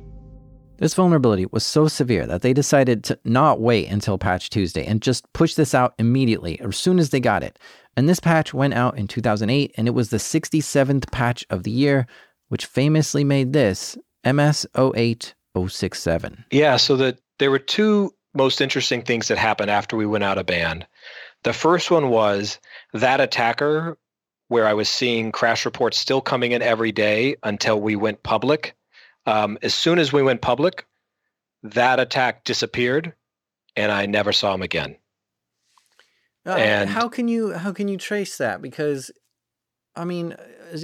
This 0.79 0.95
vulnerability 0.95 1.47
was 1.47 1.65
so 1.65 1.87
severe 1.87 2.27
that 2.27 2.43
they 2.43 2.53
decided 2.53 3.05
to 3.05 3.19
not 3.25 3.61
wait 3.61 3.89
until 3.89 4.19
Patch 4.19 4.51
Tuesday 4.51 4.85
and 4.85 5.01
just 5.01 5.33
push 5.33 5.55
this 5.55 5.75
out 5.75 5.95
immediately 5.99 6.59
as 6.61 6.77
soon 6.77 6.99
as 6.99 7.11
they 7.11 7.21
got 7.21 7.45
it. 7.45 7.57
And 7.97 8.09
this 8.09 8.21
patch 8.21 8.55
went 8.55 8.75
out 8.75 8.97
in 8.97 9.07
2008, 9.07 9.75
and 9.77 9.87
it 9.87 9.93
was 9.93 10.11
the 10.11 10.17
67th 10.17 11.11
patch 11.11 11.45
of 11.51 11.63
the 11.63 11.71
year, 11.71 12.07
which 12.49 12.67
famously 12.67 13.25
made 13.25 13.53
this 13.53 13.99
MS 14.25 14.67
08067. 14.75 16.45
Yeah, 16.51 16.77
so 16.77 16.97
that 16.97 17.19
there 17.39 17.51
were 17.51 17.59
two 17.59 18.15
most 18.35 18.61
interesting 18.61 19.03
things 19.03 19.29
that 19.29 19.39
happened 19.39 19.71
after 19.71 19.97
we 19.97 20.07
went 20.07 20.25
out 20.25 20.39
of 20.39 20.47
band. 20.47 20.87
The 21.43 21.53
first 21.53 21.91
one 21.91 22.09
was 22.09 22.59
that 22.95 23.21
attacker, 23.21 23.99
where 24.49 24.67
I 24.67 24.75
was 24.75 24.89
seeing 24.89 25.33
crash 25.33 25.65
reports 25.65 25.99
still 25.99 26.21
coming 26.21 26.53
in 26.53 26.63
every 26.63 26.93
day 26.93 27.37
until 27.43 27.81
we 27.81 27.97
went 27.97 28.23
public. 28.23 28.75
Um, 29.27 29.59
as 29.63 29.75
soon 29.75 29.99
as 29.99 30.13
we 30.13 30.23
went 30.23 30.41
public, 30.41 30.87
that 31.63 32.01
attack 32.01 32.45
disappeared, 32.45 33.13
and 33.77 33.93
I 33.93 34.07
never 34.07 34.33
saw 34.33 34.55
him 34.55 34.63
again. 34.63 34.97
Uh, 36.45 36.51
and 36.51 36.91
how 36.91 37.09
can 37.09 37.29
you 37.29 37.53
how 37.53 37.73
can 37.73 37.89
you 37.89 37.97
trace 37.97 38.39
that? 38.39 38.61
Because 38.61 39.11
I 39.95 40.05
mean, 40.05 40.37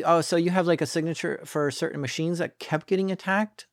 oh, 0.04 0.20
so 0.20 0.36
you 0.36 0.50
have 0.50 0.66
like 0.66 0.80
a 0.80 0.86
signature 0.86 1.40
for 1.44 1.70
certain 1.70 2.00
machines 2.00 2.38
that 2.38 2.58
kept 2.58 2.86
getting 2.86 3.10
attacked? 3.10 3.66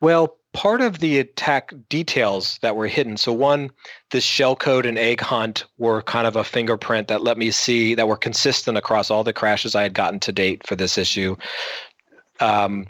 Well, 0.00 0.36
part 0.52 0.80
of 0.80 0.98
the 0.98 1.18
attack 1.18 1.72
details 1.88 2.58
that 2.62 2.76
were 2.76 2.88
hidden. 2.88 3.16
So 3.16 3.32
one, 3.32 3.70
this 4.10 4.24
shellcode 4.24 4.86
and 4.86 4.98
egg 4.98 5.20
hunt 5.20 5.64
were 5.78 6.02
kind 6.02 6.26
of 6.26 6.36
a 6.36 6.44
fingerprint 6.44 7.08
that 7.08 7.22
let 7.22 7.38
me 7.38 7.50
see 7.50 7.94
that 7.94 8.08
were 8.08 8.16
consistent 8.16 8.76
across 8.76 9.10
all 9.10 9.22
the 9.22 9.32
crashes 9.32 9.74
I 9.74 9.82
had 9.82 9.94
gotten 9.94 10.18
to 10.20 10.32
date 10.32 10.66
for 10.66 10.76
this 10.76 10.98
issue. 10.98 11.36
Um, 12.40 12.86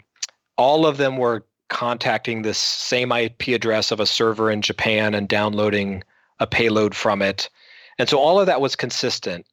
all 0.57 0.85
of 0.85 0.97
them 0.97 1.17
were 1.17 1.45
contacting 1.69 2.41
this 2.41 2.57
same 2.57 3.11
IP 3.11 3.49
address 3.49 3.91
of 3.91 3.99
a 3.99 4.05
server 4.05 4.49
in 4.49 4.61
Japan 4.61 5.13
and 5.13 5.27
downloading 5.27 6.03
a 6.39 6.47
payload 6.47 6.95
from 6.95 7.21
it. 7.21 7.49
And 7.97 8.09
so 8.09 8.19
all 8.19 8.39
of 8.39 8.45
that 8.47 8.61
was 8.61 8.75
consistent. 8.75 9.45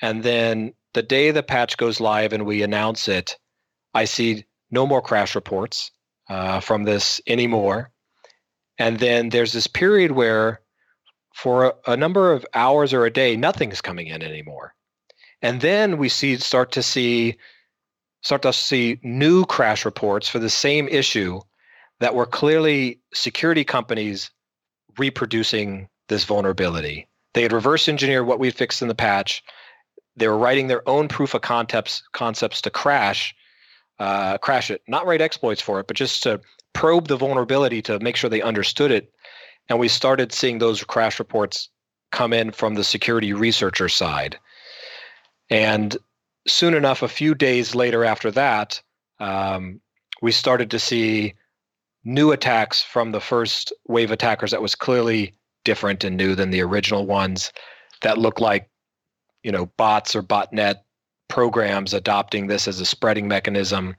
And 0.00 0.22
then 0.22 0.74
the 0.94 1.02
day 1.02 1.30
the 1.30 1.42
patch 1.42 1.76
goes 1.76 2.00
live 2.00 2.32
and 2.32 2.44
we 2.44 2.62
announce 2.62 3.08
it, 3.08 3.36
I 3.94 4.04
see 4.04 4.44
no 4.70 4.86
more 4.86 5.02
crash 5.02 5.34
reports 5.34 5.90
uh, 6.28 6.60
from 6.60 6.84
this 6.84 7.20
anymore. 7.26 7.90
And 8.78 8.98
then 8.98 9.28
there's 9.28 9.52
this 9.52 9.66
period 9.66 10.12
where, 10.12 10.60
for 11.34 11.66
a, 11.66 11.92
a 11.92 11.96
number 11.96 12.32
of 12.32 12.46
hours 12.54 12.92
or 12.92 13.04
a 13.04 13.12
day, 13.12 13.36
nothing's 13.36 13.80
coming 13.80 14.06
in 14.06 14.22
anymore. 14.22 14.74
And 15.42 15.60
then 15.60 15.98
we 15.98 16.08
see 16.08 16.36
start 16.36 16.72
to 16.72 16.82
see 16.82 17.36
start 18.22 18.42
to 18.42 18.52
see 18.52 19.00
new 19.02 19.44
crash 19.44 19.84
reports 19.84 20.28
for 20.28 20.38
the 20.38 20.50
same 20.50 20.88
issue 20.88 21.40
that 21.98 22.14
were 22.14 22.26
clearly 22.26 23.00
security 23.12 23.64
companies 23.64 24.30
reproducing 24.98 25.88
this 26.08 26.24
vulnerability. 26.24 27.08
They 27.34 27.42
had 27.42 27.52
reverse 27.52 27.88
engineered 27.88 28.26
what 28.26 28.38
we 28.38 28.50
fixed 28.50 28.82
in 28.82 28.88
the 28.88 28.94
patch. 28.94 29.42
They 30.16 30.28
were 30.28 30.38
writing 30.38 30.66
their 30.66 30.86
own 30.88 31.08
proof 31.08 31.34
of 31.34 31.40
concepts 31.42 32.02
concepts 32.12 32.60
to 32.62 32.70
crash, 32.70 33.34
uh, 33.98 34.38
crash 34.38 34.70
it, 34.70 34.82
not 34.86 35.06
write 35.06 35.22
exploits 35.22 35.62
for 35.62 35.80
it, 35.80 35.86
but 35.86 35.96
just 35.96 36.22
to 36.24 36.40
probe 36.74 37.08
the 37.08 37.16
vulnerability 37.16 37.80
to 37.82 37.98
make 38.00 38.16
sure 38.16 38.28
they 38.28 38.42
understood 38.42 38.90
it. 38.90 39.12
And 39.68 39.78
we 39.78 39.88
started 39.88 40.32
seeing 40.32 40.58
those 40.58 40.84
crash 40.84 41.18
reports 41.18 41.68
come 42.10 42.32
in 42.32 42.50
from 42.50 42.74
the 42.74 42.84
security 42.84 43.32
researcher 43.32 43.88
side. 43.88 44.38
And 45.48 45.96
soon 46.46 46.74
enough, 46.74 47.02
a 47.02 47.08
few 47.08 47.34
days 47.34 47.74
later 47.74 48.04
after 48.04 48.30
that, 48.32 48.82
um, 49.20 49.80
we 50.20 50.32
started 50.32 50.70
to 50.70 50.78
see 50.78 51.34
new 52.04 52.32
attacks 52.32 52.82
from 52.82 53.12
the 53.12 53.20
first 53.20 53.72
wave 53.86 54.10
attackers 54.10 54.50
that 54.50 54.62
was 54.62 54.74
clearly 54.74 55.34
different 55.64 56.04
and 56.04 56.16
new 56.16 56.34
than 56.34 56.50
the 56.50 56.60
original 56.60 57.06
ones 57.06 57.52
that 58.02 58.18
look 58.18 58.40
like 58.40 58.68
you 59.42 59.52
know 59.52 59.66
bots 59.76 60.14
or 60.14 60.22
botnet 60.22 60.76
programs 61.28 61.94
adopting 61.94 62.46
this 62.46 62.68
as 62.68 62.80
a 62.80 62.86
spreading 62.86 63.28
mechanism 63.28 63.96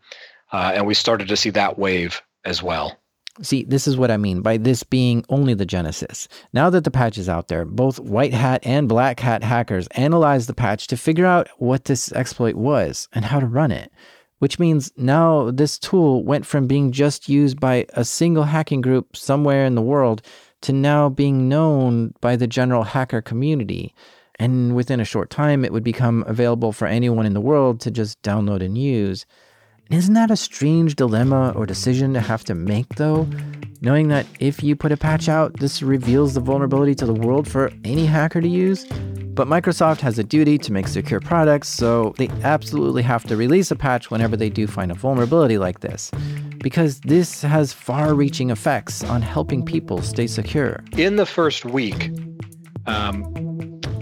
uh, 0.51 0.71
and 0.75 0.85
we 0.85 0.93
started 0.93 1.27
to 1.27 1.37
see 1.37 1.49
that 1.49 1.77
wave 1.77 2.21
as 2.45 2.61
well 2.61 2.97
See, 3.41 3.63
this 3.63 3.87
is 3.87 3.97
what 3.97 4.11
I 4.11 4.17
mean 4.17 4.41
by 4.41 4.57
this 4.57 4.83
being 4.83 5.25
only 5.27 5.55
the 5.55 5.65
genesis. 5.65 6.27
Now 6.53 6.69
that 6.69 6.83
the 6.83 6.91
patch 6.91 7.17
is 7.17 7.27
out 7.27 7.47
there, 7.47 7.65
both 7.65 7.99
white 7.99 8.31
hat 8.31 8.61
and 8.63 8.87
black 8.87 9.19
hat 9.19 9.43
hackers 9.43 9.87
analyzed 9.95 10.47
the 10.47 10.53
patch 10.53 10.85
to 10.87 10.97
figure 10.97 11.25
out 11.25 11.49
what 11.57 11.85
this 11.85 12.11
exploit 12.11 12.53
was 12.53 13.07
and 13.11 13.25
how 13.25 13.39
to 13.39 13.47
run 13.47 13.71
it 13.71 13.91
which 14.43 14.59
means 14.59 14.91
now 14.97 15.49
this 15.51 15.79
tool 15.79 16.21
went 16.21 16.45
from 16.45 16.67
being 16.67 16.91
just 16.91 17.29
used 17.29 17.61
by 17.61 17.85
a 17.93 18.03
single 18.03 18.43
hacking 18.43 18.81
group 18.81 19.15
somewhere 19.15 19.63
in 19.65 19.73
the 19.73 19.81
world 19.81 20.21
to 20.63 20.73
now 20.73 21.09
being 21.09 21.47
known 21.47 22.13
by 22.19 22.35
the 22.35 22.47
general 22.47 22.83
hacker 22.83 23.21
community. 23.21 23.93
And 24.39 24.75
within 24.75 24.99
a 24.99 25.05
short 25.05 25.29
time, 25.29 25.63
it 25.63 25.71
would 25.71 25.83
become 25.83 26.23
available 26.27 26.71
for 26.71 26.87
anyone 26.87 27.25
in 27.25 27.33
the 27.33 27.41
world 27.41 27.79
to 27.81 27.91
just 27.91 28.21
download 28.23 28.63
and 28.63 28.77
use. 28.77 29.25
Isn't 29.91 30.15
that 30.15 30.31
a 30.31 30.37
strange 30.37 30.95
dilemma 30.95 31.53
or 31.55 31.65
decision 31.65 32.13
to 32.13 32.19
have 32.19 32.43
to 32.45 32.55
make, 32.55 32.95
though? 32.95 33.27
Knowing 33.81 34.07
that 34.07 34.25
if 34.39 34.63
you 34.63 34.75
put 34.75 34.93
a 34.93 34.97
patch 34.97 35.27
out, 35.27 35.59
this 35.59 35.83
reveals 35.83 36.33
the 36.33 36.39
vulnerability 36.39 36.95
to 36.95 37.05
the 37.05 37.13
world 37.13 37.47
for 37.47 37.69
any 37.83 38.05
hacker 38.05 38.41
to 38.41 38.47
use? 38.47 38.85
But 39.33 39.47
Microsoft 39.47 39.99
has 39.99 40.17
a 40.17 40.23
duty 40.23 40.57
to 40.59 40.71
make 40.71 40.87
secure 40.87 41.19
products, 41.19 41.67
so 41.67 42.13
they 42.17 42.29
absolutely 42.43 43.01
have 43.01 43.23
to 43.25 43.35
release 43.35 43.71
a 43.71 43.75
patch 43.75 44.09
whenever 44.09 44.37
they 44.37 44.49
do 44.49 44.67
find 44.67 44.91
a 44.91 44.95
vulnerability 44.95 45.57
like 45.57 45.81
this. 45.81 46.11
Because 46.63 47.01
this 47.01 47.43
has 47.43 47.73
far 47.73 48.15
reaching 48.15 48.49
effects 48.49 49.03
on 49.03 49.21
helping 49.21 49.63
people 49.63 50.01
stay 50.01 50.25
secure. 50.25 50.83
In 50.97 51.17
the 51.17 51.25
first 51.27 51.65
week, 51.65 52.09
um, 52.87 53.31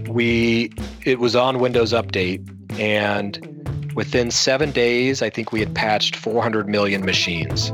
we 0.08 0.72
it 1.04 1.20
was 1.20 1.36
on 1.36 1.60
Windows 1.60 1.92
Update, 1.92 2.48
and 2.80 3.92
within 3.96 4.32
seven 4.32 4.72
days, 4.72 5.22
I 5.22 5.30
think 5.30 5.52
we 5.52 5.60
had 5.60 5.76
patched 5.76 6.16
400 6.16 6.70
million 6.70 7.04
machines. 7.04 7.72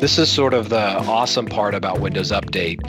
This 0.00 0.18
is 0.18 0.30
sort 0.30 0.52
of 0.52 0.68
the 0.68 0.98
awesome 1.06 1.46
part 1.46 1.74
about 1.74 2.00
Windows 2.00 2.30
Update 2.30 2.80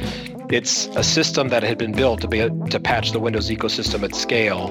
it's 0.54 0.86
a 0.96 1.04
system 1.04 1.50
that 1.50 1.64
had 1.64 1.80
been 1.80 1.94
built 1.94 2.22
to 2.22 2.28
be 2.28 2.38
to 2.70 2.80
patch 2.80 3.12
the 3.12 3.20
Windows 3.20 3.50
ecosystem 3.50 4.04
at 4.04 4.14
scale. 4.14 4.70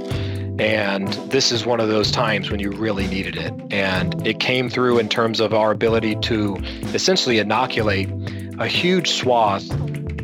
And 0.59 1.09
this 1.31 1.51
is 1.51 1.65
one 1.65 1.81
of 1.81 1.89
those 1.89 2.11
times 2.11 2.51
when 2.51 2.61
you 2.61 2.71
really 2.71 3.07
needed 3.07 3.37
it. 3.37 3.53
And 3.71 4.27
it 4.27 4.39
came 4.39 4.69
through 4.69 4.99
in 4.99 5.09
terms 5.09 5.41
of 5.41 5.55
our 5.55 5.71
ability 5.71 6.17
to 6.17 6.57
essentially 6.95 7.39
inoculate 7.39 8.11
a 8.59 8.67
huge 8.67 9.13
swath 9.13 9.71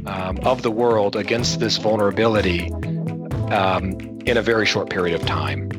um, 0.07 0.39
of 0.45 0.63
the 0.63 0.71
world 0.71 1.17
against 1.17 1.61
this 1.61 1.77
vulnerability 1.77 2.73
um, 3.51 3.93
in 4.27 4.37
a 4.37 4.43
very 4.43 4.67
short 4.67 4.91
period 4.91 5.19
of 5.19 5.27
time. 5.27 5.71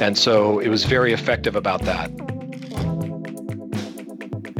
And 0.00 0.16
so 0.16 0.58
it 0.58 0.68
was 0.68 0.84
very 0.84 1.12
effective 1.12 1.56
about 1.56 1.82
that. 1.82 2.10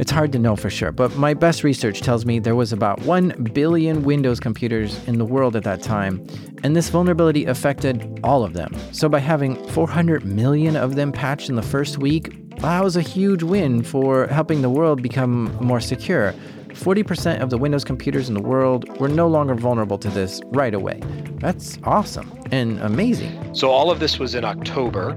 It's 0.09 0.15
hard 0.15 0.31
to 0.31 0.39
know 0.39 0.55
for 0.55 0.71
sure, 0.71 0.91
but 0.91 1.15
my 1.17 1.35
best 1.35 1.63
research 1.63 2.01
tells 2.01 2.25
me 2.25 2.39
there 2.39 2.55
was 2.55 2.73
about 2.73 2.99
1 3.03 3.51
billion 3.53 4.01
Windows 4.01 4.39
computers 4.39 4.99
in 5.07 5.19
the 5.19 5.23
world 5.23 5.55
at 5.55 5.63
that 5.65 5.83
time, 5.83 6.25
and 6.63 6.75
this 6.75 6.89
vulnerability 6.89 7.45
affected 7.45 8.19
all 8.23 8.43
of 8.43 8.53
them. 8.53 8.75
So 8.91 9.07
by 9.07 9.19
having 9.19 9.63
400 9.67 10.25
million 10.25 10.75
of 10.75 10.95
them 10.95 11.11
patched 11.11 11.47
in 11.47 11.57
the 11.57 11.61
first 11.61 11.99
week, 11.99 12.33
that 12.57 12.83
was 12.83 12.95
a 12.95 13.03
huge 13.03 13.43
win 13.43 13.83
for 13.83 14.25
helping 14.25 14.63
the 14.63 14.69
world 14.71 15.03
become 15.03 15.55
more 15.61 15.79
secure. 15.79 16.33
40% 16.69 17.41
of 17.41 17.51
the 17.51 17.59
Windows 17.59 17.83
computers 17.83 18.29
in 18.29 18.33
the 18.33 18.41
world 18.41 18.89
were 18.99 19.09
no 19.09 19.27
longer 19.27 19.53
vulnerable 19.53 19.99
to 19.99 20.09
this 20.09 20.41
right 20.45 20.73
away. 20.73 20.99
That's 21.35 21.77
awesome 21.83 22.35
and 22.51 22.79
amazing. 22.79 23.53
So 23.53 23.69
all 23.69 23.91
of 23.91 23.99
this 23.99 24.17
was 24.17 24.33
in 24.33 24.43
October, 24.43 25.11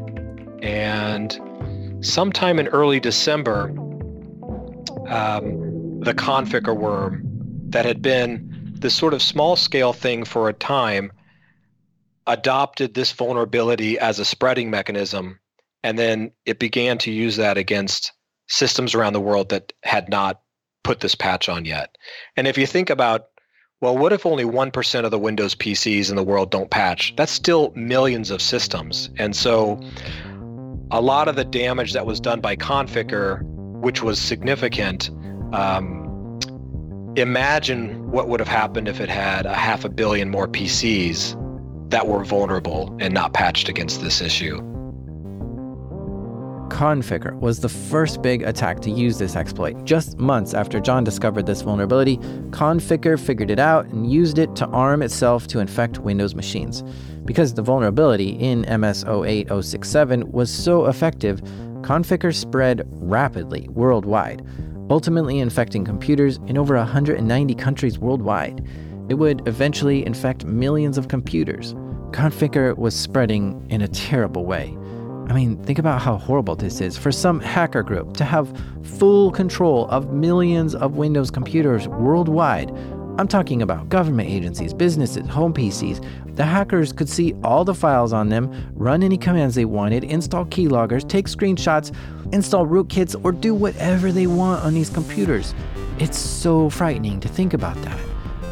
and 0.60 1.40
sometime 2.02 2.58
in 2.58 2.68
early 2.68 3.00
December, 3.00 3.74
um, 5.12 6.00
the 6.00 6.14
Conficker 6.14 6.76
worm 6.76 7.22
that 7.68 7.84
had 7.84 8.02
been 8.02 8.72
this 8.74 8.94
sort 8.94 9.14
of 9.14 9.22
small 9.22 9.56
scale 9.56 9.92
thing 9.92 10.24
for 10.24 10.48
a 10.48 10.52
time 10.52 11.12
adopted 12.26 12.94
this 12.94 13.12
vulnerability 13.12 13.98
as 13.98 14.18
a 14.18 14.24
spreading 14.24 14.70
mechanism 14.70 15.38
and 15.82 15.98
then 15.98 16.30
it 16.46 16.58
began 16.58 16.98
to 16.98 17.10
use 17.10 17.36
that 17.36 17.58
against 17.58 18.12
systems 18.48 18.94
around 18.94 19.12
the 19.12 19.20
world 19.20 19.48
that 19.48 19.72
had 19.82 20.08
not 20.08 20.40
put 20.84 21.00
this 21.00 21.14
patch 21.14 21.48
on 21.48 21.64
yet. 21.64 21.96
And 22.36 22.46
if 22.46 22.56
you 22.56 22.66
think 22.66 22.90
about 22.90 23.26
well 23.80 23.98
what 23.98 24.12
if 24.12 24.24
only 24.24 24.44
1% 24.44 25.04
of 25.04 25.10
the 25.10 25.18
windows 25.18 25.54
pcs 25.54 26.08
in 26.10 26.16
the 26.16 26.22
world 26.22 26.50
don't 26.50 26.70
patch? 26.70 27.14
That's 27.16 27.32
still 27.32 27.72
millions 27.74 28.30
of 28.30 28.40
systems. 28.40 29.10
And 29.18 29.34
so 29.34 29.80
a 30.90 31.00
lot 31.00 31.26
of 31.26 31.36
the 31.36 31.44
damage 31.44 31.92
that 31.92 32.06
was 32.06 32.20
done 32.20 32.40
by 32.40 32.54
Conficker 32.54 33.42
which 33.82 34.02
was 34.02 34.20
significant. 34.20 35.10
Um, 35.52 36.38
imagine 37.16 38.10
what 38.10 38.28
would 38.28 38.40
have 38.40 38.48
happened 38.48 38.88
if 38.88 39.00
it 39.00 39.08
had 39.08 39.44
a 39.44 39.54
half 39.54 39.84
a 39.84 39.88
billion 39.88 40.30
more 40.30 40.46
PCs 40.46 41.38
that 41.90 42.06
were 42.06 42.24
vulnerable 42.24 42.96
and 43.00 43.12
not 43.12 43.34
patched 43.34 43.68
against 43.68 44.00
this 44.00 44.20
issue. 44.20 44.60
Conficker 46.70 47.38
was 47.40 47.60
the 47.60 47.68
first 47.68 48.22
big 48.22 48.42
attack 48.42 48.80
to 48.80 48.90
use 48.90 49.18
this 49.18 49.36
exploit. 49.36 49.84
Just 49.84 50.16
months 50.16 50.54
after 50.54 50.80
John 50.80 51.04
discovered 51.04 51.46
this 51.46 51.60
vulnerability, 51.60 52.16
Conficker 52.50 53.20
figured 53.20 53.50
it 53.50 53.58
out 53.58 53.86
and 53.86 54.10
used 54.10 54.38
it 54.38 54.56
to 54.56 54.66
arm 54.68 55.02
itself 55.02 55.48
to 55.48 55.58
infect 55.58 55.98
Windows 55.98 56.34
machines. 56.34 56.82
Because 57.24 57.54
the 57.54 57.62
vulnerability 57.62 58.30
in 58.30 58.62
MS 58.62 59.04
08067 59.04 60.32
was 60.32 60.50
so 60.50 60.86
effective, 60.86 61.42
Conficker 61.82 62.34
spread 62.34 62.86
rapidly 62.92 63.68
worldwide, 63.70 64.46
ultimately 64.88 65.40
infecting 65.40 65.84
computers 65.84 66.38
in 66.46 66.56
over 66.56 66.76
190 66.76 67.54
countries 67.56 67.98
worldwide. 67.98 68.66
It 69.08 69.14
would 69.14 69.46
eventually 69.48 70.06
infect 70.06 70.44
millions 70.44 70.96
of 70.96 71.08
computers. 71.08 71.74
Conficker 72.12 72.76
was 72.78 72.94
spreading 72.94 73.66
in 73.68 73.82
a 73.82 73.88
terrible 73.88 74.46
way. 74.46 74.76
I 75.28 75.34
mean, 75.34 75.56
think 75.64 75.78
about 75.78 76.00
how 76.02 76.18
horrible 76.18 76.56
this 76.56 76.80
is 76.80 76.96
for 76.96 77.10
some 77.10 77.40
hacker 77.40 77.82
group 77.82 78.16
to 78.16 78.24
have 78.24 78.52
full 78.82 79.30
control 79.30 79.88
of 79.88 80.12
millions 80.12 80.74
of 80.74 80.96
Windows 80.96 81.30
computers 81.30 81.88
worldwide 81.88 82.70
I'm 83.18 83.28
talking 83.28 83.60
about 83.60 83.90
government 83.90 84.30
agencies, 84.30 84.72
businesses, 84.72 85.28
home 85.28 85.52
PCs. 85.52 86.02
The 86.34 86.44
hackers 86.44 86.94
could 86.94 87.10
see 87.10 87.34
all 87.44 87.62
the 87.62 87.74
files 87.74 88.14
on 88.14 88.30
them, 88.30 88.50
run 88.74 89.02
any 89.02 89.18
commands 89.18 89.54
they 89.54 89.66
wanted, 89.66 90.04
install 90.04 90.46
keyloggers, 90.46 91.06
take 91.06 91.26
screenshots, 91.26 91.94
install 92.32 92.66
rootkits, 92.66 93.22
or 93.22 93.32
do 93.32 93.54
whatever 93.54 94.12
they 94.12 94.26
want 94.26 94.64
on 94.64 94.72
these 94.72 94.88
computers. 94.88 95.54
It's 95.98 96.16
so 96.16 96.70
frightening 96.70 97.20
to 97.20 97.28
think 97.28 97.52
about 97.52 97.76
that. 97.82 97.98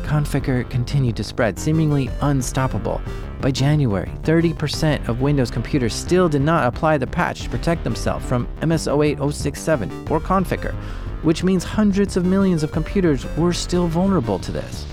Conficker 0.03 0.69
continued 0.69 1.17
to 1.17 1.25
spread, 1.25 1.59
seemingly 1.59 2.11
unstoppable. 2.21 3.01
By 3.41 3.53
January, 3.53 4.13
30% 4.25 5.09
of 5.09 5.23
Windows 5.23 5.51
computers 5.51 5.95
still 5.95 6.29
did 6.29 6.43
not 6.43 6.67
apply 6.67 6.99
the 6.99 7.07
patch 7.07 7.43
to 7.43 7.49
protect 7.49 7.83
themselves 7.83 8.27
from 8.27 8.47
MS08067 8.61 10.11
or 10.11 10.21
Conficker, 10.21 10.75
which 11.23 11.45
means 11.45 11.65
hundreds 11.65 12.17
of 12.17 12.25
millions 12.25 12.63
of 12.63 12.73
computers 12.73 13.27
were 13.37 13.53
still 13.53 13.87
vulnerable 13.87 14.39
to 14.39 14.53
this. 14.53 14.87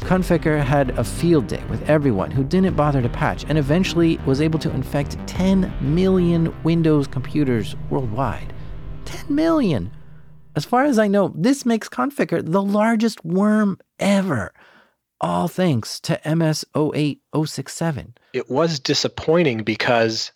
Conficker 0.00 0.62
had 0.62 0.90
a 0.98 1.04
field 1.04 1.46
day 1.46 1.62
with 1.70 1.88
everyone 1.88 2.30
who 2.30 2.44
didn't 2.44 2.74
bother 2.74 3.00
to 3.00 3.08
patch 3.08 3.44
and 3.48 3.56
eventually 3.56 4.18
was 4.26 4.40
able 4.40 4.58
to 4.58 4.70
infect 4.70 5.16
10 5.26 5.72
million 5.80 6.54
Windows 6.64 7.06
computers 7.06 7.76
worldwide. 7.88 8.52
10 9.04 9.34
million! 9.34 9.90
As 10.54 10.64
far 10.64 10.84
as 10.84 10.98
I 10.98 11.08
know, 11.08 11.32
this 11.34 11.64
makes 11.64 11.88
Conficker 11.88 12.44
the 12.44 12.62
largest 12.62 13.24
worm 13.24 13.78
ever. 13.98 14.52
All 15.20 15.48
thanks 15.48 15.98
to 16.00 16.20
MS 16.26 16.64
08067. 16.74 18.14
It 18.34 18.50
was 18.50 18.80
disappointing 18.80 19.62
because, 19.62 20.32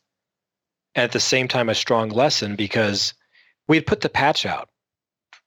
at 0.94 1.12
the 1.12 1.20
same 1.20 1.48
time, 1.48 1.68
a 1.68 1.74
strong 1.74 2.08
lesson 2.08 2.56
because 2.56 3.12
we 3.68 3.76
had 3.76 3.86
put 3.86 4.00
the 4.00 4.08
patch 4.08 4.46
out 4.46 4.70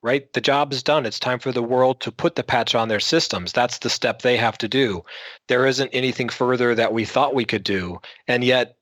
right? 0.02 0.32
The 0.32 0.40
job 0.40 0.72
is 0.72 0.82
done. 0.82 1.06
It's 1.06 1.18
time 1.18 1.38
for 1.38 1.52
the 1.52 1.62
world 1.62 2.00
to 2.00 2.12
put 2.12 2.34
the 2.34 2.42
patch 2.42 2.74
on 2.74 2.88
their 2.88 3.00
systems. 3.00 3.52
That's 3.52 3.78
the 3.78 3.90
step 3.90 4.22
they 4.22 4.36
have 4.36 4.58
to 4.58 4.68
do. 4.68 5.04
There 5.48 5.66
isn't 5.66 5.90
anything 5.92 6.28
further 6.28 6.74
that 6.74 6.92
we 6.92 7.04
thought 7.04 7.34
we 7.34 7.44
could 7.44 7.64
do. 7.64 8.00
And 8.26 8.42
yet, 8.42 8.76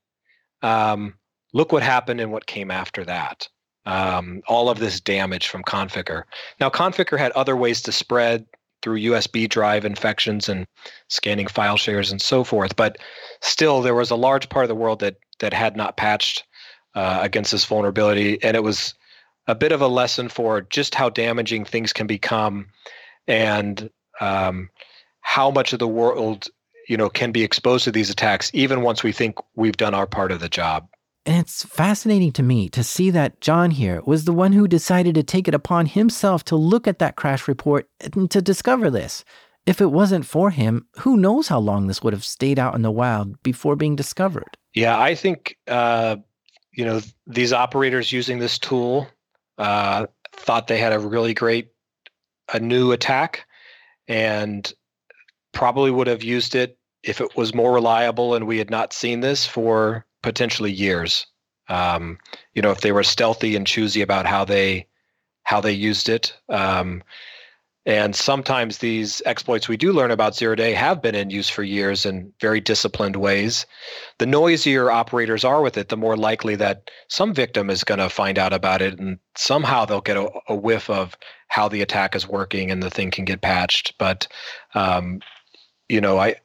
um, 0.62 1.14
look 1.52 1.72
what 1.72 1.82
happened 1.82 2.20
and 2.20 2.30
what 2.32 2.46
came 2.46 2.70
after 2.70 3.04
that. 3.04 3.48
Um, 3.86 4.42
all 4.46 4.68
of 4.68 4.78
this 4.78 5.00
damage 5.00 5.48
from 5.48 5.64
Conficker. 5.64 6.24
Now, 6.60 6.68
Conficker 6.68 7.18
had 7.18 7.32
other 7.32 7.56
ways 7.56 7.80
to 7.82 7.92
spread 7.92 8.46
through 8.82 9.00
USB 9.00 9.48
drive 9.48 9.84
infections 9.84 10.48
and 10.48 10.66
scanning 11.08 11.46
file 11.46 11.76
shares 11.76 12.10
and 12.10 12.20
so 12.20 12.44
forth. 12.44 12.76
But 12.76 12.98
still, 13.40 13.82
there 13.82 13.94
was 13.94 14.10
a 14.10 14.16
large 14.16 14.48
part 14.48 14.64
of 14.64 14.68
the 14.68 14.74
world 14.74 15.00
that 15.00 15.16
that 15.40 15.52
had 15.52 15.76
not 15.76 15.96
patched 15.96 16.44
uh, 16.94 17.20
against 17.22 17.52
this 17.52 17.64
vulnerability, 17.64 18.42
and 18.42 18.56
it 18.56 18.62
was 18.62 18.94
a 19.49 19.55
bit 19.55 19.72
of 19.72 19.80
a 19.80 19.88
lesson 19.88 20.28
for 20.28 20.61
just 20.61 20.94
how 20.94 21.09
damaging 21.09 21.64
things 21.64 21.92
can 21.92 22.07
become 22.07 22.68
and 23.26 23.90
um, 24.20 24.68
how 25.22 25.51
much 25.51 25.72
of 25.72 25.78
the 25.78 25.88
world 25.88 26.49
you 26.88 26.96
know 26.96 27.09
can 27.09 27.32
be 27.32 27.42
exposed 27.42 27.84
to 27.84 27.90
these 27.90 28.11
attacks 28.11 28.51
even 28.55 28.82
once 28.82 29.03
we 29.03 29.12
think 29.12 29.36
we've 29.57 29.76
done 29.76 29.94
our 29.94 30.07
part 30.07 30.30
of 30.30 30.40
the 30.40 30.49
job 30.49 30.86
and 31.26 31.36
it's 31.36 31.64
fascinating 31.64 32.32
to 32.32 32.42
me 32.42 32.70
to 32.70 32.82
see 32.82 33.11
that 33.11 33.42
John 33.42 33.70
here 33.70 34.01
was 34.07 34.24
the 34.24 34.32
one 34.32 34.53
who 34.53 34.66
decided 34.66 35.14
to 35.14 35.22
take 35.22 35.46
it 35.46 35.55
upon 35.55 35.84
himself 35.84 36.42
to 36.44 36.57
look 36.57 36.88
at 36.88 37.01
that 37.01 37.16
crash 37.16 37.46
report 37.46 37.86
and 38.01 38.30
to 38.30 38.40
discover 38.40 38.88
this. 38.88 39.24
If 39.66 39.82
it 39.82 39.90
wasn't 39.90 40.24
for 40.24 40.49
him, 40.49 40.86
who 41.01 41.18
knows 41.18 41.49
how 41.49 41.59
long 41.59 41.86
this 41.86 42.03
would 42.03 42.14
have 42.14 42.24
stayed 42.24 42.59
out 42.59 42.74
in 42.74 42.80
the 42.80 42.90
wild 42.90 43.42
before 43.42 43.76
being 43.76 43.94
discovered? 43.94 44.57
Yeah, 44.74 44.99
I 44.99 45.14
think 45.14 45.59
uh, 45.66 46.16
you 46.72 46.86
know 46.86 47.03
these 47.26 47.53
operators 47.53 48.11
using 48.11 48.38
this 48.38 48.59
tool 48.59 49.07
uh, 49.59 50.06
thought 50.32 50.66
they 50.66 50.78
had 50.78 50.92
a 50.92 50.98
really 50.98 51.34
great 51.34 51.72
a 52.52 52.61
new 52.61 52.92
attack 52.92 53.46
and 54.06 54.72
probably 55.52 55.90
would 55.90 56.06
have 56.06 56.22
used 56.22 56.54
it 56.54 56.78
if 57.02 57.20
it 57.20 57.36
was 57.36 57.54
more 57.54 57.72
reliable 57.72 58.34
and 58.34 58.46
we 58.46 58.59
had 58.59 58.70
not 58.70 58.92
seen 58.92 59.20
this 59.20 59.46
for 59.46 60.06
potentially 60.22 60.72
years. 60.72 61.26
Um, 61.68 62.18
you 62.54 62.62
know, 62.62 62.70
if 62.70 62.80
they 62.80 62.92
were 62.92 63.02
stealthy 63.02 63.54
and 63.54 63.66
choosy 63.66 64.00
about 64.00 64.26
how 64.26 64.44
they 64.44 64.86
how 65.42 65.61
they 65.61 65.72
used 65.72 66.09
it. 66.09 66.34
Um, 66.50 67.02
and 67.89 68.14
sometimes 68.14 68.78
these 68.78 69.22
exploits 69.24 69.66
we 69.66 69.78
do 69.78 69.95
learn 69.95 70.11
about 70.11 70.36
zero 70.36 70.55
day 70.55 70.74
have 70.74 71.01
been 71.01 71.14
in 71.14 71.30
use 71.30 71.49
for 71.49 71.62
years 71.62 72.05
in 72.05 72.30
very 72.39 72.61
disciplined 72.61 73.16
ways. 73.16 73.64
The 74.18 74.26
noisier 74.26 74.91
operators 74.91 75.43
are 75.43 75.62
with 75.62 75.78
it, 75.78 75.89
the 75.89 75.97
more 75.97 76.14
likely 76.14 76.55
that 76.57 76.91
some 77.09 77.32
victim 77.32 77.70
is 77.70 77.84
going 77.84 77.99
to 77.99 78.11
find 78.11 78.39
out 78.39 78.53
about 78.53 78.82
it 78.82 78.99
and 78.99 79.18
somehow 79.39 79.86
they'll 79.86 80.03
get 80.03 80.18
a, 80.18 80.30
a, 80.49 80.55
whiff 80.55 80.91
of 80.91 81.16
how 81.49 81.66
the 81.66 81.80
attack 81.80 82.14
is 82.14 82.28
working 82.28 82.70
and 82.70 82.82
the 82.82 82.91
thing 82.91 83.11
can 83.11 83.24
get 83.24 83.41
patched. 83.41 83.95
But, 83.97 84.28
um, 84.74 85.20
you 85.89 86.03
know, 86.03 86.18
I, 86.18 86.36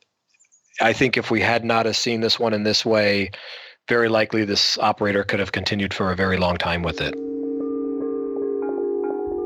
I 0.79 0.93
think 0.93 1.17
if 1.17 1.29
we 1.29 1.41
had 1.41 1.65
not 1.65 1.85
have 1.85 1.97
seen 1.97 2.21
this 2.21 2.39
one 2.39 2.53
in 2.53 2.63
this 2.63 2.85
way, 2.85 3.31
very 3.89 4.07
likely 4.07 4.45
this 4.45 4.77
operator 4.77 5.25
could 5.25 5.41
have 5.41 5.51
continued 5.51 5.93
for 5.93 6.09
a 6.09 6.15
very 6.15 6.37
long 6.37 6.55
time 6.55 6.83
with 6.83 7.01
it. 7.01 7.32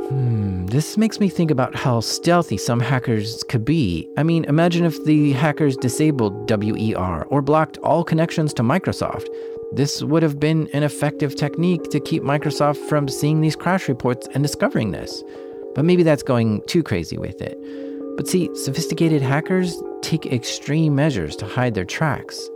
Hmm, 0.10 0.66
this 0.68 0.96
makes 0.96 1.20
me 1.20 1.28
think 1.28 1.52
about 1.52 1.76
how 1.76 2.00
stealthy 2.00 2.56
some 2.58 2.80
hackers 2.80 3.44
could 3.50 3.66
be. 3.66 4.08
I 4.16 4.24
mean, 4.24 4.46
imagine 4.46 4.86
if 4.86 5.04
the 5.04 5.34
hackers 5.34 5.76
disabled 5.76 6.50
WER 6.50 7.26
or 7.26 7.42
blocked 7.42 7.78
all 7.80 8.06
connections 8.06 8.54
to 8.54 8.64
Microsoft. 8.64 9.28
This 9.74 10.02
would 10.02 10.24
have 10.24 10.40
been 10.40 10.70
an 10.72 10.84
effective 10.84 11.36
technique 11.36 11.90
to 11.90 12.00
keep 12.00 12.24
Microsoft 12.24 12.78
from 12.88 13.10
seeing 13.10 13.42
these 13.42 13.58
crash 13.58 13.90
reports 13.90 14.30
and 14.34 14.44
discovering 14.44 14.92
this. 14.92 15.24
But 15.76 15.84
maybe 15.84 16.04
that's 16.04 16.24
going 16.24 16.62
too 16.68 16.84
crazy 16.84 17.18
with 17.18 17.42
it. 17.42 17.58
But 18.16 18.30
see, 18.30 18.50
sophisticated 18.56 19.22
hackers 19.22 19.76
take 20.02 20.26
extreme 20.28 20.96
measures 20.96 21.36
to 21.36 21.46
hide 21.46 21.74
their 21.74 21.86
tracks. 21.86 22.50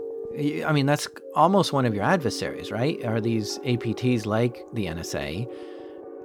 I 0.65 0.71
mean, 0.71 0.85
that's 0.85 1.09
almost 1.35 1.73
one 1.73 1.85
of 1.85 1.93
your 1.93 2.05
adversaries, 2.05 2.71
right? 2.71 3.03
Are 3.03 3.19
these 3.19 3.59
APTs 3.59 4.25
like 4.25 4.65
the 4.71 4.85
NSA? 4.85 5.51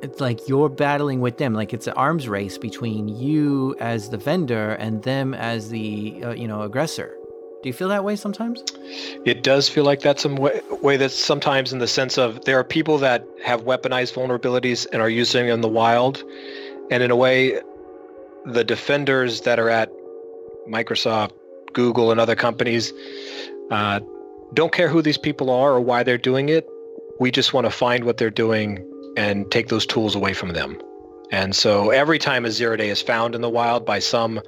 It's 0.06 0.20
like 0.20 0.46
you're 0.48 0.68
battling 0.68 1.20
with 1.20 1.38
them 1.38 1.52
like 1.52 1.74
it's 1.74 1.88
an 1.88 1.92
arms 1.94 2.28
race 2.28 2.56
between 2.58 3.08
you 3.08 3.74
as 3.80 4.10
the 4.10 4.16
vendor 4.16 4.74
and 4.74 5.02
them 5.02 5.34
as 5.34 5.68
the 5.70 6.22
uh, 6.22 6.30
you 6.30 6.46
know 6.46 6.62
aggressor. 6.62 7.16
Do 7.62 7.68
you 7.68 7.72
feel 7.72 7.88
that 7.88 8.04
way 8.04 8.14
sometimes? 8.14 8.62
It 9.24 9.42
does 9.42 9.68
feel 9.68 9.84
like 9.84 10.00
that 10.02 10.20
some 10.20 10.36
way, 10.36 10.60
way 10.80 10.96
that 10.96 11.10
sometimes 11.10 11.72
in 11.72 11.80
the 11.80 11.88
sense 11.88 12.16
of 12.18 12.44
there 12.44 12.56
are 12.56 12.62
people 12.62 12.98
that 12.98 13.26
have 13.42 13.64
weaponized 13.64 14.14
vulnerabilities 14.14 14.86
and 14.92 15.02
are 15.02 15.10
using 15.10 15.46
them 15.46 15.54
in 15.54 15.60
the 15.62 15.68
wild. 15.68 16.22
And 16.90 17.02
in 17.02 17.10
a 17.10 17.16
way 17.16 17.60
the 18.44 18.62
defenders 18.62 19.40
that 19.40 19.58
are 19.58 19.68
at 19.68 19.90
microsoft 20.68 21.32
google 21.72 22.12
and 22.12 22.20
other 22.20 22.36
companies 22.36 22.92
uh, 23.72 23.98
don't 24.54 24.72
care 24.72 24.88
who 24.88 25.02
these 25.02 25.18
people 25.18 25.50
are 25.50 25.72
or 25.72 25.80
why 25.80 26.04
they're 26.04 26.16
doing 26.16 26.48
it. 26.48 26.64
We 27.18 27.32
just 27.32 27.52
want 27.52 27.66
to 27.66 27.72
find 27.72 28.04
what 28.04 28.18
they're 28.18 28.30
doing 28.30 28.84
and 29.16 29.50
take 29.50 29.68
those 29.68 29.86
tools 29.86 30.14
away 30.14 30.32
from 30.32 30.50
them. 30.50 30.78
And 31.30 31.54
so 31.56 31.90
every 31.90 32.18
time 32.18 32.44
a 32.44 32.50
zero 32.50 32.76
day 32.76 32.90
is 32.90 33.02
found 33.02 33.34
in 33.34 33.40
the 33.40 33.50
wild 33.50 33.84
by 33.84 33.98
some 33.98 34.40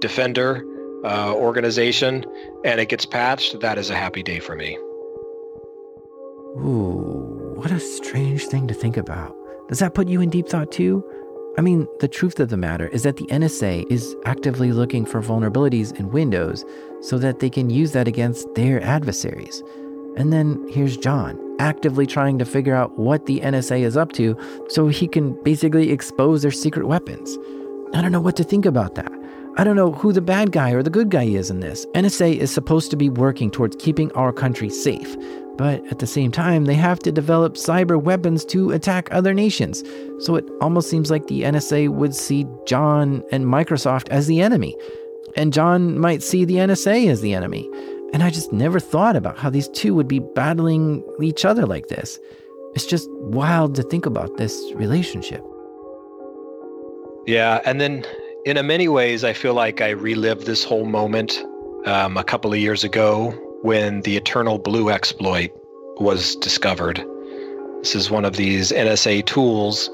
defender 0.00 0.64
uh, 1.04 1.34
organization 1.34 2.24
and 2.64 2.80
it 2.80 2.88
gets 2.88 3.04
patched, 3.04 3.60
that 3.60 3.78
is 3.78 3.90
a 3.90 3.96
happy 3.96 4.22
day 4.22 4.38
for 4.38 4.56
me. 4.56 4.76
Ooh, 6.56 7.52
what 7.56 7.70
a 7.70 7.78
strange 7.78 8.46
thing 8.46 8.66
to 8.68 8.74
think 8.74 8.96
about. 8.96 9.36
Does 9.68 9.80
that 9.80 9.94
put 9.94 10.08
you 10.08 10.20
in 10.20 10.30
deep 10.30 10.48
thought 10.48 10.72
too? 10.72 11.04
I 11.58 11.60
mean, 11.60 11.86
the 12.00 12.08
truth 12.08 12.40
of 12.40 12.48
the 12.48 12.56
matter 12.56 12.86
is 12.88 13.02
that 13.02 13.16
the 13.16 13.26
NSA 13.26 13.90
is 13.90 14.16
actively 14.24 14.72
looking 14.72 15.04
for 15.04 15.20
vulnerabilities 15.20 15.94
in 15.98 16.10
Windows 16.10 16.64
so 17.00 17.18
that 17.18 17.40
they 17.40 17.50
can 17.50 17.68
use 17.68 17.92
that 17.92 18.08
against 18.08 18.54
their 18.54 18.80
adversaries. 18.82 19.62
And 20.18 20.32
then 20.32 20.66
here's 20.68 20.96
John, 20.96 21.38
actively 21.60 22.04
trying 22.04 22.38
to 22.40 22.44
figure 22.44 22.74
out 22.74 22.98
what 22.98 23.26
the 23.26 23.38
NSA 23.38 23.80
is 23.82 23.96
up 23.96 24.10
to 24.14 24.36
so 24.68 24.88
he 24.88 25.06
can 25.06 25.40
basically 25.44 25.92
expose 25.92 26.42
their 26.42 26.50
secret 26.50 26.86
weapons. 26.86 27.38
I 27.94 28.02
don't 28.02 28.10
know 28.10 28.20
what 28.20 28.36
to 28.36 28.44
think 28.44 28.66
about 28.66 28.96
that. 28.96 29.12
I 29.56 29.64
don't 29.64 29.76
know 29.76 29.92
who 29.92 30.12
the 30.12 30.20
bad 30.20 30.50
guy 30.50 30.72
or 30.72 30.82
the 30.82 30.90
good 30.90 31.10
guy 31.10 31.22
is 31.22 31.50
in 31.50 31.60
this. 31.60 31.86
NSA 31.94 32.36
is 32.36 32.50
supposed 32.50 32.90
to 32.90 32.96
be 32.96 33.08
working 33.08 33.48
towards 33.48 33.76
keeping 33.76 34.10
our 34.12 34.32
country 34.32 34.70
safe, 34.70 35.16
but 35.56 35.86
at 35.86 36.00
the 36.00 36.06
same 36.06 36.32
time, 36.32 36.64
they 36.64 36.74
have 36.74 36.98
to 37.00 37.12
develop 37.12 37.54
cyber 37.54 38.00
weapons 38.00 38.44
to 38.46 38.72
attack 38.72 39.08
other 39.12 39.32
nations. 39.32 39.84
So 40.18 40.34
it 40.34 40.48
almost 40.60 40.90
seems 40.90 41.12
like 41.12 41.28
the 41.28 41.42
NSA 41.42 41.90
would 41.90 42.14
see 42.14 42.44
John 42.66 43.22
and 43.30 43.46
Microsoft 43.46 44.08
as 44.10 44.26
the 44.26 44.40
enemy, 44.40 44.76
and 45.36 45.52
John 45.52 45.98
might 45.98 46.24
see 46.24 46.44
the 46.44 46.56
NSA 46.56 47.08
as 47.08 47.20
the 47.20 47.34
enemy. 47.34 47.68
And 48.12 48.22
I 48.22 48.30
just 48.30 48.52
never 48.52 48.80
thought 48.80 49.16
about 49.16 49.38
how 49.38 49.50
these 49.50 49.68
two 49.68 49.94
would 49.94 50.08
be 50.08 50.18
battling 50.18 51.04
each 51.22 51.44
other 51.44 51.66
like 51.66 51.88
this. 51.88 52.18
It's 52.74 52.86
just 52.86 53.08
wild 53.12 53.74
to 53.76 53.82
think 53.82 54.06
about 54.06 54.36
this 54.38 54.72
relationship. 54.74 55.44
Yeah, 57.26 57.60
and 57.66 57.80
then 57.80 58.06
in 58.46 58.56
a 58.56 58.62
many 58.62 58.88
ways, 58.88 59.24
I 59.24 59.34
feel 59.34 59.52
like 59.52 59.82
I 59.82 59.90
relived 59.90 60.46
this 60.46 60.64
whole 60.64 60.86
moment 60.86 61.44
um, 61.84 62.16
a 62.16 62.24
couple 62.24 62.52
of 62.52 62.58
years 62.58 62.84
ago 62.84 63.30
when 63.62 64.00
the 64.02 64.16
Eternal 64.16 64.58
Blue 64.58 64.88
exploit 64.88 65.50
was 65.98 66.36
discovered. 66.36 67.04
This 67.80 67.94
is 67.94 68.10
one 68.10 68.24
of 68.24 68.36
these 68.36 68.72
NSA 68.72 69.26
tools 69.26 69.90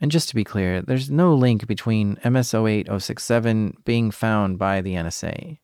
And 0.01 0.11
just 0.11 0.28
to 0.28 0.36
be 0.36 0.43
clear, 0.43 0.82
there's 0.82 1.09
no 1.09 1.34
link 1.34 1.68
between 1.68 2.18
MS08067 2.18 3.86
being 3.86 4.11
found 4.11 4.59
by 4.59 4.82
the 4.82 4.95
NSA. 4.95 5.59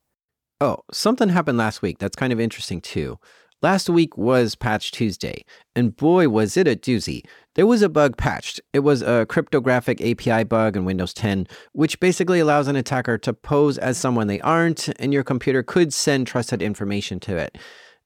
Oh, 0.62 0.78
something 0.94 1.28
happened 1.28 1.58
last 1.58 1.82
week 1.82 2.00
that's 2.00 2.16
kind 2.16 2.32
of 2.32 2.40
interesting 2.40 2.80
too. 2.80 3.20
Last 3.62 3.90
week 3.90 4.18
was 4.18 4.56
Patch 4.56 4.92
Tuesday, 4.92 5.44
and 5.76 5.96
boy, 5.96 6.30
was 6.30 6.56
it 6.56 6.68
a 6.68 6.76
doozy. 6.76 7.24
There 7.56 7.68
was 7.68 7.82
a 7.82 7.90
bug 7.90 8.16
patched. 8.16 8.62
It 8.72 8.80
was 8.80 9.02
a 9.02 9.26
cryptographic 9.26 10.02
API 10.02 10.46
bug 10.46 10.78
in 10.78 10.86
Windows 10.86 11.14
10, 11.14 11.48
which 11.74 12.00
basically 12.00 12.40
allows 12.40 12.70
an 12.70 12.78
attacker 12.78 13.18
to 13.20 13.34
pose 13.34 13.78
as 13.78 13.98
someone 13.98 14.28
they 14.28 14.40
aren't, 14.42 14.88
and 15.00 15.14
your 15.14 15.24
computer 15.24 15.62
could 15.62 15.94
send 15.94 16.28
trusted 16.28 16.62
information 16.62 17.20
to 17.22 17.36
it. 17.36 17.58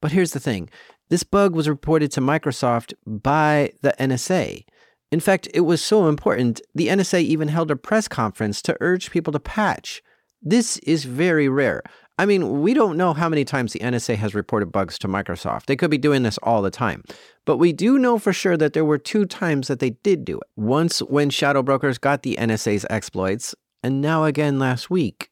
But 0.02 0.12
here's 0.12 0.32
the 0.32 0.40
thing 0.40 0.70
this 1.10 1.24
bug 1.24 1.56
was 1.56 1.70
reported 1.70 2.12
to 2.14 2.22
Microsoft 2.22 2.94
by 3.06 3.72
the 3.82 3.94
NSA. 4.00 4.66
In 5.12 5.20
fact, 5.20 5.48
it 5.54 5.62
was 5.62 5.82
so 5.82 6.10
important, 6.10 6.60
the 6.76 6.88
NSA 6.88 7.22
even 7.22 7.48
held 7.48 7.72
a 7.72 7.78
press 7.78 8.08
conference 8.08 8.62
to 8.64 8.78
urge 8.82 9.10
people 9.10 9.32
to 9.32 9.40
patch. 9.40 10.04
This 10.42 10.78
is 10.80 11.06
very 11.06 11.48
rare. 11.48 11.82
I 12.20 12.26
mean, 12.26 12.62
we 12.62 12.74
don't 12.74 12.98
know 12.98 13.14
how 13.14 13.30
many 13.30 13.46
times 13.46 13.74
the 13.74 13.80
NSA 13.80 14.16
has 14.16 14.34
reported 14.34 14.72
bugs 14.72 14.98
to 15.00 15.08
Microsoft. 15.08 15.68
They 15.68 15.76
could 15.76 15.92
be 15.92 16.00
doing 16.00 16.24
this 16.24 16.40
all 16.40 16.62
the 16.62 16.72
time. 16.72 17.04
But 17.46 17.58
we 17.58 17.72
do 17.72 18.00
know 18.00 18.18
for 18.18 18.34
sure 18.34 18.58
that 18.58 18.74
there 18.74 18.84
were 18.84 18.98
two 18.98 19.26
times 19.26 19.68
that 19.68 19.80
they 19.80 19.92
did 19.92 20.26
do 20.26 20.38
it. 20.38 20.48
Once 20.56 21.00
when 21.00 21.30
Shadow 21.30 21.62
Brokers 21.62 22.00
got 22.00 22.24
the 22.24 22.36
NSA's 22.40 22.86
exploits, 22.90 23.54
and 23.84 24.02
now 24.02 24.26
again 24.26 24.58
last 24.58 24.90
week. 24.90 25.30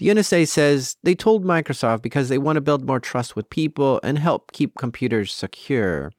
The 0.00 0.08
NSA 0.08 0.48
says 0.48 0.96
they 1.02 1.14
told 1.14 1.44
Microsoft 1.44 2.00
because 2.00 2.30
they 2.30 2.38
want 2.38 2.56
to 2.56 2.62
build 2.62 2.86
more 2.86 3.00
trust 3.00 3.36
with 3.36 3.50
people 3.50 4.00
and 4.02 4.18
help 4.18 4.50
keep 4.50 4.78
computers 4.78 5.30
secure. 5.30 6.10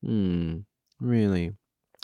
Hmm, 0.00 0.58
really? 1.00 1.50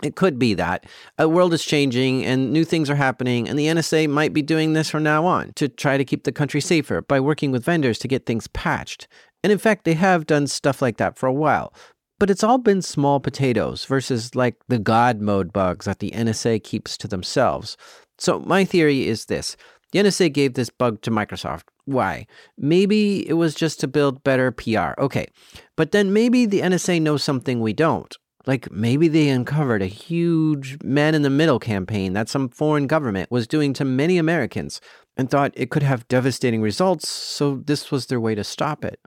It 0.03 0.17
could 0.17 0.37
be 0.37 0.55
that. 0.55 0.85
A 1.19 1.29
world 1.29 1.55
is 1.55 1.65
changing 1.65 2.25
and 2.25 2.53
new 2.53 2.65
things 2.65 2.91
are 2.91 2.97
happening, 2.97 3.49
and 3.49 3.57
the 3.57 3.69
NSA 3.69 4.11
might 4.11 4.33
be 4.33 4.43
doing 4.43 4.73
this 4.73 4.91
from 4.91 5.05
now 5.05 5.25
on 5.25 5.53
to 5.53 5.69
try 5.69 5.97
to 5.97 6.05
keep 6.05 6.25
the 6.25 6.33
country 6.33 6.61
safer 6.61 7.03
by 7.03 7.21
working 7.21 7.53
with 7.53 7.65
vendors 7.65 8.01
to 8.01 8.09
get 8.09 8.27
things 8.27 8.49
patched. 8.49 9.07
And 9.45 9.53
in 9.53 9.59
fact, 9.59 9.85
they 9.85 9.95
have 9.95 10.27
done 10.27 10.49
stuff 10.49 10.83
like 10.83 10.97
that 10.97 11.17
for 11.17 11.29
a 11.29 11.33
while. 11.33 11.73
But 12.19 12.31
it's 12.31 12.43
all 12.43 12.59
been 12.59 12.83
small 12.83 13.21
potatoes 13.21 13.85
versus 13.85 14.35
like 14.35 14.57
the 14.67 14.81
God 14.81 15.21
mode 15.21 15.53
bugs 15.53 15.87
that 15.87 16.01
the 16.01 16.11
NSA 16.11 16.65
keeps 16.65 16.99
to 16.99 17.07
themselves. 17.07 17.77
So, 18.19 18.41
my 18.41 18.65
theory 18.65 19.07
is 19.07 19.27
this 19.27 19.57
the 19.93 20.01
NSA 20.01 20.33
gave 20.33 20.55
this 20.55 20.71
bug 20.71 21.01
to 21.03 21.11
Microsoft. 21.11 21.65
Why? 21.85 22.27
Maybe 22.59 23.29
it 23.29 23.35
was 23.35 23.55
just 23.55 23.79
to 23.81 23.89
build 23.89 24.25
better 24.25 24.51
PR. 24.51 24.93
Okay. 24.99 25.29
But 25.77 25.93
then 25.93 26.13
maybe 26.13 26.47
the 26.47 26.61
NSA 26.61 27.01
knows 27.01 27.23
something 27.23 27.61
we 27.61 27.73
don't. 27.73 28.17
Like 28.47 28.73
maybe 28.73 29.07
they 29.07 29.29
uncovered 29.29 29.83
a 29.83 29.87
huge 29.87 30.79
man 30.83 31.15
in 31.15 31.23
the 31.23 31.31
middle 31.31 31.61
campaign 31.61 32.13
that 32.15 32.29
some 32.29 32.49
foreign 32.49 32.87
government 32.87 33.31
was 33.31 33.47
doing 33.47 33.73
to 33.75 33.85
many 33.85 34.19
Americans 34.19 34.81
and 35.17 35.31
thought 35.31 35.53
it 35.55 35.71
could 35.71 35.83
have 35.83 36.09
devastating 36.09 36.63
results, 36.63 37.09
so 37.09 37.57
this 37.57 37.91
was 37.91 38.07
their 38.07 38.21
way 38.21 38.35
to 38.35 38.43
stop 38.43 38.85
it. 38.85 38.99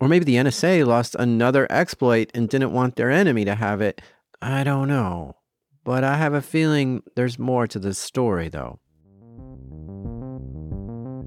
Or 0.00 0.08
maybe 0.08 0.24
the 0.24 0.36
NSA 0.36 0.86
lost 0.86 1.14
another 1.14 1.70
exploit 1.70 2.30
and 2.34 2.48
didn't 2.48 2.72
want 2.72 2.96
their 2.96 3.10
enemy 3.10 3.44
to 3.44 3.54
have 3.54 3.80
it. 3.80 4.00
I 4.42 4.64
don't 4.64 4.88
know. 4.88 5.36
But 5.84 6.02
I 6.02 6.16
have 6.16 6.34
a 6.34 6.42
feeling 6.42 7.02
there's 7.14 7.38
more 7.38 7.66
to 7.66 7.78
this 7.78 7.98
story, 7.98 8.48
though. 8.48 8.80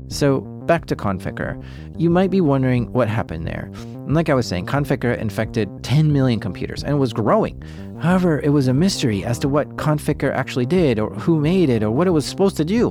So, 0.09 0.41
back 0.41 0.85
to 0.87 0.95
Conficker. 0.95 1.61
You 1.97 2.09
might 2.09 2.29
be 2.29 2.41
wondering 2.41 2.91
what 2.93 3.07
happened 3.07 3.47
there. 3.47 3.71
And 3.73 4.13
like 4.13 4.29
I 4.29 4.33
was 4.33 4.47
saying, 4.47 4.65
Conficker 4.65 5.17
infected 5.17 5.83
10 5.83 6.13
million 6.13 6.39
computers 6.39 6.83
and 6.83 6.99
was 6.99 7.13
growing. 7.13 7.61
However, 7.99 8.39
it 8.41 8.49
was 8.49 8.67
a 8.67 8.73
mystery 8.73 9.25
as 9.25 9.39
to 9.39 9.49
what 9.49 9.77
Conficker 9.77 10.31
actually 10.33 10.65
did, 10.65 10.99
or 10.99 11.09
who 11.15 11.39
made 11.39 11.69
it, 11.69 11.83
or 11.83 11.91
what 11.91 12.07
it 12.07 12.11
was 12.11 12.25
supposed 12.25 12.57
to 12.57 12.65
do. 12.65 12.89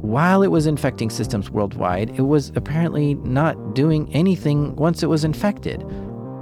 While 0.00 0.42
it 0.42 0.48
was 0.48 0.66
infecting 0.66 1.08
systems 1.08 1.50
worldwide, 1.50 2.10
it 2.18 2.22
was 2.22 2.52
apparently 2.56 3.14
not 3.14 3.74
doing 3.74 4.12
anything 4.12 4.76
once 4.76 5.02
it 5.02 5.06
was 5.06 5.24
infected. 5.24 5.82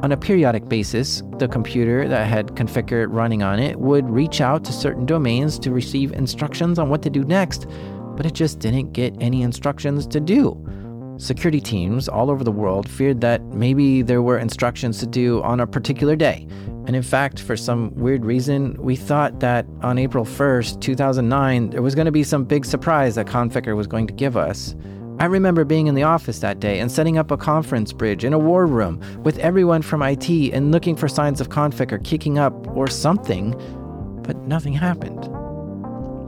On 0.03 0.11
a 0.11 0.17
periodic 0.17 0.69
basis, 0.69 1.23
the 1.39 1.47
computer 1.47 2.09
that 2.09 2.27
had 2.27 2.49
Conficker 2.57 3.07
running 3.09 3.45
on 3.45 3.61
it 3.61 3.79
would 3.79 4.11
reach 4.11 4.41
out 4.41 4.65
to 4.65 4.73
certain 4.73 5.07
domains 5.07 5.61
to 5.61 5.71
receive 5.71 6.11
instructions 6.13 6.77
on 6.81 6.89
what 6.89 7.03
to 7.03 7.11
do 7.11 7.23
next, 7.23 7.69
but 8.17 8.27
it 8.27 8.35
just 8.35 8.59
didn't 8.59 8.93
get 8.93 9.15
any 9.21 9.43
instructions 9.43 10.07
to 10.09 10.21
do. 10.21 10.59
Security 11.19 11.61
teams 11.61 12.09
all 12.09 12.31
over 12.31 12.43
the 12.43 12.51
world 12.51 12.89
feared 12.89 13.21
that 13.21 13.43
maybe 13.47 14.03
there 14.03 14.23
were 14.23 14.39
instructions 14.39 14.99
to 14.99 15.07
do 15.07 15.43
on 15.43 15.61
a 15.61 15.67
particular 15.67 16.17
day. 16.17 16.47
And 16.87 16.97
in 16.97 17.03
fact, 17.03 17.39
for 17.41 17.57
some 17.57 17.95
weird 17.95 18.25
reason, 18.25 18.75
we 18.83 18.97
thought 18.97 19.39
that 19.41 19.67
on 19.83 19.99
April 19.99 20.25
1st, 20.25 20.81
2009, 20.81 21.71
there 21.71 21.83
was 21.83 21.95
going 21.95 22.07
to 22.07 22.13
be 22.13 22.25
some 22.25 22.45
big 22.45 22.65
surprise 22.65 23.15
that 23.15 23.27
Conficker 23.27 23.77
was 23.77 23.87
going 23.87 24.07
to 24.09 24.13
give 24.13 24.37
us. 24.37 24.75
I 25.21 25.27
remember 25.27 25.65
being 25.65 25.87
in 25.87 25.95
the 25.95 26.03
office 26.03 26.41
that 26.41 26.59
day 26.59 26.81
and 26.81 26.91
setting 26.91 27.19
up 27.19 27.31
a 27.31 27.37
conference 27.37 27.93
bridge 27.93 28.25
in 28.25 28.33
a 28.33 28.39
war 28.39 28.67
room 28.67 29.01
with 29.23 29.39
everyone 29.39 29.83
from 29.83 30.03
IT 30.03 30.29
and 30.29 30.73
looking 30.73 30.97
for 30.97 31.07
signs 31.07 31.41
of 31.41 31.51
Conficker 31.51 32.03
kicking 32.03 32.39
up 32.39 32.67
or 32.77 32.89
something, 32.89 33.53
but 34.25 34.37
nothing 34.39 34.73
happened. 34.73 35.32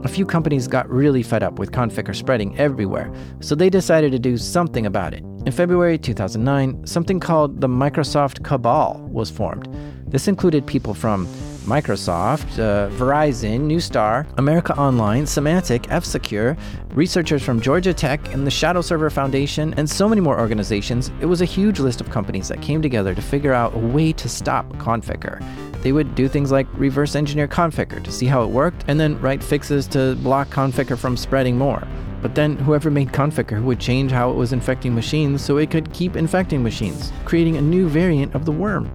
A 0.05 0.07
few 0.07 0.23
companies 0.23 0.67
got 0.67 0.87
really 0.87 1.23
fed 1.23 1.41
up 1.41 1.57
with 1.57 1.71
Conficker 1.71 2.15
spreading 2.15 2.55
everywhere, 2.59 3.11
so 3.39 3.55
they 3.55 3.71
decided 3.71 4.11
to 4.11 4.19
do 4.19 4.37
something 4.37 4.85
about 4.85 5.15
it. 5.15 5.23
In 5.47 5.51
February 5.51 5.97
2009, 5.97 6.85
something 6.85 7.19
called 7.19 7.59
the 7.59 7.67
Microsoft 7.67 8.43
Cabal 8.43 8.99
was 9.11 9.31
formed. 9.31 9.67
This 10.05 10.27
included 10.27 10.67
people 10.67 10.93
from 10.93 11.25
Microsoft, 11.65 12.59
uh, 12.59 12.87
Verizon, 12.91 13.61
Neustar, 13.61 14.27
America 14.37 14.77
Online, 14.77 15.23
Symantec, 15.23 15.87
F 15.89 16.05
Secure, 16.05 16.55
researchers 16.91 17.41
from 17.41 17.59
Georgia 17.59 17.91
Tech, 17.91 18.31
and 18.31 18.45
the 18.45 18.51
Shadowserver 18.51 19.11
Foundation, 19.11 19.73
and 19.73 19.89
so 19.89 20.07
many 20.07 20.21
more 20.21 20.39
organizations. 20.39 21.11
It 21.19 21.25
was 21.25 21.41
a 21.41 21.45
huge 21.45 21.79
list 21.79 21.99
of 21.99 22.11
companies 22.11 22.47
that 22.49 22.61
came 22.61 22.83
together 22.83 23.15
to 23.15 23.21
figure 23.23 23.53
out 23.53 23.73
a 23.73 23.79
way 23.79 24.13
to 24.13 24.29
stop 24.29 24.71
Conficker. 24.73 25.43
They 25.85 25.91
would 25.91 26.15
do 26.15 26.27
things 26.27 26.51
like 26.51 26.65
reverse 26.73 27.15
engineer 27.15 27.47
Conficker 27.47 28.03
to 28.03 28.11
see 28.11 28.25
how 28.25 28.41
it 28.41 28.49
worked, 28.49 28.85
and 28.87 28.99
then 28.99 29.21
write 29.21 29.43
fixes 29.43 29.85
to 29.89 30.15
block 30.15 30.49
Conficker 30.49 30.97
from 30.97 31.15
spreading 31.15 31.59
more. 31.59 31.87
But 32.23 32.33
then 32.33 32.55
whoever 32.55 32.89
made 32.89 33.09
Conficker 33.09 33.63
would 33.63 33.79
change 33.79 34.11
how 34.11 34.31
it 34.31 34.35
was 34.35 34.51
infecting 34.51 34.95
machines 34.95 35.43
so 35.43 35.57
it 35.57 35.69
could 35.69 35.93
keep 35.93 36.15
infecting 36.15 36.63
machines, 36.63 37.13
creating 37.23 37.57
a 37.57 37.61
new 37.61 37.87
variant 37.87 38.33
of 38.33 38.45
the 38.45 38.51
worm. 38.51 38.89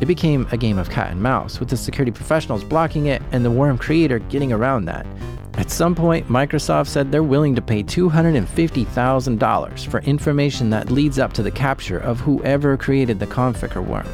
It 0.00 0.06
became 0.06 0.46
a 0.52 0.56
game 0.56 0.78
of 0.78 0.90
cat 0.90 1.10
and 1.10 1.20
mouse, 1.20 1.58
with 1.58 1.70
the 1.70 1.76
security 1.76 2.12
professionals 2.12 2.62
blocking 2.62 3.06
it 3.06 3.20
and 3.32 3.44
the 3.44 3.50
worm 3.50 3.76
creator 3.76 4.20
getting 4.20 4.52
around 4.52 4.84
that. 4.84 5.08
At 5.54 5.72
some 5.72 5.96
point, 5.96 6.28
Microsoft 6.28 6.86
said 6.86 7.10
they're 7.10 7.24
willing 7.24 7.56
to 7.56 7.62
pay 7.62 7.82
$250,000 7.82 9.86
for 9.88 10.00
information 10.02 10.70
that 10.70 10.92
leads 10.92 11.18
up 11.18 11.32
to 11.32 11.42
the 11.42 11.50
capture 11.50 11.98
of 11.98 12.20
whoever 12.20 12.76
created 12.76 13.18
the 13.18 13.26
Conficker 13.26 13.84
worm. 13.84 14.06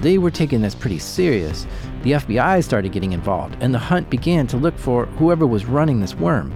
They 0.00 0.18
were 0.18 0.30
taking 0.30 0.62
this 0.62 0.74
pretty 0.74 0.98
serious. 0.98 1.66
The 2.02 2.12
FBI 2.12 2.62
started 2.62 2.92
getting 2.92 3.12
involved, 3.12 3.56
and 3.60 3.74
the 3.74 3.78
hunt 3.78 4.10
began 4.10 4.46
to 4.48 4.56
look 4.56 4.78
for 4.78 5.06
whoever 5.06 5.46
was 5.46 5.66
running 5.66 6.00
this 6.00 6.14
worm. 6.14 6.54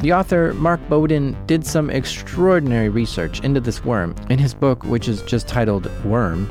The 0.00 0.12
author, 0.12 0.54
Mark 0.54 0.80
Bowden, 0.88 1.36
did 1.46 1.66
some 1.66 1.90
extraordinary 1.90 2.88
research 2.88 3.40
into 3.40 3.60
this 3.60 3.84
worm 3.84 4.14
in 4.30 4.38
his 4.38 4.54
book, 4.54 4.84
which 4.84 5.08
is 5.08 5.22
just 5.22 5.48
titled 5.48 5.90
Worm. 6.04 6.48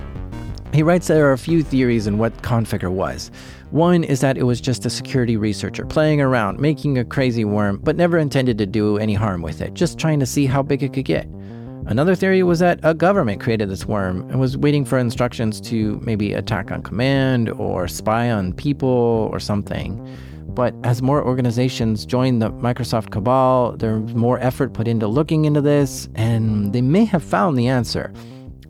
He 0.74 0.84
writes 0.84 1.08
there 1.08 1.28
are 1.28 1.34
a 1.34 1.38
few 1.38 1.64
theories 1.64 2.08
on 2.08 2.18
what 2.18 2.42
Conficker 2.42 2.92
was. 2.92 3.32
One 3.72 4.04
is 4.04 4.22
that 4.22 4.38
it 4.38 4.44
was 4.44 4.62
just 4.62 4.86
a 4.86 4.90
security 4.90 5.38
researcher 5.38 5.86
playing 5.86 6.22
around, 6.22 6.60
making 6.60 6.98
a 6.98 7.06
crazy 7.06 7.46
worm, 7.46 7.80
but 7.84 7.96
never 7.96 8.18
intended 8.18 8.58
to 8.58 8.66
do 8.66 8.98
any 8.98 9.14
harm 9.14 9.42
with 9.42 9.62
it, 9.62 9.74
just 9.74 9.98
trying 9.98 10.20
to 10.20 10.26
see 10.26 10.46
how 10.46 10.62
big 10.62 10.84
it 10.84 10.94
could 10.94 11.06
get. 11.06 11.28
Another 11.86 12.16
theory 12.16 12.44
was 12.44 12.60
that 12.60 12.80
a 12.84 12.94
government 12.94 13.42
created 13.42 13.70
this 13.70 13.86
worm 13.86 14.22
and 14.30 14.40
was 14.40 14.58
waiting 14.58 14.84
for 14.84 14.98
instructions 14.98 15.62
to 15.62 16.00
maybe 16.04 16.34
attack 16.34 16.72
on 16.72 16.82
command 16.82 17.50
or 17.50 17.88
spy 17.88 18.30
on 18.30 18.54
people 18.54 19.30
or 19.32 19.40
something. 19.40 20.06
But 20.48 20.74
as 20.84 21.02
more 21.02 21.24
organizations 21.24 22.06
joined 22.06 22.42
the 22.42 22.52
Microsoft 22.52 23.12
cabal, 23.12 23.78
there 23.78 24.00
was 24.00 24.16
more 24.16 24.40
effort 24.40 24.74
put 24.74 24.88
into 24.88 25.08
looking 25.08 25.46
into 25.46 25.62
this, 25.62 26.10
and 26.16 26.74
they 26.74 26.82
may 26.82 27.06
have 27.06 27.24
found 27.24 27.58
the 27.58 27.68
answer. 27.68 28.12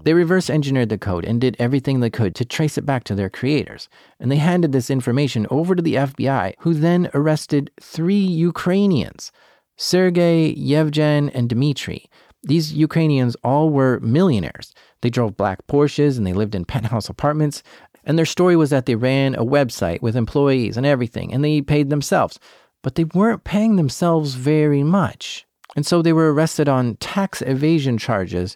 They 0.04 0.14
reverse 0.14 0.50
engineered 0.50 0.90
the 0.90 0.98
code 0.98 1.26
and 1.26 1.42
did 1.42 1.56
everything 1.60 2.00
they 2.00 2.10
could 2.10 2.36
to 2.36 2.46
trace 2.46 2.78
it 2.78 2.86
back 2.86 3.04
to 3.06 3.16
their 3.16 3.30
creators. 3.30 3.90
And 4.20 4.32
they 4.32 4.38
handed 4.38 4.72
this 4.72 4.90
information 4.90 5.48
over 5.50 5.76
to 5.76 5.82
the 5.82 5.96
FBI, 5.96 6.56
who 6.60 6.74
then 6.74 7.10
arrested 7.14 7.72
three 7.82 8.20
Ukrainians 8.20 9.32
Sergei, 9.76 10.56
Yevgen, 10.56 11.30
and 11.34 11.50
Dmitry. 11.50 12.10
These 12.44 12.74
Ukrainians 12.74 13.36
all 13.44 13.70
were 13.70 14.00
millionaires. 14.00 14.74
They 15.02 15.10
drove 15.10 15.38
black 15.38 15.66
Porsches 15.68 16.18
and 16.18 16.26
they 16.26 16.34
lived 16.34 16.56
in 16.56 16.66
penthouse 16.74 17.10
apartments. 17.10 17.64
And 18.04 18.18
their 18.18 18.26
story 18.26 18.56
was 18.56 18.70
that 18.70 18.86
they 18.86 18.96
ran 18.96 19.36
a 19.36 19.44
website 19.44 20.02
with 20.02 20.16
employees 20.16 20.78
and 20.78 20.86
everything, 20.86 21.34
and 21.34 21.44
they 21.44 21.62
paid 21.62 21.90
themselves. 21.90 22.40
But 22.82 22.96
they 22.96 23.04
weren't 23.04 23.44
paying 23.44 23.76
themselves 23.76 24.36
very 24.36 24.82
much. 24.82 25.46
And 25.76 25.86
so 25.86 26.02
they 26.02 26.14
were 26.14 26.34
arrested 26.34 26.70
on 26.70 26.96
tax 26.96 27.42
evasion 27.42 27.98
charges 27.98 28.56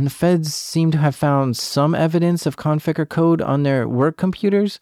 and 0.00 0.06
the 0.06 0.10
feds 0.10 0.54
seem 0.54 0.90
to 0.92 0.96
have 0.96 1.14
found 1.14 1.58
some 1.58 1.94
evidence 1.94 2.46
of 2.46 2.56
Conficker 2.56 3.06
code 3.06 3.42
on 3.42 3.64
their 3.64 3.86
work 3.86 4.16
computers, 4.16 4.80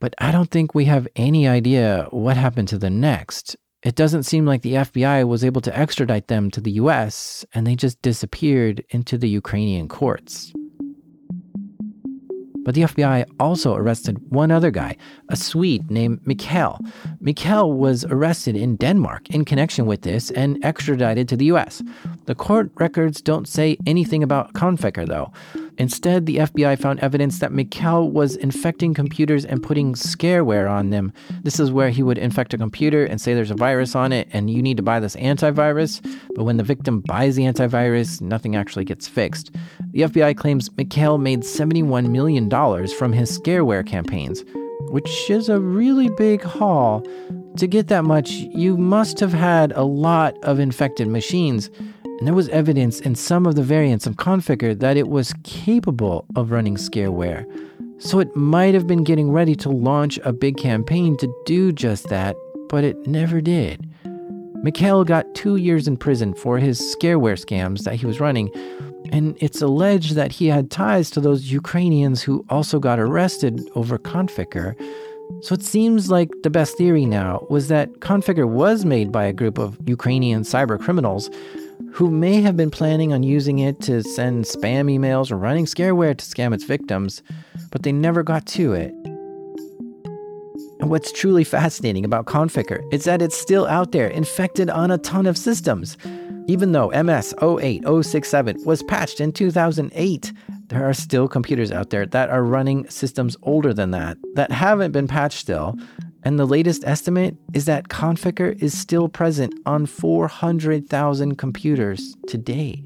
but 0.00 0.16
I 0.18 0.32
don't 0.32 0.50
think 0.50 0.74
we 0.74 0.86
have 0.86 1.06
any 1.14 1.46
idea 1.46 2.08
what 2.10 2.36
happened 2.36 2.66
to 2.68 2.78
the 2.78 2.90
next. 2.90 3.54
It 3.84 3.94
doesn't 3.94 4.24
seem 4.24 4.44
like 4.44 4.62
the 4.62 4.74
FBI 4.74 5.26
was 5.26 5.44
able 5.44 5.60
to 5.60 5.78
extradite 5.78 6.26
them 6.26 6.50
to 6.50 6.60
the 6.60 6.72
US, 6.72 7.44
and 7.54 7.64
they 7.64 7.76
just 7.76 8.02
disappeared 8.02 8.84
into 8.90 9.16
the 9.16 9.28
Ukrainian 9.28 9.86
courts. 9.86 10.52
But 12.64 12.74
the 12.74 12.82
FBI 12.82 13.24
also 13.38 13.74
arrested 13.74 14.18
one 14.30 14.50
other 14.50 14.72
guy, 14.72 14.96
a 15.30 15.36
Swede 15.36 15.90
named 15.92 16.20
Mikhail. 16.26 16.80
Mikhail 17.20 17.72
was 17.72 18.04
arrested 18.04 18.56
in 18.56 18.76
Denmark 18.76 19.30
in 19.30 19.44
connection 19.44 19.86
with 19.86 20.02
this 20.02 20.32
and 20.32 20.62
extradited 20.64 21.28
to 21.28 21.36
the 21.36 21.46
US. 21.46 21.80
The 22.26 22.34
court 22.34 22.72
records 22.74 23.22
don't 23.22 23.46
say 23.46 23.78
anything 23.86 24.24
about 24.24 24.54
Conficker, 24.54 25.06
though. 25.06 25.32
Instead, 25.78 26.26
the 26.26 26.38
FBI 26.38 26.78
found 26.80 26.98
evidence 26.98 27.38
that 27.38 27.52
Mikhail 27.52 28.10
was 28.10 28.34
infecting 28.34 28.94
computers 28.94 29.44
and 29.44 29.62
putting 29.62 29.94
scareware 29.94 30.68
on 30.68 30.90
them. 30.90 31.12
This 31.44 31.60
is 31.60 31.70
where 31.70 31.90
he 31.90 32.02
would 32.02 32.18
infect 32.18 32.52
a 32.52 32.58
computer 32.58 33.04
and 33.04 33.20
say 33.20 33.32
there's 33.32 33.52
a 33.52 33.54
virus 33.54 33.94
on 33.94 34.12
it 34.12 34.28
and 34.32 34.50
you 34.50 34.60
need 34.60 34.76
to 34.78 34.82
buy 34.82 34.98
this 34.98 35.14
antivirus. 35.16 36.02
But 36.34 36.44
when 36.44 36.56
the 36.56 36.64
victim 36.64 37.00
buys 37.00 37.36
the 37.36 37.44
antivirus, 37.44 38.20
nothing 38.20 38.56
actually 38.56 38.84
gets 38.84 39.06
fixed. 39.06 39.54
The 39.92 40.02
FBI 40.02 40.36
claims 40.36 40.68
Mikhail 40.76 41.16
made 41.16 41.42
$71 41.42 42.10
million 42.10 42.50
from 42.50 43.12
his 43.12 43.38
scareware 43.38 43.86
campaigns, 43.86 44.44
which 44.90 45.30
is 45.30 45.48
a 45.48 45.60
really 45.60 46.08
big 46.10 46.42
haul. 46.42 47.06
To 47.56 47.66
get 47.66 47.88
that 47.88 48.04
much, 48.04 48.30
you 48.30 48.76
must 48.76 49.20
have 49.20 49.32
had 49.32 49.72
a 49.72 49.82
lot 49.82 50.36
of 50.42 50.58
infected 50.58 51.08
machines 51.08 51.70
and 52.18 52.26
there 52.26 52.34
was 52.34 52.48
evidence 52.48 53.00
in 53.00 53.14
some 53.14 53.46
of 53.46 53.54
the 53.54 53.62
variants 53.62 54.06
of 54.06 54.16
Conficker 54.16 54.78
that 54.78 54.96
it 54.96 55.08
was 55.08 55.32
capable 55.44 56.26
of 56.34 56.50
running 56.50 56.76
scareware. 56.76 57.46
So 57.98 58.18
it 58.18 58.34
might 58.34 58.74
have 58.74 58.86
been 58.86 59.04
getting 59.04 59.30
ready 59.30 59.54
to 59.56 59.68
launch 59.68 60.18
a 60.24 60.32
big 60.32 60.56
campaign 60.56 61.16
to 61.18 61.32
do 61.46 61.72
just 61.72 62.08
that, 62.08 62.36
but 62.68 62.84
it 62.84 63.06
never 63.06 63.40
did. 63.40 63.88
Mikhail 64.62 65.04
got 65.04 65.32
two 65.34 65.56
years 65.56 65.86
in 65.86 65.96
prison 65.96 66.34
for 66.34 66.58
his 66.58 66.80
scareware 66.80 67.38
scams 67.38 67.84
that 67.84 67.94
he 67.94 68.06
was 68.06 68.18
running, 68.18 68.50
and 69.10 69.36
it's 69.40 69.62
alleged 69.62 70.16
that 70.16 70.32
he 70.32 70.48
had 70.48 70.70
ties 70.70 71.10
to 71.10 71.20
those 71.20 71.52
Ukrainians 71.52 72.22
who 72.22 72.44
also 72.48 72.80
got 72.80 72.98
arrested 72.98 73.68
over 73.76 73.98
Conficker. 73.98 74.74
So 75.42 75.54
it 75.54 75.62
seems 75.62 76.10
like 76.10 76.30
the 76.42 76.50
best 76.50 76.76
theory 76.76 77.06
now 77.06 77.46
was 77.48 77.68
that 77.68 78.00
Conficker 78.00 78.48
was 78.48 78.84
made 78.84 79.12
by 79.12 79.24
a 79.24 79.32
group 79.32 79.58
of 79.58 79.78
Ukrainian 79.86 80.42
cyber 80.42 80.80
criminals 80.80 81.30
who 81.92 82.10
may 82.10 82.40
have 82.40 82.56
been 82.56 82.70
planning 82.70 83.12
on 83.12 83.22
using 83.22 83.58
it 83.58 83.80
to 83.82 84.02
send 84.02 84.44
spam 84.44 84.86
emails 84.86 85.30
or 85.30 85.36
running 85.36 85.64
scareware 85.64 86.16
to 86.16 86.24
scam 86.24 86.54
its 86.54 86.64
victims, 86.64 87.22
but 87.70 87.82
they 87.82 87.92
never 87.92 88.22
got 88.22 88.46
to 88.46 88.72
it. 88.72 88.92
And 90.80 90.90
what's 90.90 91.10
truly 91.10 91.44
fascinating 91.44 92.04
about 92.04 92.26
Conficker 92.26 92.80
is 92.92 93.04
that 93.04 93.20
it's 93.20 93.36
still 93.36 93.66
out 93.66 93.92
there, 93.92 94.06
infected 94.08 94.70
on 94.70 94.90
a 94.90 94.98
ton 94.98 95.26
of 95.26 95.36
systems. 95.36 95.96
Even 96.46 96.72
though 96.72 96.88
MS 96.90 97.34
08067 97.42 98.64
was 98.64 98.82
patched 98.84 99.20
in 99.20 99.32
2008, 99.32 100.32
there 100.68 100.88
are 100.88 100.94
still 100.94 101.28
computers 101.28 101.72
out 101.72 101.90
there 101.90 102.06
that 102.06 102.30
are 102.30 102.42
running 102.42 102.88
systems 102.88 103.36
older 103.42 103.74
than 103.74 103.90
that, 103.90 104.16
that 104.34 104.52
haven't 104.52 104.92
been 104.92 105.08
patched 105.08 105.38
still, 105.38 105.76
and 106.28 106.38
the 106.38 106.44
latest 106.44 106.84
estimate 106.84 107.38
is 107.54 107.64
that 107.64 107.88
Conficker 107.88 108.62
is 108.62 108.78
still 108.78 109.08
present 109.08 109.54
on 109.64 109.86
400,000 109.86 111.36
computers 111.36 112.18
today. 112.26 112.84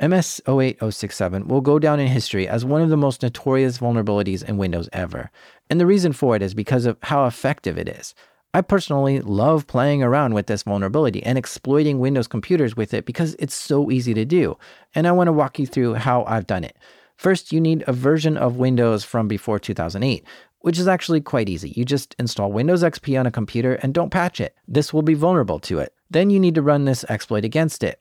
MS 0.00 0.40
08067 0.48 1.46
will 1.46 1.60
go 1.60 1.78
down 1.78 2.00
in 2.00 2.06
history 2.06 2.48
as 2.48 2.64
one 2.64 2.80
of 2.80 2.88
the 2.88 2.96
most 2.96 3.22
notorious 3.22 3.76
vulnerabilities 3.76 4.42
in 4.42 4.56
Windows 4.56 4.88
ever. 4.94 5.30
And 5.68 5.78
the 5.78 5.84
reason 5.84 6.14
for 6.14 6.34
it 6.34 6.40
is 6.40 6.54
because 6.54 6.86
of 6.86 6.96
how 7.02 7.26
effective 7.26 7.76
it 7.76 7.90
is. 7.90 8.14
I 8.54 8.62
personally 8.62 9.20
love 9.20 9.66
playing 9.66 10.02
around 10.02 10.32
with 10.32 10.46
this 10.46 10.62
vulnerability 10.62 11.22
and 11.24 11.36
exploiting 11.36 11.98
Windows 11.98 12.26
computers 12.26 12.74
with 12.74 12.94
it 12.94 13.04
because 13.04 13.36
it's 13.38 13.54
so 13.54 13.90
easy 13.90 14.14
to 14.14 14.24
do. 14.24 14.56
And 14.94 15.06
I 15.06 15.12
want 15.12 15.28
to 15.28 15.32
walk 15.32 15.58
you 15.58 15.66
through 15.66 15.92
how 15.92 16.24
I've 16.24 16.46
done 16.46 16.64
it. 16.64 16.74
First, 17.16 17.52
you 17.52 17.60
need 17.60 17.84
a 17.86 17.92
version 17.92 18.36
of 18.36 18.56
Windows 18.56 19.04
from 19.04 19.28
before 19.28 19.58
2008, 19.58 20.24
which 20.64 20.78
is 20.78 20.88
actually 20.88 21.20
quite 21.20 21.50
easy. 21.50 21.74
You 21.76 21.84
just 21.84 22.16
install 22.18 22.50
Windows 22.50 22.82
XP 22.82 23.20
on 23.20 23.26
a 23.26 23.30
computer 23.30 23.74
and 23.82 23.92
don't 23.92 24.08
patch 24.08 24.40
it. 24.40 24.56
This 24.66 24.94
will 24.94 25.02
be 25.02 25.12
vulnerable 25.12 25.58
to 25.60 25.78
it. 25.78 25.92
Then 26.08 26.30
you 26.30 26.40
need 26.40 26.54
to 26.54 26.62
run 26.62 26.86
this 26.86 27.04
exploit 27.10 27.44
against 27.44 27.84
it. 27.84 28.00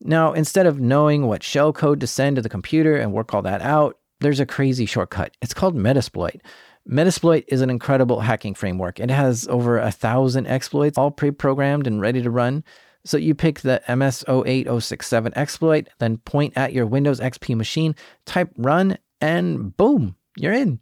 Now, 0.00 0.32
instead 0.32 0.66
of 0.66 0.78
knowing 0.78 1.26
what 1.26 1.42
shell 1.42 1.72
code 1.72 1.98
to 1.98 2.06
send 2.06 2.36
to 2.36 2.42
the 2.42 2.48
computer 2.48 2.94
and 2.94 3.12
work 3.12 3.34
all 3.34 3.42
that 3.42 3.62
out, 3.62 3.98
there's 4.20 4.38
a 4.38 4.46
crazy 4.46 4.86
shortcut. 4.86 5.36
It's 5.42 5.54
called 5.54 5.74
Metasploit. 5.74 6.40
Metasploit 6.88 7.46
is 7.48 7.62
an 7.62 7.70
incredible 7.70 8.20
hacking 8.20 8.54
framework. 8.54 9.00
It 9.00 9.10
has 9.10 9.48
over 9.48 9.80
a 9.80 9.90
thousand 9.90 10.46
exploits, 10.46 10.96
all 10.96 11.10
pre 11.10 11.32
programmed 11.32 11.88
and 11.88 12.00
ready 12.00 12.22
to 12.22 12.30
run. 12.30 12.62
So 13.04 13.16
you 13.16 13.34
pick 13.34 13.62
the 13.62 13.82
MS08067 13.88 15.32
exploit, 15.34 15.88
then 15.98 16.18
point 16.18 16.52
at 16.54 16.72
your 16.72 16.86
Windows 16.86 17.18
XP 17.18 17.56
machine, 17.56 17.96
type 18.24 18.52
run, 18.56 18.98
and 19.20 19.76
boom, 19.76 20.14
you're 20.36 20.52
in. 20.52 20.78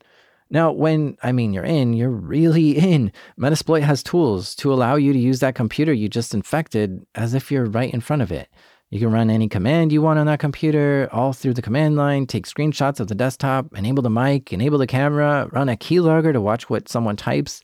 Now, 0.52 0.70
when 0.70 1.16
I 1.22 1.32
mean 1.32 1.54
you're 1.54 1.64
in, 1.64 1.94
you're 1.94 2.10
really 2.10 2.76
in. 2.76 3.10
Metasploit 3.40 3.80
has 3.80 4.02
tools 4.02 4.54
to 4.56 4.70
allow 4.70 4.96
you 4.96 5.14
to 5.14 5.18
use 5.18 5.40
that 5.40 5.54
computer 5.54 5.94
you 5.94 6.10
just 6.10 6.34
infected 6.34 7.06
as 7.14 7.32
if 7.32 7.50
you're 7.50 7.64
right 7.64 7.92
in 7.92 8.02
front 8.02 8.20
of 8.20 8.30
it. 8.30 8.50
You 8.90 9.00
can 9.00 9.10
run 9.10 9.30
any 9.30 9.48
command 9.48 9.92
you 9.92 10.02
want 10.02 10.18
on 10.18 10.26
that 10.26 10.40
computer 10.40 11.08
all 11.10 11.32
through 11.32 11.54
the 11.54 11.62
command 11.62 11.96
line, 11.96 12.26
take 12.26 12.46
screenshots 12.46 13.00
of 13.00 13.08
the 13.08 13.14
desktop, 13.14 13.74
enable 13.74 14.02
the 14.02 14.10
mic, 14.10 14.52
enable 14.52 14.76
the 14.76 14.86
camera, 14.86 15.48
run 15.52 15.70
a 15.70 15.76
keylogger 15.76 16.34
to 16.34 16.40
watch 16.42 16.68
what 16.68 16.86
someone 16.86 17.16
types. 17.16 17.62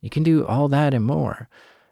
You 0.00 0.08
can 0.08 0.22
do 0.22 0.46
all 0.46 0.68
that 0.68 0.94
and 0.94 1.04
more. 1.04 1.46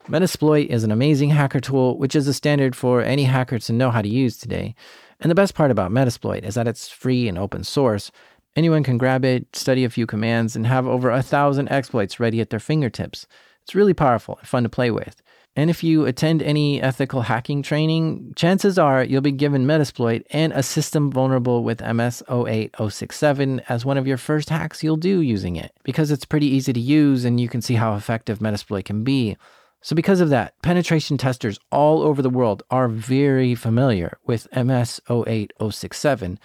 Metasploit 0.08 0.68
is 0.68 0.82
an 0.82 0.90
amazing 0.90 1.28
hacker 1.28 1.60
tool, 1.60 1.98
which 1.98 2.16
is 2.16 2.26
a 2.26 2.32
standard 2.32 2.74
for 2.74 3.02
any 3.02 3.24
hacker 3.24 3.58
to 3.58 3.72
know 3.74 3.90
how 3.90 4.00
to 4.00 4.08
use 4.08 4.38
today. 4.38 4.74
And 5.20 5.30
the 5.30 5.34
best 5.34 5.54
part 5.54 5.70
about 5.70 5.90
Metasploit 5.90 6.44
is 6.44 6.54
that 6.54 6.66
it's 6.66 6.88
free 6.88 7.28
and 7.28 7.36
open 7.36 7.64
source, 7.64 8.10
Anyone 8.58 8.82
can 8.82 8.98
grab 8.98 9.24
it, 9.24 9.54
study 9.54 9.84
a 9.84 9.88
few 9.88 10.04
commands, 10.04 10.56
and 10.56 10.66
have 10.66 10.84
over 10.84 11.12
a 11.12 11.22
thousand 11.22 11.68
exploits 11.68 12.18
ready 12.18 12.40
at 12.40 12.50
their 12.50 12.58
fingertips. 12.58 13.24
It's 13.62 13.76
really 13.76 13.94
powerful 13.94 14.36
and 14.40 14.48
fun 14.48 14.64
to 14.64 14.68
play 14.68 14.90
with. 14.90 15.22
And 15.54 15.70
if 15.70 15.84
you 15.84 16.06
attend 16.06 16.42
any 16.42 16.82
ethical 16.82 17.22
hacking 17.22 17.62
training, 17.62 18.32
chances 18.34 18.76
are 18.76 19.04
you'll 19.04 19.20
be 19.20 19.30
given 19.30 19.64
Metasploit 19.64 20.24
and 20.30 20.52
a 20.52 20.64
system 20.64 21.08
vulnerable 21.08 21.62
with 21.62 21.80
MS 21.80 22.24
08067 22.28 23.62
as 23.68 23.84
one 23.84 23.96
of 23.96 24.08
your 24.08 24.16
first 24.16 24.50
hacks 24.50 24.82
you'll 24.82 24.96
do 24.96 25.20
using 25.20 25.54
it, 25.54 25.72
because 25.84 26.10
it's 26.10 26.24
pretty 26.24 26.48
easy 26.48 26.72
to 26.72 26.80
use 26.80 27.24
and 27.24 27.38
you 27.38 27.48
can 27.48 27.62
see 27.62 27.74
how 27.74 27.94
effective 27.94 28.40
Metasploit 28.40 28.86
can 28.86 29.04
be. 29.04 29.36
So, 29.82 29.94
because 29.94 30.20
of 30.20 30.30
that, 30.30 30.60
penetration 30.62 31.16
testers 31.16 31.60
all 31.70 32.02
over 32.02 32.22
the 32.22 32.28
world 32.28 32.64
are 32.72 32.88
very 32.88 33.54
familiar 33.54 34.18
with 34.26 34.48
MS 34.52 35.00
08067 35.08 36.40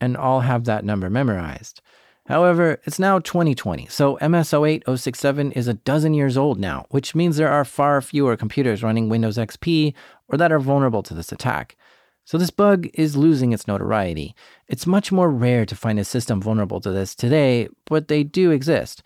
and 0.00 0.16
all 0.16 0.40
have 0.40 0.64
that 0.64 0.84
number 0.84 1.10
memorized. 1.10 1.80
However, 2.26 2.80
it's 2.84 2.98
now 2.98 3.20
2020, 3.20 3.86
so 3.86 4.16
MS08067 4.16 5.52
is 5.52 5.68
a 5.68 5.74
dozen 5.74 6.12
years 6.12 6.36
old 6.36 6.58
now, 6.58 6.86
which 6.90 7.14
means 7.14 7.36
there 7.36 7.52
are 7.52 7.64
far 7.64 8.00
fewer 8.00 8.36
computers 8.36 8.82
running 8.82 9.08
Windows 9.08 9.38
XP 9.38 9.94
or 10.28 10.36
that 10.36 10.50
are 10.50 10.58
vulnerable 10.58 11.04
to 11.04 11.14
this 11.14 11.30
attack. 11.30 11.76
So 12.24 12.36
this 12.36 12.50
bug 12.50 12.88
is 12.94 13.16
losing 13.16 13.52
its 13.52 13.68
notoriety. 13.68 14.34
It's 14.66 14.88
much 14.88 15.12
more 15.12 15.30
rare 15.30 15.64
to 15.66 15.76
find 15.76 16.00
a 16.00 16.04
system 16.04 16.42
vulnerable 16.42 16.80
to 16.80 16.90
this 16.90 17.14
today, 17.14 17.68
but 17.84 18.08
they 18.08 18.24
do 18.24 18.50
exist. 18.50 19.04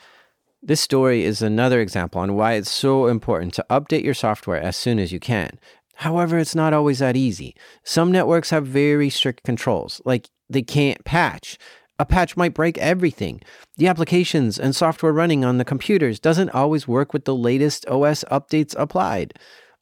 This 0.63 0.81
story 0.81 1.25
is 1.25 1.43
another 1.43 1.81
example 1.81 2.23
on 2.23 2.35
why 2.35 2.55
it's 2.55 2.71
so 2.71 3.07
important 3.07 3.53
to 3.55 3.67
update 3.69 4.05
your 4.05 4.15
software 4.15 4.61
as 4.61 4.77
soon 4.77 4.99
as 4.99 5.13
you 5.13 5.21
can. 5.21 5.59
However, 5.97 6.39
it's 6.39 6.55
not 6.55 6.73
always 6.73 7.01
that 7.01 7.17
easy. 7.17 7.55
Some 7.85 8.11
networks 8.11 8.49
have 8.49 8.67
very 8.67 9.11
strict 9.11 9.43
controls, 9.43 10.01
like 10.07 10.31
they 10.51 10.63
can't 10.63 11.05
patch. 11.05 11.57
A 11.99 12.07
patch 12.07 12.37
might 12.37 12.55
break 12.55 12.79
everything. 12.79 13.41
The 13.77 13.87
applications 13.87 14.59
and 14.59 14.75
software 14.75 15.13
running 15.13 15.45
on 15.45 15.59
the 15.59 15.65
computers 15.65 16.19
doesn't 16.19 16.51
always 16.51 16.89
work 16.89 17.13
with 17.13 17.25
the 17.25 17.35
latest 17.35 17.87
OS 17.87 18.25
updates 18.31 18.75
applied. 18.79 19.35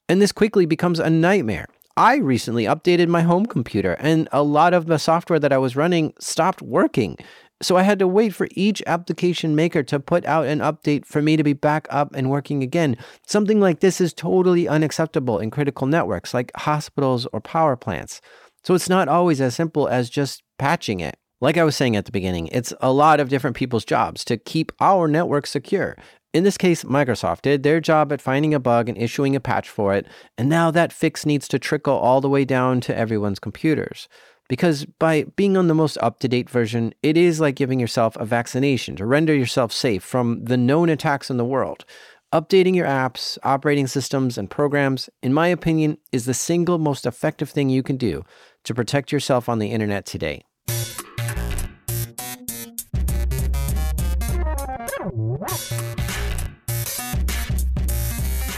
And 0.07 0.21
this 0.21 0.31
quickly 0.31 0.65
becomes 0.65 0.99
a 0.99 1.09
nightmare. 1.09 1.67
I 1.95 2.17
recently 2.17 2.63
updated 2.63 3.07
my 3.07 3.21
home 3.21 3.45
computer, 3.45 3.93
and 3.99 4.29
a 4.31 4.43
lot 4.43 4.73
of 4.73 4.85
the 4.85 4.97
software 4.97 5.39
that 5.39 5.51
I 5.51 5.57
was 5.57 5.75
running 5.75 6.13
stopped 6.19 6.61
working. 6.61 7.17
So 7.61 7.75
I 7.75 7.83
had 7.83 7.99
to 7.99 8.07
wait 8.07 8.33
for 8.33 8.47
each 8.51 8.81
application 8.87 9.53
maker 9.55 9.83
to 9.83 9.99
put 9.99 10.25
out 10.25 10.45
an 10.45 10.59
update 10.59 11.05
for 11.05 11.21
me 11.21 11.35
to 11.35 11.43
be 11.43 11.53
back 11.53 11.87
up 11.89 12.15
and 12.15 12.29
working 12.29 12.63
again. 12.63 12.95
Something 13.27 13.59
like 13.59 13.81
this 13.81 13.99
is 13.99 14.13
totally 14.13 14.67
unacceptable 14.67 15.39
in 15.39 15.51
critical 15.51 15.87
networks 15.87 16.33
like 16.33 16.51
hospitals 16.55 17.27
or 17.33 17.41
power 17.41 17.75
plants. 17.75 18.21
So 18.63 18.75
it's 18.75 18.89
not 18.89 19.09
always 19.09 19.41
as 19.41 19.55
simple 19.55 19.87
as 19.87 20.09
just 20.09 20.41
patching 20.59 20.99
it. 20.99 21.17
Like 21.41 21.57
I 21.57 21.63
was 21.63 21.75
saying 21.75 21.95
at 21.95 22.05
the 22.05 22.11
beginning, 22.11 22.47
it's 22.51 22.73
a 22.81 22.91
lot 22.91 23.19
of 23.19 23.29
different 23.29 23.55
people's 23.55 23.85
jobs 23.85 24.25
to 24.25 24.37
keep 24.37 24.71
our 24.81 25.07
network 25.07 25.47
secure. 25.47 25.95
In 26.33 26.43
this 26.43 26.57
case, 26.57 26.83
Microsoft 26.83 27.41
did 27.41 27.63
their 27.63 27.79
job 27.79 28.11
at 28.11 28.21
finding 28.21 28.53
a 28.53 28.59
bug 28.59 28.87
and 28.87 28.97
issuing 28.97 29.35
a 29.35 29.39
patch 29.39 29.67
for 29.67 29.95
it, 29.95 30.05
and 30.37 30.47
now 30.47 30.69
that 30.69 30.93
fix 30.93 31.25
needs 31.25 31.47
to 31.47 31.57
trickle 31.57 31.95
all 31.95 32.21
the 32.21 32.29
way 32.29 32.45
down 32.45 32.81
to 32.81 32.95
everyone's 32.95 33.39
computers. 33.39 34.07
Because 34.49 34.85
by 34.85 35.25
being 35.35 35.55
on 35.55 35.67
the 35.67 35.75
most 35.75 35.97
up 36.01 36.19
to 36.19 36.27
date 36.27 36.49
version, 36.49 36.93
it 37.01 37.15
is 37.15 37.39
like 37.39 37.55
giving 37.55 37.79
yourself 37.79 38.15
a 38.17 38.25
vaccination 38.25 38.95
to 38.97 39.05
render 39.05 39.33
yourself 39.33 39.71
safe 39.71 40.03
from 40.03 40.43
the 40.43 40.57
known 40.57 40.89
attacks 40.89 41.29
in 41.29 41.37
the 41.37 41.45
world. 41.45 41.85
Updating 42.33 42.75
your 42.75 42.85
apps, 42.85 43.37
operating 43.41 43.87
systems, 43.87 44.37
and 44.37 44.51
programs, 44.51 45.09
in 45.23 45.33
my 45.33 45.47
opinion, 45.47 45.97
is 46.11 46.25
the 46.25 46.33
single 46.33 46.77
most 46.77 47.05
effective 47.05 47.49
thing 47.49 47.69
you 47.69 47.81
can 47.81 47.97
do 47.97 48.23
to 48.65 48.75
protect 48.75 49.11
yourself 49.11 49.49
on 49.49 49.57
the 49.57 49.71
internet 49.71 50.05
today. 50.05 50.43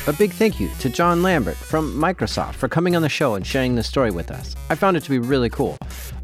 A 0.08 0.14
big 0.14 0.32
thank 0.32 0.60
you 0.60 0.70
to 0.80 0.90
John 0.90 1.22
Lambert 1.22 1.56
from 1.56 1.94
Microsoft 1.94 2.56
for 2.56 2.68
coming 2.68 2.96
on 2.96 3.04
the 3.04 3.10
show 3.10 3.36
and 3.36 3.46
sharing 3.46 3.76
this 3.76 3.88
story 3.88 4.10
with 4.10 4.32
us. 4.32 4.56
I 4.70 4.76
found 4.76 4.98
it 4.98 5.04
to 5.04 5.10
be 5.12 5.20
really 5.20 5.50
cool. 5.50 5.78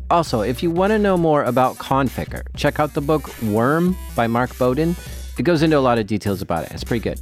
Also, 0.09 0.41
if 0.41 0.63
you 0.63 0.71
want 0.71 0.91
to 0.91 0.99
know 0.99 1.15
more 1.15 1.43
about 1.43 1.75
Conficker, 1.75 2.41
check 2.55 2.79
out 2.79 2.93
the 2.95 3.01
book 3.01 3.29
Worm 3.43 3.95
by 4.15 4.25
Mark 4.25 4.57
Bowden. 4.57 4.95
It 5.37 5.43
goes 5.43 5.61
into 5.61 5.77
a 5.77 5.79
lot 5.79 5.99
of 5.99 6.07
details 6.07 6.41
about 6.41 6.65
it. 6.65 6.71
It's 6.71 6.83
pretty 6.83 7.03
good. 7.03 7.19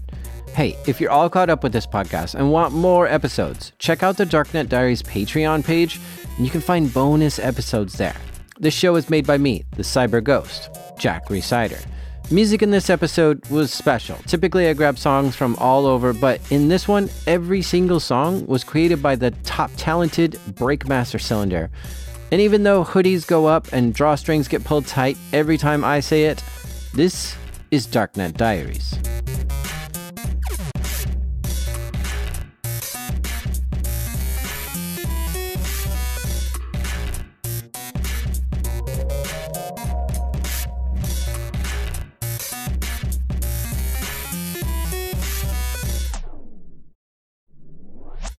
Hey, 0.54 0.78
if 0.88 1.02
you're 1.02 1.12
all 1.12 1.30
caught 1.30 1.50
up 1.50 1.62
with 1.62 1.74
this 1.74 1.86
podcast 1.86 2.36
and 2.36 2.54
want 2.54 2.74
more 2.74 3.06
episodes, 3.06 3.74
check 3.80 4.02
out 4.02 4.16
the 4.16 4.26
Darknet 4.26 4.70
Diaries 4.70 5.04
Patreon 5.04 5.66
page, 5.66 6.00
and 6.38 6.46
you 6.46 6.52
can 6.52 6.62
find 6.62 6.94
bonus 6.94 7.40
episodes 7.40 7.98
there. 7.98 8.16
This 8.60 8.74
show 8.74 8.96
is 8.96 9.10
made 9.10 9.28
by 9.28 9.38
me, 9.38 9.66
the 9.72 9.84
Cyber 9.84 10.24
Ghost, 10.24 10.70
Jack 10.98 11.28
Rhysider. 11.28 11.86
Music 12.32 12.64
in 12.64 12.72
this 12.72 12.90
episode 12.90 13.48
was 13.52 13.72
special. 13.72 14.18
Typically, 14.26 14.68
I 14.68 14.74
grab 14.74 14.98
songs 14.98 15.36
from 15.36 15.56
all 15.58 15.86
over, 15.86 16.12
but 16.12 16.42
in 16.52 16.70
this 16.70 16.88
one, 16.88 17.08
every 17.28 17.62
single 17.62 18.00
song 18.00 18.44
was 18.48 18.64
created 18.64 19.02
by 19.02 19.16
the 19.16 19.30
top 19.44 19.70
talented 19.78 20.32
Breakmaster 20.54 21.22
Cylinder. 21.22 21.70
And 22.32 22.42
even 22.42 22.64
though 22.64 22.84
hoodies 22.84 23.28
go 23.28 23.46
up 23.46 23.72
and 23.72 23.94
drawstrings 23.94 24.50
get 24.50 24.64
pulled 24.64 24.88
tight 24.88 25.18
every 25.34 25.60
time 25.60 25.84
I 25.84 26.00
say 26.00 26.26
it, 26.26 26.44
this 26.96 27.36
is 27.70 27.86
Darknet 27.86 28.38
Diaries. 28.38 28.98